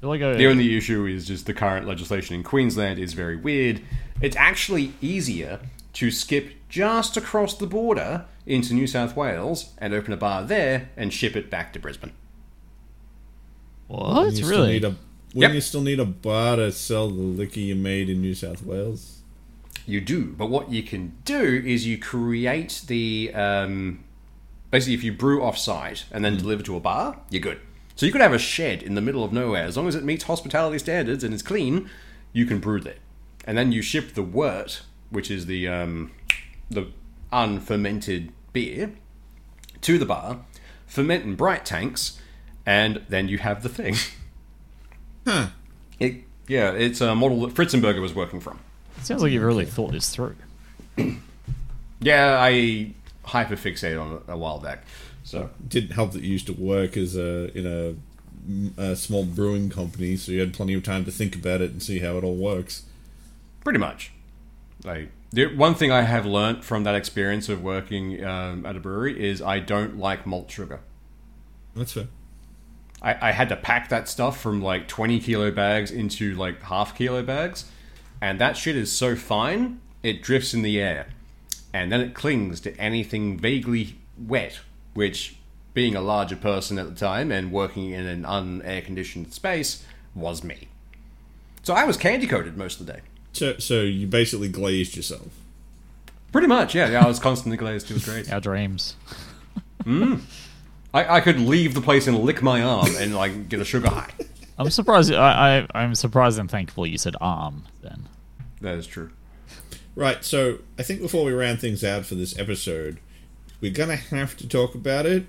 I 0.00 0.02
feel 0.02 0.10
like 0.10 0.22
I, 0.22 0.32
The 0.34 0.46
only 0.46 0.76
issue 0.76 1.04
is 1.06 1.26
just 1.26 1.44
the 1.46 1.52
current 1.54 1.86
legislation 1.86 2.34
in 2.34 2.42
Queensland 2.42 2.98
is 2.98 3.12
very 3.12 3.36
weird. 3.36 3.82
It's 4.22 4.36
actually 4.36 4.94
easier 5.02 5.60
to 5.94 6.10
skip 6.10 6.52
just 6.70 7.16
across 7.18 7.54
the 7.54 7.66
border 7.66 8.24
into 8.46 8.72
New 8.74 8.86
South 8.86 9.14
Wales 9.14 9.72
and 9.78 9.92
open 9.92 10.12
a 10.12 10.16
bar 10.16 10.44
there 10.44 10.88
and 10.96 11.12
ship 11.12 11.36
it 11.36 11.50
back 11.50 11.72
to 11.74 11.78
Brisbane. 11.78 12.12
what? 13.88 14.30
You 14.30 14.36
still 14.36 14.48
Really? 14.50 14.72
need 14.74 14.84
a- 14.84 14.96
Wouldn't 15.34 15.54
you 15.54 15.60
still 15.60 15.82
need 15.82 16.00
a 16.00 16.04
bar 16.04 16.56
to 16.56 16.72
sell 16.72 17.08
the 17.08 17.14
liquor 17.22 17.60
you 17.60 17.74
made 17.74 18.08
in 18.08 18.20
New 18.20 18.34
South 18.34 18.64
Wales? 18.64 19.18
You 19.86 20.00
do, 20.00 20.34
but 20.38 20.46
what 20.48 20.70
you 20.70 20.82
can 20.82 21.12
do 21.24 21.62
is 21.64 21.86
you 21.86 21.98
create 21.98 22.82
the 22.86 23.32
um, 23.34 24.04
basically 24.70 24.94
if 24.94 25.02
you 25.04 25.12
brew 25.12 25.42
off 25.42 25.58
site 25.58 26.04
and 26.12 26.24
then 26.24 26.36
deliver 26.36 26.62
to 26.64 26.76
a 26.76 26.80
bar, 26.80 27.18
you're 27.30 27.40
good. 27.42 27.60
So 28.00 28.06
you 28.06 28.12
could 28.12 28.22
have 28.22 28.32
a 28.32 28.38
shed 28.38 28.82
in 28.82 28.94
the 28.94 29.02
middle 29.02 29.22
of 29.22 29.30
nowhere 29.30 29.64
as 29.64 29.76
long 29.76 29.86
as 29.86 29.94
it 29.94 30.04
meets 30.04 30.24
hospitality 30.24 30.78
standards 30.78 31.22
and 31.22 31.34
is 31.34 31.42
clean, 31.42 31.90
you 32.32 32.46
can 32.46 32.58
brew 32.58 32.80
there, 32.80 32.94
and 33.44 33.58
then 33.58 33.72
you 33.72 33.82
ship 33.82 34.14
the 34.14 34.22
wort, 34.22 34.80
which 35.10 35.30
is 35.30 35.44
the 35.44 35.68
um, 35.68 36.10
the 36.70 36.86
unfermented 37.30 38.32
beer, 38.54 38.92
to 39.82 39.98
the 39.98 40.06
bar, 40.06 40.38
ferment 40.86 41.24
in 41.24 41.34
bright 41.34 41.66
tanks, 41.66 42.18
and 42.64 43.04
then 43.10 43.28
you 43.28 43.36
have 43.36 43.62
the 43.62 43.68
thing. 43.68 43.96
Huh. 45.26 45.48
It, 45.98 46.24
yeah, 46.48 46.70
it's 46.70 47.02
a 47.02 47.14
model 47.14 47.42
that 47.42 47.54
Fritzenberger 47.54 48.00
was 48.00 48.14
working 48.14 48.40
from. 48.40 48.60
It 48.96 49.04
sounds 49.04 49.22
like 49.22 49.32
you've 49.32 49.42
really 49.42 49.66
thought 49.66 49.92
this 49.92 50.08
through. 50.08 50.36
Yeah, 52.00 52.38
I 52.40 52.94
hyperfixated 53.26 54.02
on 54.02 54.16
it 54.16 54.22
a 54.26 54.38
while 54.38 54.58
back. 54.58 54.84
So 55.30 55.48
Didn't 55.68 55.92
help 55.92 56.10
that 56.12 56.22
you 56.22 56.32
used 56.32 56.48
to 56.48 56.52
work 56.52 56.96
as 56.96 57.16
a 57.16 57.56
in 57.56 57.64
a, 58.76 58.82
a 58.82 58.96
small 58.96 59.24
brewing 59.24 59.70
company, 59.70 60.16
so 60.16 60.32
you 60.32 60.40
had 60.40 60.52
plenty 60.52 60.74
of 60.74 60.82
time 60.82 61.04
to 61.04 61.12
think 61.12 61.36
about 61.36 61.60
it 61.60 61.70
and 61.70 61.80
see 61.80 62.00
how 62.00 62.18
it 62.18 62.24
all 62.24 62.34
works. 62.34 62.82
pretty 63.62 63.78
much, 63.78 64.10
like 64.82 65.10
the 65.30 65.46
one 65.54 65.76
thing 65.76 65.92
I 65.92 66.02
have 66.02 66.26
learnt 66.26 66.64
from 66.64 66.82
that 66.82 66.96
experience 66.96 67.48
of 67.48 67.62
working 67.62 68.24
um, 68.24 68.66
at 68.66 68.74
a 68.74 68.80
brewery 68.80 69.24
is 69.24 69.40
I 69.40 69.60
don't 69.60 69.98
like 69.98 70.26
malt 70.26 70.50
sugar. 70.50 70.80
That's 71.76 71.92
fair. 71.92 72.08
I, 73.00 73.28
I 73.28 73.30
had 73.30 73.48
to 73.50 73.56
pack 73.56 73.88
that 73.90 74.08
stuff 74.08 74.40
from 74.40 74.60
like 74.60 74.88
20 74.88 75.20
kilo 75.20 75.52
bags 75.52 75.92
into 75.92 76.34
like 76.34 76.60
half 76.62 76.98
kilo 76.98 77.22
bags. 77.22 77.70
And 78.20 78.40
that 78.40 78.56
shit 78.56 78.74
is 78.74 78.90
so 78.90 79.14
fine, 79.14 79.80
it 80.02 80.22
drifts 80.22 80.54
in 80.54 80.62
the 80.62 80.80
air. 80.80 81.06
And 81.72 81.92
then 81.92 82.00
it 82.00 82.14
clings 82.14 82.60
to 82.62 82.76
anything 82.76 83.38
vaguely 83.38 83.94
wet, 84.18 84.58
which, 84.94 85.36
being 85.74 85.94
a 85.94 86.00
larger 86.00 86.36
person 86.36 86.78
at 86.78 86.88
the 86.88 86.94
time 86.94 87.30
and 87.30 87.52
working 87.52 87.90
in 87.90 88.06
an 88.06 88.24
unair 88.24 88.84
conditioned 88.84 89.32
space, 89.32 89.84
was 90.14 90.42
me. 90.42 90.68
So 91.62 91.74
I 91.74 91.84
was 91.84 91.96
candy 91.96 92.26
coated 92.26 92.56
most 92.56 92.80
of 92.80 92.86
the 92.86 92.94
day. 92.94 93.00
So, 93.32 93.58
so 93.58 93.82
you 93.82 94.06
basically 94.06 94.48
glazed 94.48 94.96
yourself. 94.96 95.28
Pretty 96.32 96.46
much, 96.46 96.74
yeah. 96.74 96.90
yeah 96.90 97.04
I 97.04 97.08
was 97.08 97.18
constantly 97.18 97.56
glazed. 97.56 97.90
It 97.90 97.94
was 97.94 98.04
great. 98.04 98.32
Our 98.32 98.40
dreams. 98.40 98.96
Mm. 99.84 100.20
I, 100.92 101.16
I 101.16 101.20
could 101.20 101.38
leave 101.38 101.74
the 101.74 101.80
place 101.80 102.06
and 102.06 102.18
lick 102.18 102.42
my 102.42 102.62
arm 102.62 102.90
and 102.98 103.14
like 103.14 103.48
get 103.48 103.60
a 103.60 103.64
sugar 103.64 103.88
high. 103.88 104.10
I'm 104.58 104.70
surprised. 104.70 105.12
I, 105.12 105.60
I 105.60 105.66
I'm 105.74 105.94
surprised 105.94 106.38
and 106.38 106.50
thankful 106.50 106.86
you 106.86 106.98
said 106.98 107.16
arm. 107.20 107.64
Then 107.82 108.08
That 108.60 108.74
is 108.74 108.86
true. 108.86 109.10
Right, 109.96 110.24
so 110.24 110.58
I 110.78 110.82
think 110.82 111.00
before 111.00 111.24
we 111.24 111.32
round 111.32 111.60
things 111.60 111.82
out 111.82 112.06
for 112.06 112.14
this 112.14 112.38
episode, 112.38 113.00
we're 113.60 113.70
gonna 113.72 113.96
have 113.96 114.36
to 114.38 114.48
talk 114.48 114.74
about 114.74 115.06
it. 115.06 115.24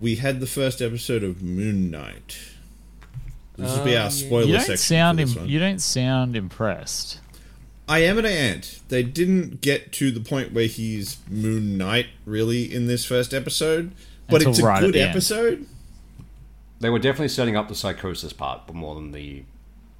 We 0.00 0.16
had 0.16 0.40
the 0.40 0.46
first 0.46 0.80
episode 0.80 1.22
of 1.24 1.42
Moon 1.42 1.90
Knight. 1.90 2.38
This 3.56 3.76
will 3.76 3.84
be 3.84 3.96
uh, 3.96 4.04
our 4.04 4.10
spoiler 4.10 4.44
you 4.46 4.52
don't 4.52 4.60
section. 4.60 4.76
sound 4.76 5.18
for 5.18 5.24
this 5.26 5.34
Im- 5.34 5.42
one. 5.42 5.48
you 5.50 5.58
don't 5.58 5.80
sound 5.80 6.36
impressed. 6.36 7.20
I 7.88 8.00
am 8.00 8.18
and 8.18 8.26
I 8.26 8.30
ain't. 8.30 8.80
They 8.88 9.02
didn't 9.02 9.60
get 9.62 9.92
to 9.94 10.10
the 10.12 10.20
point 10.20 10.52
where 10.52 10.66
he's 10.66 11.16
Moon 11.28 11.76
Knight 11.78 12.06
really 12.26 12.72
in 12.72 12.86
this 12.86 13.04
first 13.04 13.32
episode, 13.34 13.92
but 14.28 14.36
Until 14.36 14.50
it's 14.50 14.58
a 14.60 14.64
right 14.66 14.80
good 14.80 14.94
the 14.94 15.00
end. 15.00 15.10
episode. 15.10 15.66
They 16.80 16.90
were 16.90 16.98
definitely 17.00 17.28
setting 17.28 17.56
up 17.56 17.66
the 17.68 17.74
psychosis 17.74 18.32
part, 18.32 18.66
but 18.66 18.76
more 18.76 18.94
than 18.94 19.10
the. 19.12 19.42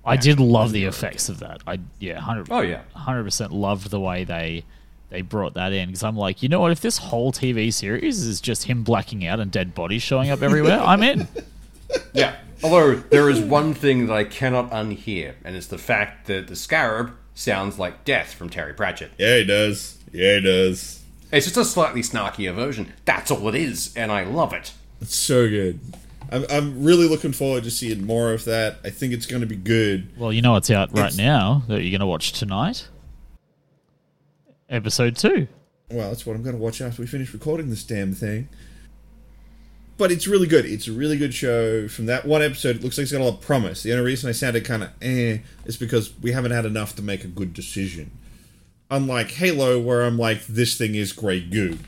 I 0.05 0.17
did 0.17 0.39
love 0.39 0.71
the 0.73 0.85
effects 0.85 1.29
of 1.29 1.41
that. 1.41 1.61
I 1.67 1.81
yeah, 1.99 2.21
hundred. 2.21 2.49
Oh, 2.51 2.61
yeah. 2.61 2.83
hundred 2.95 3.25
percent 3.25 3.53
loved 3.53 3.91
the 3.91 3.99
way 4.01 4.23
they 4.23 4.65
they 5.11 5.23
brought 5.23 5.55
that 5.55 5.73
in 5.73 5.89
because 5.89 6.03
I'm 6.03 6.17
like, 6.17 6.43
you 6.43 6.49
know 6.49 6.61
what? 6.61 6.73
If 6.73 6.81
this 6.81 6.99
whole 6.99 7.33
TV 7.33 7.73
series 7.73 8.25
is 8.25 8.41
just 8.41 8.65
him 8.65 8.83
blacking 8.85 9.27
out 9.27 9.41
and 9.41 9.51
dead 9.51 9.75
bodies 9.75 10.03
showing 10.03 10.31
up 10.31 10.43
everywhere, 10.43 10.81
I'm 10.81 11.03
in. 11.03 11.27
Yeah. 12.13 12.37
Although 12.63 12.97
there 12.97 13.31
is 13.31 13.41
one 13.41 13.73
thing 13.73 14.07
that 14.09 14.13
I 14.13 14.25
cannot 14.25 14.71
unhear, 14.73 15.35
and 15.43 15.57
it's 15.57 15.69
the 15.69 15.79
fact 15.79 16.27
that 16.27 16.49
the 16.49 16.55
Scarab 16.55 17.13
sounds 17.35 17.79
like 17.79 18.05
Death 18.05 18.35
from 18.35 18.51
Terry 18.51 18.75
Pratchett. 18.75 19.13
Yeah, 19.17 19.39
he 19.39 19.45
does. 19.47 19.97
Yeah, 20.13 20.35
he 20.35 20.41
does. 20.43 21.03
It's 21.33 21.47
just 21.47 21.57
a 21.57 21.65
slightly 21.65 22.03
snarkier 22.03 22.55
version. 22.55 22.93
That's 23.07 23.31
all 23.31 23.49
it 23.49 23.55
is, 23.55 23.97
and 23.97 24.13
I 24.13 24.25
love 24.25 24.53
it. 24.53 24.73
It's 25.01 25.15
so 25.15 25.49
good. 25.49 25.81
I'm, 26.31 26.45
I'm 26.51 26.85
really 26.85 27.09
looking 27.09 27.33
forward 27.33 27.65
to 27.65 27.71
seeing 27.71 28.05
more 28.05 28.33
of 28.35 28.45
that. 28.45 28.79
I 28.85 28.91
think 28.91 29.15
it's 29.15 29.25
going 29.27 29.41
to 29.41 29.47
be 29.47 29.57
good. 29.57 30.11
Well, 30.19 30.33
you 30.33 30.43
know 30.43 30.53
what's 30.53 30.71
out 30.71 30.91
right 30.93 31.13
It's- 31.13 31.17
now 31.17 31.63
that 31.69 31.81
you're 31.83 31.91
going 31.91 32.01
to 32.01 32.07
watch 32.07 32.33
tonight? 32.33 32.87
Episode 34.69 35.17
two. 35.17 35.49
Well, 35.91 36.11
that's 36.11 36.27
what 36.27 36.37
I'm 36.37 36.43
going 36.43 36.57
to 36.57 36.61
watch 36.63 36.81
after 36.81 37.01
we 37.01 37.09
finish 37.09 37.33
recording 37.33 37.71
this 37.71 37.85
damn 37.85 38.13
thing. 38.13 38.49
But 39.97 40.13
it's 40.13 40.27
really 40.29 40.47
good. 40.47 40.67
It's 40.67 40.87
a 40.87 40.93
really 40.93 41.17
good 41.17 41.35
show. 41.35 41.89
From 41.89 42.07
that 42.07 42.25
one 42.27 42.43
episode, 42.43 42.77
it 42.77 42.83
looks 42.85 42.99
like 42.99 43.05
it's 43.05 43.13
got 43.13 43.21
a 43.21 43.25
lot 43.25 43.35
of 43.35 43.41
promise. 43.41 43.83
The 43.83 43.93
only 43.93 44.05
reason 44.05 44.29
I 44.29 44.33
sounded 44.33 44.65
kind 44.65 44.83
of 44.85 44.91
eh 45.01 45.39
is 45.65 45.77
because 45.77 46.13
we 46.21 46.33
haven't 46.33 46.53
had 46.53 46.67
enough 46.67 46.95
to 46.97 47.03
make 47.03 47.25
a 47.25 47.29
good 47.29 47.55
decision. 47.55 48.11
Unlike 48.91 49.33
Halo, 49.33 49.81
where 49.81 50.03
I'm 50.03 50.19
like, 50.19 50.47
this 50.47 50.77
thing 50.77 50.95
is 50.95 51.13
grey 51.13 51.41
goo. 51.41 51.79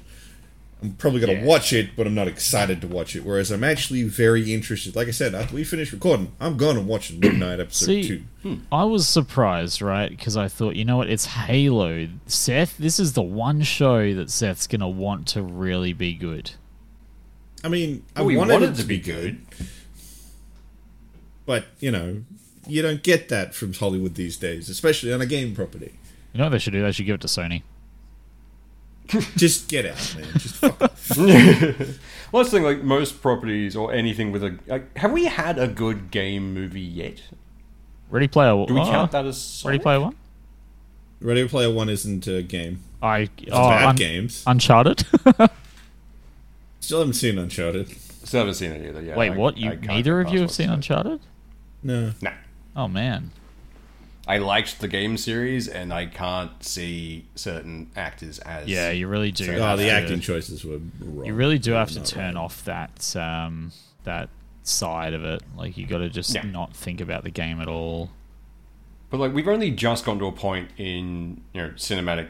I'm 0.82 0.92
probably 0.94 1.20
going 1.20 1.34
to 1.36 1.42
Yeah. 1.42 1.46
watch 1.46 1.72
it, 1.74 1.90
but 1.94 2.06
I'm 2.06 2.14
not 2.14 2.26
excited 2.26 2.80
to 2.80 2.86
watch 2.88 3.14
it. 3.14 3.22
Whereas 3.24 3.50
I'm 3.50 3.62
actually 3.64 4.02
very 4.04 4.52
interested. 4.54 4.96
Like 4.96 5.08
I 5.08 5.10
said, 5.10 5.34
after 5.34 5.54
we 5.54 5.62
finish 5.62 5.92
recording, 5.92 6.32
I'm 6.40 6.56
going 6.56 6.76
to 6.76 6.82
watch 6.82 7.12
Moon 7.18 7.38
Knight 7.38 7.60
episode 7.60 7.84
See, 7.86 8.08
2. 8.08 8.22
Hmm. 8.42 8.54
I 8.72 8.84
was 8.84 9.06
surprised, 9.08 9.82
right? 9.82 10.08
Because 10.08 10.36
I 10.38 10.48
thought, 10.48 10.76
you 10.76 10.84
know 10.86 10.96
what? 10.96 11.10
It's 11.10 11.26
Halo. 11.26 12.08
Seth, 12.26 12.78
this 12.78 12.98
is 12.98 13.12
the 13.12 13.22
one 13.22 13.60
show 13.62 14.14
that 14.14 14.30
Seth's 14.30 14.66
going 14.66 14.80
to 14.80 14.88
want 14.88 15.28
to 15.28 15.42
really 15.42 15.92
be 15.92 16.14
good. 16.14 16.52
I 17.62 17.68
mean, 17.68 18.02
I 18.16 18.22
Oh, 18.22 18.24
we 18.24 18.36
wanted, 18.38 18.54
wanted 18.54 18.70
it 18.70 18.76
to 18.76 18.84
be 18.86 18.98
good. 18.98 19.38
but 21.44 21.66
you 21.78 21.90
know, 21.90 22.22
you 22.66 22.80
don't 22.82 23.02
get 23.02 23.28
that 23.28 23.54
from 23.54 23.72
Hollywood 23.74 24.14
these 24.14 24.36
days, 24.36 24.68
especially 24.70 25.12
on 25.12 25.20
a 25.20 25.26
game 25.26 25.54
property. 25.54 25.92
You 26.32 26.38
know 26.38 26.44
what 26.44 26.50
they 26.50 26.58
should 26.58 26.72
do? 26.72 26.82
They 26.82 26.92
should 26.92 27.06
give 27.06 27.16
it 27.16 27.20
to 27.22 27.26
Sony. 27.28 27.62
Just 29.36 29.68
get 29.68 29.86
out, 29.86 30.16
man. 30.16 30.32
Just 30.34 30.56
fuck. 30.56 30.92
Well, 32.32 32.42
that's 32.44 32.52
the 32.52 32.58
thing, 32.58 32.64
like 32.64 32.84
most 32.84 33.20
properties 33.22 33.74
or 33.74 33.92
anything 33.92 34.30
with 34.30 34.44
a. 34.44 34.56
Like, 34.68 34.96
have 34.96 35.10
we 35.10 35.24
had 35.24 35.58
a 35.58 35.66
good 35.66 36.12
game 36.12 36.54
movie 36.54 36.80
yet? 36.80 37.20
Ready 38.08 38.28
Player 38.28 38.54
One. 38.54 38.68
Do 38.68 38.74
we 38.74 38.84
count 38.84 39.10
that 39.12 39.26
as. 39.26 39.64
Ready 39.66 39.80
Player 39.80 40.00
One? 40.00 40.14
Ready 41.20 41.48
Player 41.48 41.72
One 41.72 41.88
isn't 41.88 42.26
a 42.28 42.42
game. 42.42 42.82
I 43.02 43.20
It's 43.38 43.50
oh, 43.50 43.68
bad 43.68 43.88
Un- 43.88 43.96
games. 43.96 44.44
Uncharted. 44.46 45.04
Still 46.80 47.00
haven't 47.00 47.14
seen 47.14 47.36
Uncharted. 47.38 47.88
Still 47.90 48.40
haven't 48.40 48.54
seen 48.54 48.72
it 48.72 48.86
either. 48.86 49.02
Yeah. 49.02 49.16
Wait, 49.16 49.32
I- 49.32 49.36
what? 49.36 49.56
You 49.56 49.74
neither 49.76 50.20
of 50.20 50.32
you 50.32 50.40
have 50.40 50.52
seen 50.52 50.68
what's- 50.68 50.76
Uncharted? 50.88 51.20
No. 51.82 52.12
Nah. 52.20 52.32
Oh 52.76 52.86
man. 52.86 53.32
I 54.30 54.38
liked 54.38 54.78
the 54.78 54.86
game 54.86 55.16
series, 55.16 55.66
and 55.66 55.92
I 55.92 56.06
can't 56.06 56.62
see 56.62 57.26
certain 57.34 57.90
actors 57.96 58.38
as. 58.38 58.68
Yeah, 58.68 58.90
you 58.92 59.08
really 59.08 59.32
do. 59.32 59.56
Oh, 59.56 59.60
have 59.60 59.78
the 59.78 59.86
to- 59.86 59.90
acting 59.90 60.20
choices 60.20 60.64
were 60.64 60.78
wrong. 61.00 61.26
You 61.26 61.34
really 61.34 61.58
do 61.58 61.72
have 61.72 61.90
to 61.90 62.00
turn 62.00 62.36
right. 62.36 62.44
off 62.44 62.64
that 62.64 63.16
um, 63.16 63.72
that 64.04 64.28
side 64.62 65.14
of 65.14 65.24
it. 65.24 65.42
Like 65.56 65.76
you 65.76 65.84
got 65.84 65.98
to 65.98 66.08
just 66.08 66.32
Yeah. 66.32 66.42
not 66.42 66.76
think 66.76 67.00
about 67.00 67.24
the 67.24 67.30
game 67.30 67.60
at 67.60 67.66
all. 67.66 68.10
But 69.10 69.18
like 69.18 69.34
we've 69.34 69.48
only 69.48 69.72
just 69.72 70.04
gone 70.04 70.20
to 70.20 70.26
a 70.26 70.32
point 70.32 70.70
in 70.76 71.40
you 71.52 71.62
know 71.62 71.70
cinematic 71.70 72.28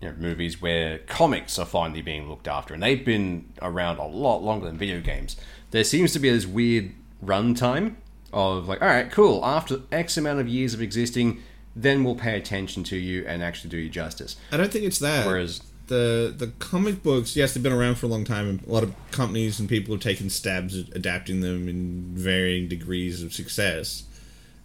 you 0.00 0.08
know, 0.08 0.14
movies 0.18 0.62
where 0.62 0.98
comics 0.98 1.58
are 1.58 1.66
finally 1.66 2.00
being 2.00 2.28
looked 2.28 2.46
after, 2.46 2.74
and 2.74 2.82
they've 2.82 3.04
been 3.04 3.52
around 3.60 3.98
a 3.98 4.06
lot 4.06 4.38
longer 4.38 4.66
than 4.66 4.78
video 4.78 5.00
games. 5.00 5.36
There 5.72 5.82
seems 5.82 6.12
to 6.12 6.20
be 6.20 6.30
this 6.30 6.46
weird 6.46 6.92
runtime 7.24 7.96
of 8.32 8.68
like, 8.68 8.80
all 8.82 8.88
right, 8.88 9.10
cool. 9.10 9.44
After 9.44 9.80
X 9.92 10.16
amount 10.16 10.40
of 10.40 10.48
years 10.48 10.74
of 10.74 10.82
existing, 10.82 11.42
then 11.76 12.04
we'll 12.04 12.16
pay 12.16 12.36
attention 12.36 12.84
to 12.84 12.96
you 12.96 13.24
and 13.26 13.42
actually 13.42 13.70
do 13.70 13.76
you 13.78 13.88
justice. 13.88 14.36
I 14.52 14.56
don't 14.56 14.72
think 14.72 14.84
it's 14.84 14.98
that. 14.98 15.26
Whereas 15.26 15.62
the 15.86 16.32
the 16.36 16.48
comic 16.58 17.02
books, 17.02 17.36
yes, 17.36 17.54
they've 17.54 17.62
been 17.62 17.72
around 17.72 17.96
for 17.96 18.06
a 18.06 18.08
long 18.08 18.24
time, 18.24 18.48
and 18.48 18.66
a 18.66 18.70
lot 18.70 18.82
of 18.82 18.94
companies 19.10 19.58
and 19.58 19.68
people 19.68 19.94
have 19.94 20.02
taken 20.02 20.30
stabs 20.30 20.78
at 20.78 20.94
adapting 20.96 21.40
them 21.40 21.68
in 21.68 22.10
varying 22.12 22.68
degrees 22.68 23.22
of 23.22 23.32
success. 23.32 24.04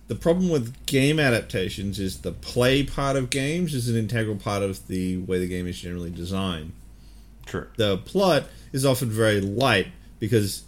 The 0.07 0.15
problem 0.15 0.49
with 0.49 0.85
game 0.85 1.19
adaptations 1.19 1.99
is 1.99 2.21
the 2.21 2.31
play 2.31 2.83
part 2.83 3.15
of 3.15 3.31
games 3.31 3.73
is 3.73 3.89
an 3.89 3.95
integral 3.95 4.35
part 4.35 4.61
of 4.61 4.85
the 4.87 5.17
way 5.17 5.39
the 5.39 5.47
game 5.47 5.65
is 5.65 5.79
generally 5.79 6.11
designed. 6.11 6.73
true. 7.47 7.67
The 7.75 7.97
plot 7.97 8.43
is 8.71 8.85
often 8.85 9.09
very 9.09 9.41
light 9.41 9.87
because 10.19 10.64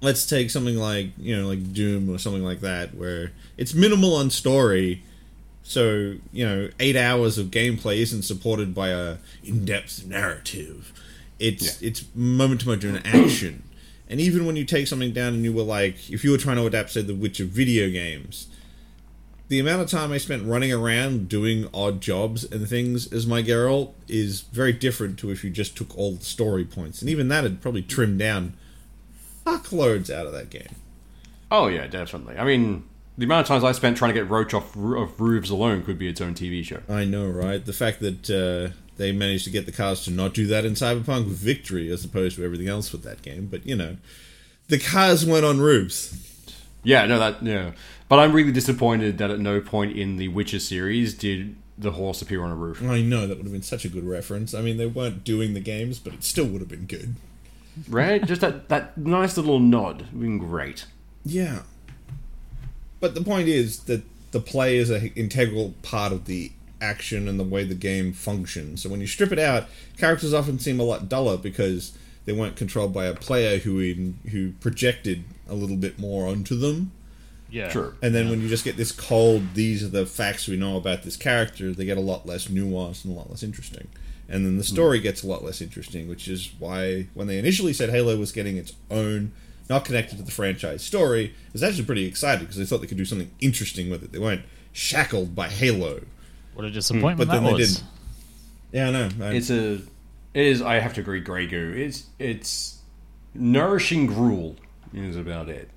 let's 0.00 0.26
take 0.26 0.50
something 0.50 0.76
like 0.76 1.10
you 1.18 1.36
know 1.36 1.48
like 1.48 1.72
Doom 1.72 2.08
or 2.08 2.18
something 2.18 2.44
like 2.44 2.60
that 2.60 2.94
where 2.94 3.32
it's 3.56 3.74
minimal 3.74 4.14
on 4.14 4.30
story. 4.30 5.02
So 5.62 6.16
you 6.32 6.46
know 6.46 6.70
eight 6.80 6.96
hours 6.96 7.38
of 7.38 7.48
gameplay 7.48 7.98
isn't 7.98 8.22
supported 8.22 8.74
by 8.74 8.88
a 8.88 9.16
in-depth 9.42 10.06
narrative. 10.06 10.92
It's 11.38 11.80
it's 11.82 12.04
moment 12.14 12.62
to 12.62 12.68
moment 12.68 13.02
action. 13.04 13.64
And 14.10 14.20
even 14.20 14.46
when 14.46 14.56
you 14.56 14.64
take 14.64 14.86
something 14.86 15.12
down 15.12 15.34
and 15.34 15.44
you 15.44 15.52
were 15.52 15.62
like 15.62 16.10
if 16.10 16.24
you 16.24 16.30
were 16.30 16.38
trying 16.38 16.56
to 16.56 16.66
adapt 16.66 16.90
say 16.90 17.02
the 17.02 17.14
witcher 17.14 17.44
video 17.44 17.90
games 17.90 18.48
the 19.48 19.58
amount 19.58 19.80
of 19.80 19.88
time 19.88 20.12
I 20.12 20.18
spent 20.18 20.46
running 20.46 20.72
around 20.72 21.28
doing 21.28 21.68
odd 21.72 22.02
jobs 22.02 22.44
and 22.44 22.68
things 22.68 23.10
as 23.12 23.26
my 23.26 23.42
Geralt 23.42 23.92
is 24.06 24.42
very 24.42 24.74
different 24.74 25.18
to 25.20 25.30
if 25.30 25.42
you 25.42 25.48
just 25.48 25.74
took 25.76 25.96
all 25.96 26.12
the 26.12 26.24
story 26.24 26.66
points. 26.66 27.00
And 27.00 27.10
even 27.10 27.28
that 27.28 27.44
had 27.44 27.62
probably 27.62 27.82
trimmed 27.82 28.18
down 28.18 28.54
fuckloads 29.48 30.10
out 30.10 30.26
of 30.26 30.32
that 30.32 30.50
game. 30.50 30.74
Oh 31.50 31.68
yeah, 31.68 31.86
definitely. 31.86 32.36
I 32.36 32.44
mean, 32.44 32.84
the 33.16 33.24
amount 33.24 33.42
of 33.42 33.48
times 33.48 33.64
I 33.64 33.72
spent 33.72 33.96
trying 33.96 34.14
to 34.14 34.20
get 34.20 34.30
Roach 34.30 34.54
off 34.54 34.72
roo- 34.76 35.02
of 35.02 35.20
roofs 35.20 35.50
alone 35.50 35.82
could 35.82 35.98
be 35.98 36.08
its 36.08 36.20
own 36.20 36.34
TV 36.34 36.64
show. 36.64 36.80
I 36.88 37.04
know, 37.04 37.26
right? 37.28 37.64
The 37.64 37.72
fact 37.72 38.00
that 38.00 38.30
uh, 38.30 38.74
they 38.96 39.12
managed 39.12 39.44
to 39.44 39.50
get 39.50 39.66
the 39.66 39.72
cars 39.72 40.04
to 40.04 40.10
not 40.10 40.34
do 40.34 40.46
that 40.48 40.64
in 40.64 40.74
Cyberpunk 40.74 41.24
with 41.24 41.38
victory 41.38 41.90
as 41.90 42.04
opposed 42.04 42.36
to 42.36 42.44
everything 42.44 42.68
else 42.68 42.92
with 42.92 43.02
that 43.04 43.22
game. 43.22 43.46
But, 43.46 43.66
you 43.66 43.74
know, 43.74 43.96
the 44.68 44.78
cars 44.78 45.24
went 45.24 45.44
on 45.44 45.60
roofs. 45.60 46.16
Yeah, 46.84 47.06
no, 47.06 47.18
that 47.18 47.42
yeah. 47.42 47.72
But 48.08 48.18
I'm 48.20 48.32
really 48.32 48.52
disappointed 48.52 49.18
that 49.18 49.30
at 49.30 49.40
no 49.40 49.60
point 49.60 49.96
in 49.96 50.16
the 50.16 50.28
Witcher 50.28 50.60
series 50.60 51.14
did 51.14 51.56
the 51.76 51.92
horse 51.92 52.22
appear 52.22 52.42
on 52.42 52.50
a 52.50 52.56
roof. 52.56 52.82
I 52.82 53.00
know, 53.02 53.26
that 53.26 53.36
would 53.36 53.46
have 53.46 53.52
been 53.52 53.62
such 53.62 53.84
a 53.84 53.88
good 53.88 54.04
reference. 54.04 54.54
I 54.54 54.62
mean, 54.62 54.76
they 54.76 54.86
weren't 54.86 55.24
doing 55.24 55.54
the 55.54 55.60
games, 55.60 55.98
but 55.98 56.14
it 56.14 56.24
still 56.24 56.46
would 56.46 56.60
have 56.60 56.68
been 56.68 56.86
good. 56.86 57.16
Right? 57.88 58.24
Just 58.24 58.40
that, 58.40 58.68
that 58.68 58.96
nice 58.96 59.36
little 59.36 59.60
nod. 59.60 60.06
Been 60.18 60.38
great. 60.38 60.86
Yeah. 61.24 61.62
But 63.00 63.14
the 63.14 63.22
point 63.22 63.48
is 63.48 63.80
that 63.80 64.02
the 64.32 64.40
play 64.40 64.76
is 64.76 64.90
an 64.90 65.12
integral 65.14 65.74
part 65.82 66.12
of 66.12 66.24
the 66.26 66.52
action 66.80 67.28
and 67.28 67.38
the 67.38 67.44
way 67.44 67.64
the 67.64 67.74
game 67.74 68.12
functions. 68.12 68.82
So 68.82 68.88
when 68.88 69.00
you 69.00 69.06
strip 69.06 69.32
it 69.32 69.38
out, 69.38 69.66
characters 69.96 70.34
often 70.34 70.58
seem 70.58 70.80
a 70.80 70.84
lot 70.84 71.08
duller 71.08 71.36
because 71.36 71.96
they 72.24 72.32
weren't 72.32 72.56
controlled 72.56 72.92
by 72.92 73.06
a 73.06 73.14
player 73.14 73.58
who 73.58 73.80
in, 73.80 74.18
who 74.30 74.52
projected 74.60 75.24
a 75.48 75.54
little 75.54 75.76
bit 75.76 75.98
more 75.98 76.26
onto 76.26 76.56
them. 76.56 76.92
Yeah. 77.50 77.70
True. 77.70 77.94
And 78.02 78.14
then 78.14 78.28
when 78.28 78.42
you 78.42 78.48
just 78.48 78.64
get 78.64 78.76
this 78.76 78.92
cold, 78.92 79.54
these 79.54 79.82
are 79.82 79.88
the 79.88 80.04
facts 80.04 80.46
we 80.46 80.56
know 80.56 80.76
about 80.76 81.02
this 81.02 81.16
character, 81.16 81.72
they 81.72 81.86
get 81.86 81.96
a 81.96 82.02
lot 82.02 82.26
less 82.26 82.48
nuanced 82.48 83.04
and 83.04 83.14
a 83.14 83.16
lot 83.16 83.30
less 83.30 83.42
interesting. 83.42 83.88
And 84.28 84.44
then 84.44 84.58
the 84.58 84.64
hmm. 84.64 84.74
story 84.74 85.00
gets 85.00 85.22
a 85.22 85.26
lot 85.26 85.42
less 85.42 85.60
interesting, 85.60 86.08
which 86.08 86.28
is 86.28 86.52
why 86.58 87.08
when 87.14 87.26
they 87.26 87.38
initially 87.38 87.72
said 87.72 87.90
Halo 87.90 88.16
was 88.16 88.30
getting 88.30 88.56
its 88.56 88.74
own, 88.90 89.32
not 89.70 89.84
connected 89.84 90.16
to 90.16 90.22
the 90.22 90.30
franchise 90.30 90.82
story, 90.82 91.34
I 91.34 91.50
was 91.52 91.62
actually 91.62 91.84
pretty 91.84 92.06
excited 92.06 92.40
because 92.40 92.56
they 92.56 92.64
thought 92.64 92.80
they 92.80 92.86
could 92.86 92.98
do 92.98 93.04
something 93.04 93.30
interesting 93.40 93.90
with 93.90 94.02
it. 94.02 94.12
They 94.12 94.18
weren't 94.18 94.42
shackled 94.72 95.34
by 95.34 95.48
Halo. 95.48 96.02
What 96.54 96.64
a 96.64 96.68
hmm. 96.68 96.74
disappointment 96.74 97.18
But 97.18 97.28
that 97.28 97.34
then 97.34 97.44
they 97.44 97.52
was. 97.54 97.76
didn't. 97.76 97.88
Yeah, 98.72 98.88
I 98.88 98.90
know. 98.90 99.08
I- 99.26 99.34
It's 99.34 99.50
a. 99.50 99.80
It 100.34 100.46
is. 100.46 100.60
I 100.60 100.78
have 100.78 100.92
to 100.94 101.00
agree, 101.00 101.20
Grey 101.20 101.46
Goo. 101.46 101.72
It's 101.74 102.04
it's 102.18 102.80
nourishing 103.34 104.06
gruel 104.06 104.56
is 104.92 105.16
about 105.16 105.48
it. 105.48 105.70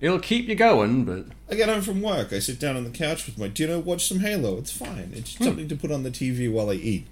It'll 0.00 0.20
keep 0.20 0.48
you 0.48 0.54
going, 0.54 1.04
but 1.04 1.24
I 1.50 1.54
get 1.54 1.68
home 1.68 1.80
from 1.80 2.02
work. 2.02 2.32
I 2.32 2.38
sit 2.38 2.60
down 2.60 2.76
on 2.76 2.84
the 2.84 2.90
couch 2.90 3.26
with 3.26 3.38
my 3.38 3.48
dinner, 3.48 3.78
watch 3.78 4.06
some 4.06 4.20
Halo. 4.20 4.58
It's 4.58 4.70
fine. 4.70 5.12
It's 5.14 5.36
hmm. 5.36 5.44
something 5.44 5.68
to 5.68 5.76
put 5.76 5.90
on 5.90 6.02
the 6.02 6.10
TV 6.10 6.50
while 6.50 6.70
I 6.70 6.74
eat. 6.74 7.06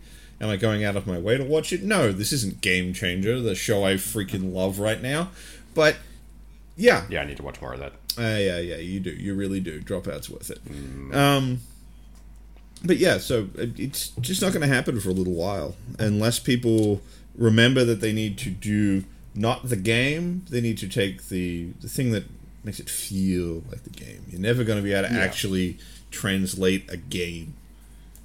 Am 0.45 0.51
I 0.51 0.57
going 0.57 0.85
out 0.85 0.95
of 0.95 1.07
my 1.07 1.19
way 1.19 1.39
to 1.39 1.43
watch 1.45 1.73
it? 1.73 1.83
No, 1.83 2.13
this 2.13 2.31
isn't 2.31 2.61
Game 2.61 2.93
Changer, 2.93 3.41
the 3.41 3.55
show 3.55 3.83
I 3.85 3.95
freaking 3.95 4.53
love 4.53 4.79
right 4.79 5.01
now. 5.01 5.31
But 5.73 5.97
yeah, 6.77 7.07
yeah, 7.09 7.23
I 7.23 7.25
need 7.25 7.39
to 7.39 7.43
watch 7.43 7.63
more 7.63 7.73
of 7.73 7.81
that. 7.81 7.93
uh, 8.19 8.37
yeah, 8.39 8.59
yeah, 8.59 8.77
you 8.77 9.01
do. 9.01 9.09
You 9.11 9.35
really 9.35 9.59
do. 9.61 9.81
Dropout's 9.81 10.29
worth 10.29 10.51
it. 10.51 10.61
Um, 11.15 11.61
but 12.85 12.99
yeah, 12.99 13.17
so 13.17 13.49
it's 13.57 14.09
just 14.21 14.43
not 14.43 14.53
going 14.53 14.69
to 14.69 14.73
happen 14.75 15.01
for 15.01 15.09
a 15.09 15.13
little 15.13 15.33
while 15.33 15.77
unless 15.99 16.39
people 16.39 17.01
remember 17.35 17.83
that 17.85 18.03
they 18.03 18.13
need 18.13 18.37
to 18.39 18.51
do 18.51 19.05
not 19.35 19.71
the 19.71 19.77
game. 19.77 20.45
They 20.51 20.61
need 20.61 20.77
to 20.79 20.89
take 20.89 21.29
the 21.31 21.71
the 21.81 21.89
thing 21.89 22.11
that 22.13 22.25
makes 22.63 22.81
it 22.81 22.91
feel 22.91 23.63
like 23.71 23.83
the 23.85 23.91
game. 23.91 24.25
You're 24.29 24.41
never 24.43 24.63
going 24.63 24.77
to 24.79 24.83
be 24.85 24.93
able 24.93 25.09
to 25.09 25.15
Yeah. 25.15 25.21
actually 25.23 25.79
translate 26.11 26.85
a 26.91 26.99
game. 26.99 27.55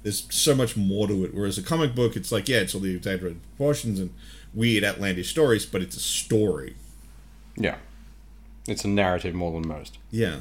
There's 0.02 0.26
so 0.34 0.54
much 0.54 0.76
more 0.76 1.06
to 1.08 1.24
it. 1.24 1.34
Whereas 1.34 1.58
a 1.58 1.62
comic 1.62 1.94
book, 1.94 2.16
it's 2.16 2.32
like 2.32 2.48
yeah, 2.48 2.58
it's 2.60 2.74
all 2.74 2.80
the 2.80 2.94
exaggerated 2.96 3.40
proportions 3.42 3.98
and 4.00 4.10
weird 4.54 4.82
outlandish 4.84 5.28
stories, 5.30 5.66
but 5.66 5.82
it's 5.82 5.96
a 5.96 6.00
story. 6.00 6.74
Yeah, 7.56 7.76
it's 8.66 8.84
a 8.84 8.88
narrative 8.88 9.34
more 9.34 9.52
than 9.52 9.68
most. 9.68 9.98
Yeah. 10.10 10.40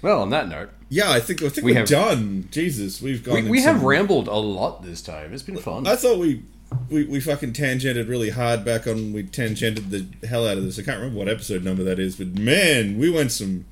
Well, 0.00 0.22
on 0.22 0.30
that 0.30 0.48
note, 0.48 0.70
Yeah, 0.88 1.10
I 1.12 1.20
think 1.20 1.42
I 1.42 1.48
think 1.48 1.64
We 1.64 1.76
are 1.76 1.86
done. 1.86 2.48
Jesus, 2.50 3.00
we've 3.00 3.22
gone. 3.22 3.44
we, 3.44 3.50
we 3.50 3.62
have 3.62 3.82
rambled 3.84 4.26
a 4.26 4.34
lot 4.34 4.82
this 4.82 5.00
time. 5.00 5.32
It's 5.32 5.42
been 5.44 5.56
fun. 5.58 5.86
I 5.86 5.94
thought 5.94 6.18
we, 6.18 6.42
we 6.90 7.04
we 7.04 7.20
fucking 7.20 7.52
tangented 7.52 8.08
really 8.08 8.30
hard 8.30 8.64
back 8.64 8.88
on. 8.88 9.12
We 9.12 9.22
tangented 9.22 9.90
the 9.90 10.26
hell 10.26 10.46
out 10.46 10.58
of 10.58 10.64
this. 10.64 10.78
I 10.78 10.82
can't 10.82 10.98
remember 10.98 11.18
what 11.20 11.28
episode 11.28 11.62
number 11.62 11.84
that 11.84 12.00
is, 12.00 12.16
but 12.16 12.36
man, 12.38 12.98
we 12.98 13.10
went 13.10 13.30
some. 13.30 13.64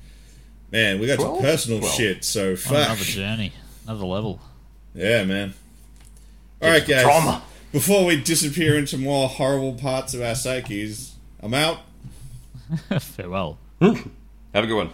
Man, 0.71 0.99
we 0.99 1.07
got 1.07 1.15
Twelve? 1.19 1.37
some 1.37 1.45
personal 1.45 1.79
Twelve. 1.79 1.93
shit. 1.95 2.23
So 2.23 2.47
oh, 2.47 2.51
On 2.51 2.55
fuck. 2.57 2.71
another 2.85 2.95
journey, 3.03 3.53
another 3.85 4.05
level. 4.05 4.39
Yeah, 4.93 5.23
man. 5.25 5.53
All 6.61 6.69
right, 6.69 6.85
guys. 6.85 7.03
Trauma. 7.03 7.43
Before 7.71 8.05
we 8.05 8.21
disappear 8.21 8.77
into 8.77 8.97
more 8.97 9.27
horrible 9.29 9.73
parts 9.73 10.13
of 10.13 10.21
our 10.21 10.35
psyches, 10.35 11.15
I'm 11.41 11.53
out. 11.53 11.79
Farewell. 12.99 13.57
Hmm. 13.81 13.95
Have 14.53 14.65
a 14.65 14.67
good 14.67 14.75
one. 14.75 14.89